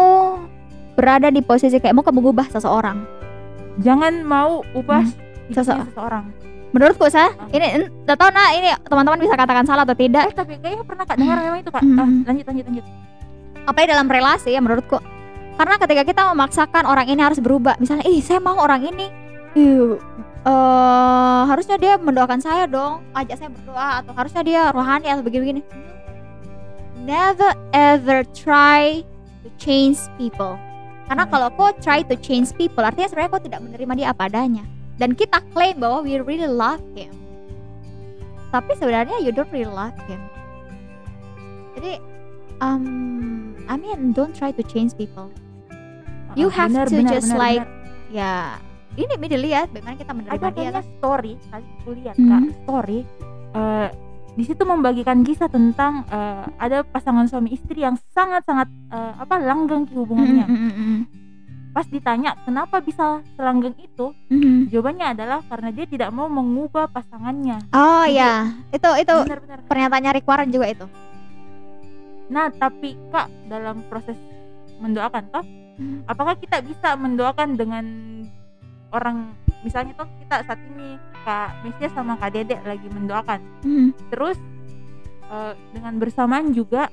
berada 0.99 1.31
di 1.31 1.39
posisi 1.39 1.79
kayak 1.79 1.95
mau 1.95 2.03
kau 2.03 2.11
mengubah 2.11 2.51
seseorang. 2.51 3.07
Jangan 3.79 4.27
mau 4.27 4.67
ubah 4.75 5.07
Hmm. 5.07 5.55
Sese- 5.55 5.79
seseorang. 5.95 6.35
Menurutku 6.75 7.07
saya, 7.09 7.33
ini 7.49 7.89
tidak 8.05 8.19
tahu 8.19 8.29
nah 8.35 8.53
ini 8.53 8.69
teman-teman 8.85 9.17
bisa 9.23 9.39
katakan 9.39 9.65
salah 9.65 9.87
atau 9.87 9.95
tidak. 9.97 10.29
Eh 10.29 10.35
tapi 10.35 10.59
kayaknya 10.59 10.85
pernah 10.85 11.05
kak 11.07 11.17
dengar 11.17 11.39
memang 11.41 11.61
itu 11.63 11.71
kak. 11.71 11.81
Hmm. 11.81 11.97
Ah, 11.97 12.09
lanjut 12.29 12.45
lanjut 12.45 12.65
lanjut. 12.69 12.85
Apa 13.65 13.79
dalam 13.87 14.11
relasi 14.11 14.51
ya 14.53 14.61
menurutku. 14.61 14.99
Karena 15.57 15.75
ketika 15.79 16.03
kita 16.03 16.23
memaksakan 16.35 16.85
orang 16.85 17.07
ini 17.09 17.19
harus 17.23 17.39
berubah, 17.41 17.79
misalnya, 17.79 18.07
ih 18.07 18.23
saya 18.23 18.39
mau 18.39 18.59
orang 18.61 18.85
ini, 18.85 19.07
ih, 19.57 19.97
eh 20.45 21.43
harusnya 21.49 21.81
dia 21.81 21.97
mendoakan 21.97 22.39
saya 22.39 22.69
dong, 22.69 23.03
ajak 23.17 23.39
saya 23.39 23.51
berdoa 23.51 23.89
atau 24.05 24.13
harusnya 24.15 24.43
dia 24.45 24.63
rohani 24.71 25.07
atau 25.09 25.23
begini-begini. 25.23 25.63
never 27.03 27.57
ever 27.73 28.21
try 28.37 29.01
to 29.41 29.49
change 29.57 29.97
people. 30.21 30.61
Karena 31.09 31.25
Hmm. 31.25 31.33
kalau 31.33 31.49
kau 31.51 31.73
try 31.81 32.05
to 32.05 32.15
change 32.15 32.53
people, 32.55 32.85
artinya 32.85 33.09
sebenarnya 33.09 33.33
kau 33.33 33.43
tidak 33.43 33.61
menerima 33.65 33.93
dia 33.97 34.09
apa 34.13 34.29
adanya. 34.29 34.65
Dan 34.95 35.17
kita 35.17 35.41
klaim 35.51 35.81
bahwa 35.81 36.05
we 36.05 36.21
really 36.21 36.45
love 36.45 36.85
him. 36.93 37.11
Tapi 38.49 38.73
sebenarnya 38.77 39.21
you 39.21 39.33
don't 39.33 39.49
really 39.49 39.69
love 39.69 39.97
him. 40.05 40.21
Jadi, 41.75 41.97
um, 42.59 42.85
I 43.65 43.77
mean, 43.77 44.13
don't 44.13 44.33
try 44.33 44.51
to 44.51 44.63
change 44.65 44.93
people. 44.95 45.31
You 46.35 46.49
Ah, 46.49 46.57
have 46.59 46.71
benar, 46.71 46.87
to 46.87 46.97
benar, 46.97 47.13
just 47.13 47.31
benar, 47.31 47.41
like 47.41 47.65
benar. 47.65 47.77
Ya, 48.09 48.57
ini 48.97 49.13
dilihat 49.21 49.69
bagaimana 49.69 49.97
kita 49.97 50.13
menerima 50.13 50.33
ada 50.35 50.49
dia. 50.49 50.57
kayaknya 50.57 50.83
story 50.97 51.33
tadi 51.47 51.69
aku 51.79 51.91
lihat 51.95 52.15
Hmm. 52.17 52.29
kak 52.31 52.43
story 52.59 52.99
eh, 53.55 53.89
di 54.35 54.45
situ 54.45 54.63
membagikan 54.63 55.23
kisah 55.23 55.49
tentang 55.49 56.05
eh, 56.09 56.45
ada 56.57 56.83
pasangan 56.83 57.25
suami 57.25 57.53
istri 57.53 57.83
yang 57.83 57.97
sangat 58.11 58.45
sangat 58.45 58.69
eh, 58.91 59.13
apa 59.17 59.39
langgeng 59.39 59.89
hubungannya. 59.91 60.47
Mm, 60.47 60.99
pas 61.69 61.85
ditanya 61.85 62.35
kenapa 62.43 62.81
bisa 62.81 63.23
selanggeng 63.35 63.75
itu? 63.79 64.11
Mm, 64.29 64.69
jawabannya 64.69 65.07
adalah 65.13 65.39
karena 65.45 65.69
dia 65.71 65.87
tidak 65.87 66.11
mau 66.11 66.27
mengubah 66.27 66.87
pasangannya. 66.89 67.59
Oh 67.71 68.03
Jadi- 68.03 68.17
ya, 68.17 68.33
itu 68.71 68.91
itu 68.99 69.15
benar-benar 69.27 69.59
pernyataannya 69.67 70.11
Rick 70.13 70.27
Warren 70.27 70.51
juga 70.51 70.67
itu. 70.69 70.87
nah 72.29 72.53
tapi 72.53 72.93
kak 73.09 73.25
dalam 73.49 73.81
proses 73.89 74.13
mendoakan 74.85 75.25
toh 75.33 75.41
apakah 76.05 76.37
kita 76.37 76.61
bisa 76.61 76.93
mendoakan 76.93 77.57
dengan 77.57 77.85
orang 78.93 79.33
misalnya 79.61 79.93
toh 79.93 80.07
kita 80.19 80.37
saat 80.43 80.61
ini 80.69 80.95
kak 81.21 81.51
Mesia 81.61 81.89
sama 81.91 82.15
kak 82.15 82.31
Dedek 82.31 82.61
lagi 82.63 82.87
mendoakan 82.87 83.41
Mm. 83.61 83.91
terus 84.09 84.39
eh, 85.27 85.53
dengan 85.73 85.95
bersamaan 85.97 86.51
juga 86.51 86.89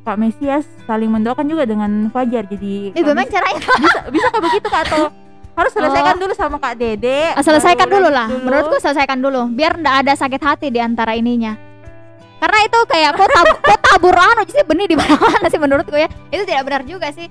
Kak 0.00 0.16
Mesias 0.16 0.64
saling 0.84 1.10
mendoakan 1.10 1.44
juga 1.44 1.64
dengan 1.64 2.08
Fajar 2.08 2.48
jadi 2.48 2.72
Kak 2.88 2.96
bagaimana 2.96 3.20
Mes- 3.20 3.28
caranya? 3.30 3.60
bisa 3.84 4.00
bisa 4.08 4.26
kak 4.30 4.40
begitu 4.40 4.66
kak 4.66 4.82
atau 4.86 5.02
harus 5.52 5.72
selesaikan 5.74 6.16
dulu 6.16 6.32
sama 6.32 6.56
Kak 6.56 6.74
Dede 6.76 7.34
Ah, 7.34 7.42
selesaikan 7.42 7.84
dulu 7.84 8.08
lah. 8.08 8.24
dulu. 8.24 8.40
Menurutku 8.40 8.78
selesaikan 8.78 9.18
dulu, 9.18 9.50
biar 9.50 9.76
ndak 9.76 9.94
ada 10.00 10.12
sakit 10.14 10.38
hati 10.38 10.70
di 10.70 10.78
antara 10.78 11.12
ininya. 11.12 11.58
Karena 12.38 12.58
itu 12.62 12.78
kayak 12.86 13.10
kok 13.12 13.26
tab 13.28 13.46
kok 13.66 13.78
tabur 13.82 14.14
anu 14.14 14.46
sih 14.46 14.62
benih 14.62 14.86
di 14.86 14.94
mana-mana 14.94 15.44
sih 15.44 15.58
menurutku 15.58 15.92
ya. 15.92 16.06
Itu 16.30 16.46
tidak 16.46 16.62
benar 16.62 16.82
juga 16.86 17.10
sih. 17.10 17.26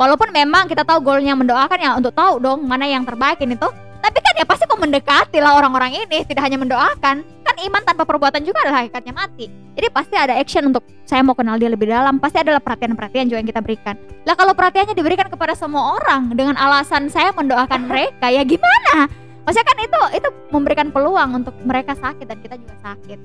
Walaupun 0.00 0.32
memang 0.32 0.66
kita 0.66 0.82
tahu 0.82 1.04
goalnya 1.04 1.36
mendoakan 1.36 1.78
ya 1.78 1.90
untuk 1.94 2.16
tahu 2.16 2.40
dong 2.40 2.64
mana 2.64 2.88
yang 2.88 3.04
terbaik 3.04 3.38
ini 3.44 3.54
tuh. 3.54 3.70
Tapi 4.02 4.18
kan 4.18 4.34
ya 4.34 4.42
pasti 4.42 4.66
kok 4.66 4.82
mendekati 4.82 5.38
lah 5.38 5.54
orang-orang 5.62 5.94
ini, 5.94 6.26
tidak 6.26 6.42
hanya 6.42 6.58
mendoakan. 6.58 7.22
Kan 7.22 7.56
iman 7.70 7.82
tanpa 7.86 8.02
perbuatan 8.02 8.42
juga 8.42 8.66
adalah 8.66 8.82
hakikatnya 8.82 9.14
mati. 9.14 9.46
Jadi 9.78 9.86
pasti 9.94 10.14
ada 10.18 10.34
action 10.34 10.66
untuk 10.66 10.82
saya 11.06 11.22
mau 11.22 11.38
kenal 11.38 11.54
dia 11.54 11.70
lebih 11.70 11.86
dalam. 11.86 12.18
Pasti 12.18 12.42
adalah 12.42 12.58
perhatian-perhatian 12.58 13.30
juga 13.30 13.38
yang 13.38 13.46
kita 13.46 13.62
berikan. 13.62 13.94
Lah 14.26 14.34
kalau 14.34 14.58
perhatiannya 14.58 14.98
diberikan 14.98 15.30
kepada 15.30 15.54
semua 15.54 16.02
orang 16.02 16.34
dengan 16.34 16.58
alasan 16.58 17.06
saya 17.14 17.30
mendoakan 17.30 17.86
mereka, 17.86 18.26
ya 18.26 18.42
gimana? 18.42 19.06
Maksudnya 19.46 19.66
kan 19.70 19.78
itu 19.78 20.00
itu 20.18 20.28
memberikan 20.50 20.88
peluang 20.90 21.38
untuk 21.38 21.54
mereka 21.62 21.94
sakit 21.94 22.26
dan 22.26 22.38
kita 22.42 22.58
juga 22.58 22.74
sakit. 22.82 23.18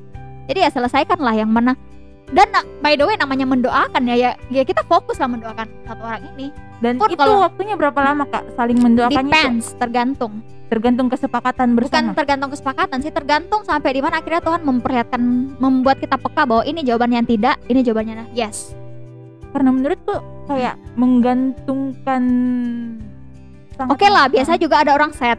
Jadi 0.47 0.59
ya 0.61 0.70
selesaikanlah 0.70 1.41
yang 1.41 1.49
mana. 1.49 1.74
Dan 2.28 2.51
na- 2.51 2.67
by 2.84 2.99
the 2.99 3.07
way 3.07 3.15
namanya 3.15 3.47
mendoakan 3.47 4.03
ya 4.03 4.15
ya, 4.15 4.32
ya 4.51 4.67
kita 4.67 4.84
fokus 4.84 5.15
lah 5.15 5.32
mendoakan 5.32 5.67
satu 5.88 6.01
orang 6.03 6.23
ini. 6.36 6.51
dan 6.78 7.01
Pun 7.01 7.09
itu 7.09 7.17
kalau- 7.17 7.41
waktunya 7.41 7.73
berapa 7.73 7.97
lama 7.97 8.30
Kak 8.30 8.53
saling 8.53 8.78
mendoakannya 8.78 9.25
itu 9.25 9.34
Depends, 9.34 9.65
tergantung. 9.82 10.34
tergantung 10.67 11.07
kesepakatan 11.09 11.73
Bukan 11.73 11.80
bersama 11.80 12.11
tergantung 12.13 12.49
kesepakatan 12.53 12.97
sih, 13.01 13.09
tergantung 13.09 13.61
sampai 13.63 13.97
di 13.97 14.01
mana 14.03 14.19
akhirnya 14.19 14.43
Tuhan 14.43 14.61
memperlihatkan 14.61 15.21
membuat 15.57 15.97
kita 15.97 16.19
peka 16.19 16.43
bahwa 16.45 16.61
ini 16.67 16.84
jawabannya 16.84 17.17
yang 17.23 17.30
tidak, 17.30 17.55
ini 17.65 17.80
jawabannya 17.82 18.30
yes. 18.36 18.75
karena 19.55 19.73
menurutku 19.73 20.21
kayak 20.45 20.75
menggantungkan 20.93 22.23
Oke 23.89 24.09
lah, 24.09 24.25
biasanya 24.25 24.57
juga 24.57 24.82
ada 24.82 24.97
orang 24.97 25.13
set 25.13 25.38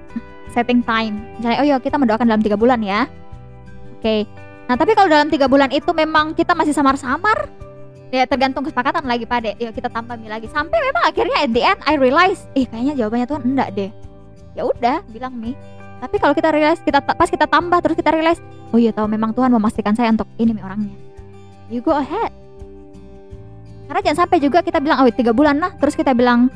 setting 0.55 0.79
time. 0.83 1.19
Misalnya, 1.39 1.59
oh 1.59 1.67
ya 1.67 1.77
kita 1.83 1.99
mendoakan 1.99 2.27
dalam 2.31 2.43
tiga 2.43 2.55
bulan 2.55 2.79
ya. 2.83 3.11
Oke. 3.99 4.25
Nah 4.69 4.77
tapi 4.77 4.93
kalau 4.93 5.09
dalam 5.09 5.33
tiga 5.33 5.49
bulan 5.49 5.73
itu 5.73 5.89
memang 5.97 6.37
kita 6.37 6.53
masih 6.53 6.77
samar-samar, 6.77 7.49
ya 8.13 8.29
tergantung 8.29 8.61
kesepakatan 8.69 9.09
lagi 9.09 9.25
pade. 9.25 9.57
Ya 9.57 9.73
kita 9.73 9.89
tambah 9.89 10.21
mi 10.21 10.29
lagi. 10.29 10.45
Sampai 10.53 10.77
memang 10.85 11.09
akhirnya 11.09 11.37
at 11.41 11.51
the 11.57 11.63
end 11.65 11.81
I 11.89 11.97
realize, 11.97 12.45
ih 12.53 12.69
kayaknya 12.69 13.01
jawabannya 13.01 13.27
Tuhan 13.27 13.43
enggak 13.49 13.69
deh. 13.73 13.91
Ya 14.53 14.63
udah, 14.69 15.01
bilang 15.09 15.33
mi. 15.41 15.57
Tapi 15.99 16.21
kalau 16.21 16.37
kita 16.37 16.53
realize 16.53 16.85
kita 16.85 17.01
ta- 17.01 17.17
pas 17.17 17.33
kita 17.33 17.49
tambah 17.49 17.81
terus 17.81 17.97
kita 17.97 18.13
realize, 18.13 18.39
oh 18.71 18.79
iya 18.79 18.93
tahu 18.93 19.09
memang 19.09 19.33
Tuhan 19.33 19.49
memastikan 19.49 19.97
saya 19.97 20.13
untuk 20.13 20.29
ini 20.37 20.53
mi 20.53 20.61
orangnya. 20.61 20.93
You 21.73 21.81
go 21.81 21.97
ahead. 21.97 22.31
Karena 23.89 24.05
jangan 24.05 24.29
sampai 24.29 24.37
juga 24.45 24.61
kita 24.61 24.85
bilang, 24.85 25.01
oh 25.01 25.09
tiga 25.09 25.33
bulan 25.33 25.57
lah, 25.65 25.73
terus 25.81 25.97
kita 25.97 26.13
bilang, 26.13 26.53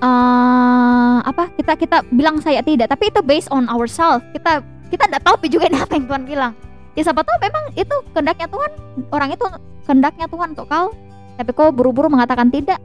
eh 0.00 1.18
apa 1.28 1.52
kita 1.60 1.76
kita 1.76 1.96
bilang 2.14 2.38
saya 2.38 2.62
tidak 2.62 2.86
tapi 2.86 3.10
itu 3.10 3.18
based 3.18 3.50
on 3.50 3.66
ourselves 3.66 4.22
kita 4.30 4.62
kita 4.94 5.10
tidak 5.10 5.22
tahu 5.26 5.42
juga 5.50 5.66
ini 5.66 5.78
apa 5.84 5.92
yang 5.98 6.06
Tuhan 6.06 6.22
bilang 6.22 6.52
ya 6.98 7.06
siapa 7.06 7.22
tahu 7.22 7.38
memang 7.38 7.64
itu 7.78 7.96
kehendaknya 8.10 8.50
Tuhan. 8.50 8.70
Orang 9.14 9.30
itu 9.30 9.44
kehendaknya 9.86 10.26
Tuhan 10.26 10.58
untuk 10.58 10.66
kau. 10.66 10.90
Tapi 11.38 11.50
kau 11.54 11.70
buru-buru 11.70 12.10
mengatakan 12.10 12.50
tidak. 12.50 12.82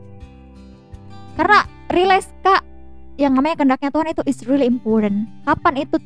Karena 1.34 1.66
realize 1.89 2.30
kak 2.45 2.61
yang 3.18 3.34
namanya 3.34 3.57
kehendaknya 3.57 3.89
Tuhan 3.89 4.07
itu 4.14 4.22
is 4.30 4.38
really 4.45 4.70
important. 4.70 5.26
Kapan 5.41 5.89
itu 5.89 5.97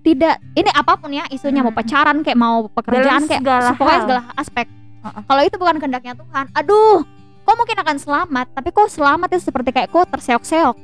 tidak 0.00 0.38
ini 0.54 0.70
apa 0.70 0.96
pun 0.96 1.10
ya 1.10 1.26
isunya 1.28 1.60
mau 1.60 1.74
Hmm. 1.74 1.80
pacaran 1.82 2.16
kayak 2.24 2.38
mau 2.38 2.70
pekerjaan 2.72 3.26
kayak 3.28 3.42
segala 3.44 3.68
pokoknya 3.76 3.92
hal. 3.92 4.04
segala 4.06 4.22
aspek. 4.38 4.66
Uh-uh. 5.00 5.22
kalau 5.24 5.42
itu 5.44 5.56
bukan 5.56 5.76
kehendaknya 5.80 6.12
Tuhan 6.12 6.44
aduh 6.52 7.00
kau 7.40 7.56
mungkin 7.56 7.72
akan 7.72 7.96
selamat 7.96 8.46
tapi 8.52 8.68
kau 8.68 8.84
selamat 8.84 9.32
itu 9.32 9.48
seperti 9.48 9.72
kayak 9.72 9.88
kau 9.92 10.04
terseok-seok. 10.08 10.76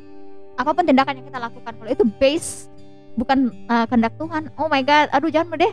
Apa 0.56 0.70
pun 0.72 0.84
tindakan 0.84 1.20
yang 1.20 1.26
kita 1.28 1.40
lakukan 1.40 1.72
kalau 1.76 1.90
itu 1.92 2.04
base 2.20 2.68
bukan 3.16 3.52
uh, 3.68 3.84
kehendak 3.88 4.12
Tuhan 4.20 4.52
oh 4.60 4.68
my 4.68 4.84
god 4.84 5.08
aduh 5.12 5.32
jangan 5.32 5.56
deh 5.56 5.72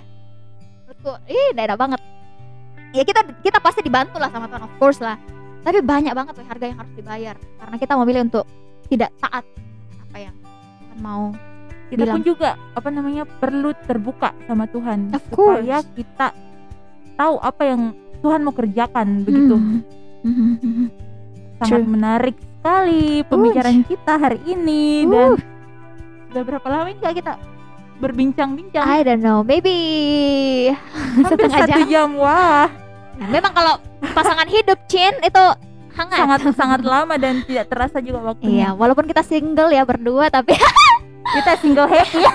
ih 1.26 1.50
daerah 1.52 1.76
banget 1.76 2.00
ya 2.92 3.02
kita 3.02 3.22
kita 3.40 3.58
pasti 3.58 3.82
dibantu 3.82 4.18
lah 4.18 4.30
sama 4.30 4.46
Tuhan 4.46 4.64
of 4.64 4.74
course 4.78 5.00
lah 5.00 5.18
tapi 5.62 5.80
banyak 5.80 6.12
banget 6.12 6.34
tuh 6.34 6.46
harga 6.46 6.66
yang 6.66 6.78
harus 6.78 6.94
dibayar 6.94 7.36
karena 7.58 7.76
kita 7.78 7.94
memilih 7.96 8.22
untuk 8.24 8.46
tidak 8.86 9.10
taat 9.18 9.44
apa 10.00 10.18
yang 10.22 10.36
Tuhan 10.36 10.98
mau 11.00 11.24
kita 11.86 12.00
bilang. 12.00 12.16
pun 12.16 12.24
juga 12.24 12.50
apa 12.74 12.90
namanya 12.90 13.24
perlu 13.26 13.70
terbuka 13.80 14.30
sama 14.44 14.66
Tuhan 14.66 15.00
Of 15.10 15.24
supaya 15.28 15.78
course. 15.80 15.94
kita 15.94 16.28
tahu 17.14 17.36
apa 17.38 17.64
yang 17.64 17.82
Tuhan 18.20 18.40
mau 18.42 18.54
kerjakan 18.54 19.08
begitu 19.24 19.56
Hmm. 20.24 20.88
Sangat 21.60 21.80
True. 21.80 21.92
menarik 21.92 22.36
sekali 22.40 23.04
pembicaraan 23.24 23.84
kita 23.84 24.14
hari 24.16 24.40
ini 24.46 25.04
dan 25.04 25.36
Uh. 25.36 25.38
sudah 26.30 26.44
berapa 26.44 26.64
lama 26.66 26.88
ini 26.88 26.98
Kak, 26.98 27.14
kita 27.14 27.32
berbincang-bincang. 28.04 28.84
I 28.84 29.00
don't 29.02 29.24
know 29.24 29.40
maybe. 29.42 29.76
Setengah 31.24 31.64
satu 31.64 31.80
jam. 31.80 31.88
jam 31.88 32.10
wah. 32.20 32.68
Nah, 33.14 33.28
memang 33.30 33.54
kalau 33.54 33.80
pasangan 34.12 34.46
hidup 34.46 34.76
Cin 34.86 35.16
itu 35.22 35.44
hangat. 35.94 36.20
Sangat 36.20 36.40
sangat 36.54 36.82
lama 36.84 37.16
dan 37.16 37.46
tidak 37.46 37.70
terasa 37.70 38.02
juga 38.02 38.20
waktunya. 38.26 38.68
Iya, 38.68 38.70
walaupun 38.74 39.06
kita 39.06 39.22
single 39.22 39.70
ya 39.70 39.86
berdua 39.86 40.28
tapi 40.28 40.58
kita 41.36 41.56
single 41.58 41.88
happy. 41.88 42.20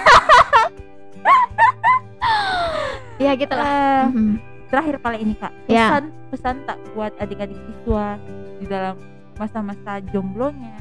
Ya 3.18 3.34
gitu 3.34 3.50
lah. 3.50 3.66
Eh, 3.66 4.14
Mhm. 4.14 4.34
terakhir 4.70 4.96
kali 5.02 5.18
ini 5.26 5.34
kak. 5.34 5.50
Ya. 5.66 5.90
pesan 5.90 6.04
pesan 6.30 6.56
tak 6.62 6.78
buat 6.94 7.10
adik-adik 7.18 7.58
siswa 7.58 8.14
di 8.62 8.66
dalam 8.70 8.94
masa-masa 9.34 9.98
jomblonya? 10.14 10.78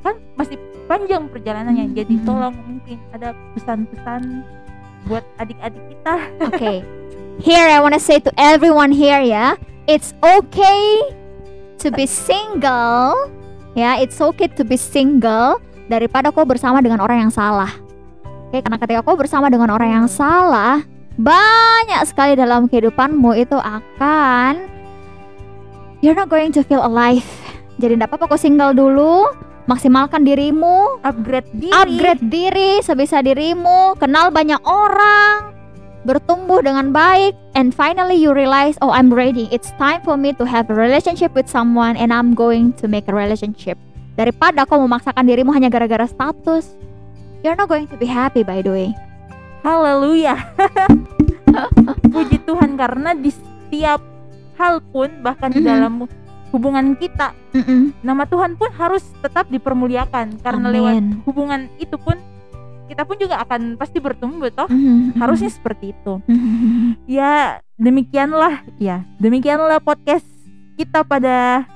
Kan 0.00 0.16
masih 0.32 0.56
panjang 0.86 1.28
perjalanannya 1.30 1.84
Hmm, 1.90 1.96
jadi 1.98 2.14
hmm. 2.16 2.24
tolong 2.26 2.54
mungkin 2.66 2.98
ada 3.12 3.34
pesan-pesan 3.54 4.22
buat 5.06 5.22
adik-adik 5.38 5.82
kita 5.92 6.14
Oke. 6.50 6.74
Here 7.36 7.68
I 7.68 7.78
wanna 7.84 8.00
say 8.00 8.16
to 8.24 8.32
everyone 8.40 8.90
here 8.90 9.20
ya, 9.20 9.60
it's 9.84 10.16
okay 10.24 11.04
to 11.84 11.92
be 11.92 12.08
single. 12.08 13.12
Ya, 13.76 14.00
it's 14.00 14.16
okay 14.24 14.48
to 14.56 14.64
be 14.64 14.80
single 14.80 15.60
daripada 15.86 16.32
kau 16.32 16.48
bersama 16.48 16.80
dengan 16.80 17.04
orang 17.04 17.28
yang 17.28 17.32
salah. 17.32 17.68
Oke, 18.48 18.64
karena 18.64 18.80
ketika 18.80 19.00
kau 19.04 19.20
bersama 19.20 19.52
dengan 19.52 19.68
orang 19.68 19.90
yang 20.00 20.08
salah, 20.08 20.80
banyak 21.20 22.00
sekali 22.08 22.40
dalam 22.40 22.72
kehidupanmu 22.72 23.36
itu 23.36 23.56
akan 23.60 24.64
you're 26.00 26.16
not 26.16 26.32
going 26.32 26.52
to 26.52 26.64
feel 26.64 26.80
alive. 26.80 27.26
Jadi 27.76 28.00
tidak 28.00 28.16
apa-apa 28.16 28.32
kau 28.32 28.40
single 28.40 28.72
dulu, 28.72 29.28
maksimalkan 29.66 30.22
dirimu, 30.22 31.02
upgrade 31.02 31.50
diri 31.52 31.74
upgrade 31.74 32.24
diri 32.26 32.70
sebisa 32.80 33.20
dirimu, 33.20 33.98
kenal 33.98 34.30
banyak 34.30 34.58
orang, 34.62 35.52
bertumbuh 36.02 36.62
dengan 36.62 36.90
baik, 36.90 37.34
and 37.52 37.70
finally 37.70 38.14
you 38.14 38.30
realize, 38.30 38.78
oh 38.80 38.90
I'm 38.90 39.10
ready. 39.10 39.50
It's 39.50 39.74
time 39.76 40.02
for 40.02 40.14
me 40.14 40.32
to 40.38 40.44
have 40.46 40.70
a 40.70 40.76
relationship 40.76 41.34
with 41.34 41.46
someone, 41.46 41.94
and 41.94 42.10
I'm 42.10 42.32
going 42.32 42.74
to 42.78 42.86
make 42.86 43.06
a 43.06 43.14
relationship. 43.14 43.74
Daripada 44.14 44.64
kau 44.64 44.80
memaksakan 44.80 45.26
dirimu 45.26 45.52
hanya 45.52 45.68
gara-gara 45.68 46.08
status, 46.08 46.72
you're 47.44 47.58
not 47.58 47.68
going 47.68 47.90
to 47.90 47.96
be 48.00 48.08
happy 48.08 48.40
by 48.40 48.64
the 48.64 48.72
way. 48.72 48.90
haleluya 49.60 50.38
puji 52.14 52.38
Tuhan 52.46 52.78
karena 52.78 53.18
di 53.18 53.34
setiap 53.34 53.98
hal 54.54 54.78
pun 54.78 55.10
bahkan 55.26 55.50
di 55.50 55.58
Mhm. 55.58 55.66
dalam 55.66 55.92
hubungan 56.56 56.96
kita 56.96 57.36
Mm-mm. 57.52 57.92
nama 58.00 58.24
Tuhan 58.24 58.56
pun 58.56 58.72
harus 58.72 59.04
tetap 59.20 59.44
dipermuliakan 59.46 60.40
karena 60.40 60.66
lewat 60.66 60.92
Amin. 60.96 61.20
hubungan 61.22 61.68
itu 61.76 61.94
pun 61.94 62.16
kita 62.86 63.02
pun 63.02 63.18
juga 63.18 63.36
akan 63.38 63.76
pasti 63.76 64.00
bertumbuh 64.00 64.48
toh 64.48 64.64
Mhm. 64.66 65.20
harusnya 65.20 65.50
seperti 65.50 65.92
itu 65.92 66.16
Mhm. 66.24 67.04
ya 67.04 67.60
demikianlah 67.76 68.64
ya 68.78 69.04
demikianlah 69.18 69.78
podcast 69.78 70.24
kita 70.74 71.04
pada 71.04 71.68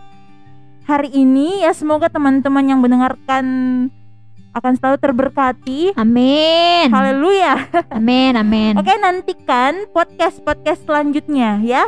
hari 0.86 1.12
ini 1.12 1.60
ya 1.60 1.70
semoga 1.70 2.08
teman-teman 2.08 2.64
yang 2.64 2.80
mendengarkan 2.80 3.44
akan 4.50 4.72
selalu 4.74 4.98
terberkati 4.98 5.80
Amin. 5.94 6.90
haleluya 6.90 7.68
Amin. 7.92 8.34
Amin. 8.34 8.72
oke 8.74 8.90
nantikan 8.96 9.86
podcast 9.90 10.40
podcast 10.40 10.82
selanjutnya 10.82 11.58
ya 11.60 11.86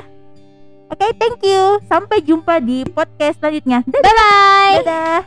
oke 0.92 1.06
thank 1.16 1.40
you. 1.42 1.80
Sampai 1.88 2.20
jumpa 2.20 2.60
di 2.60 2.84
podcast 2.84 3.40
selanjutnya. 3.40 3.80
Dadah. 3.88 4.02
Bye 4.04 4.14
bye. 4.14 4.74
dadah 4.84 5.12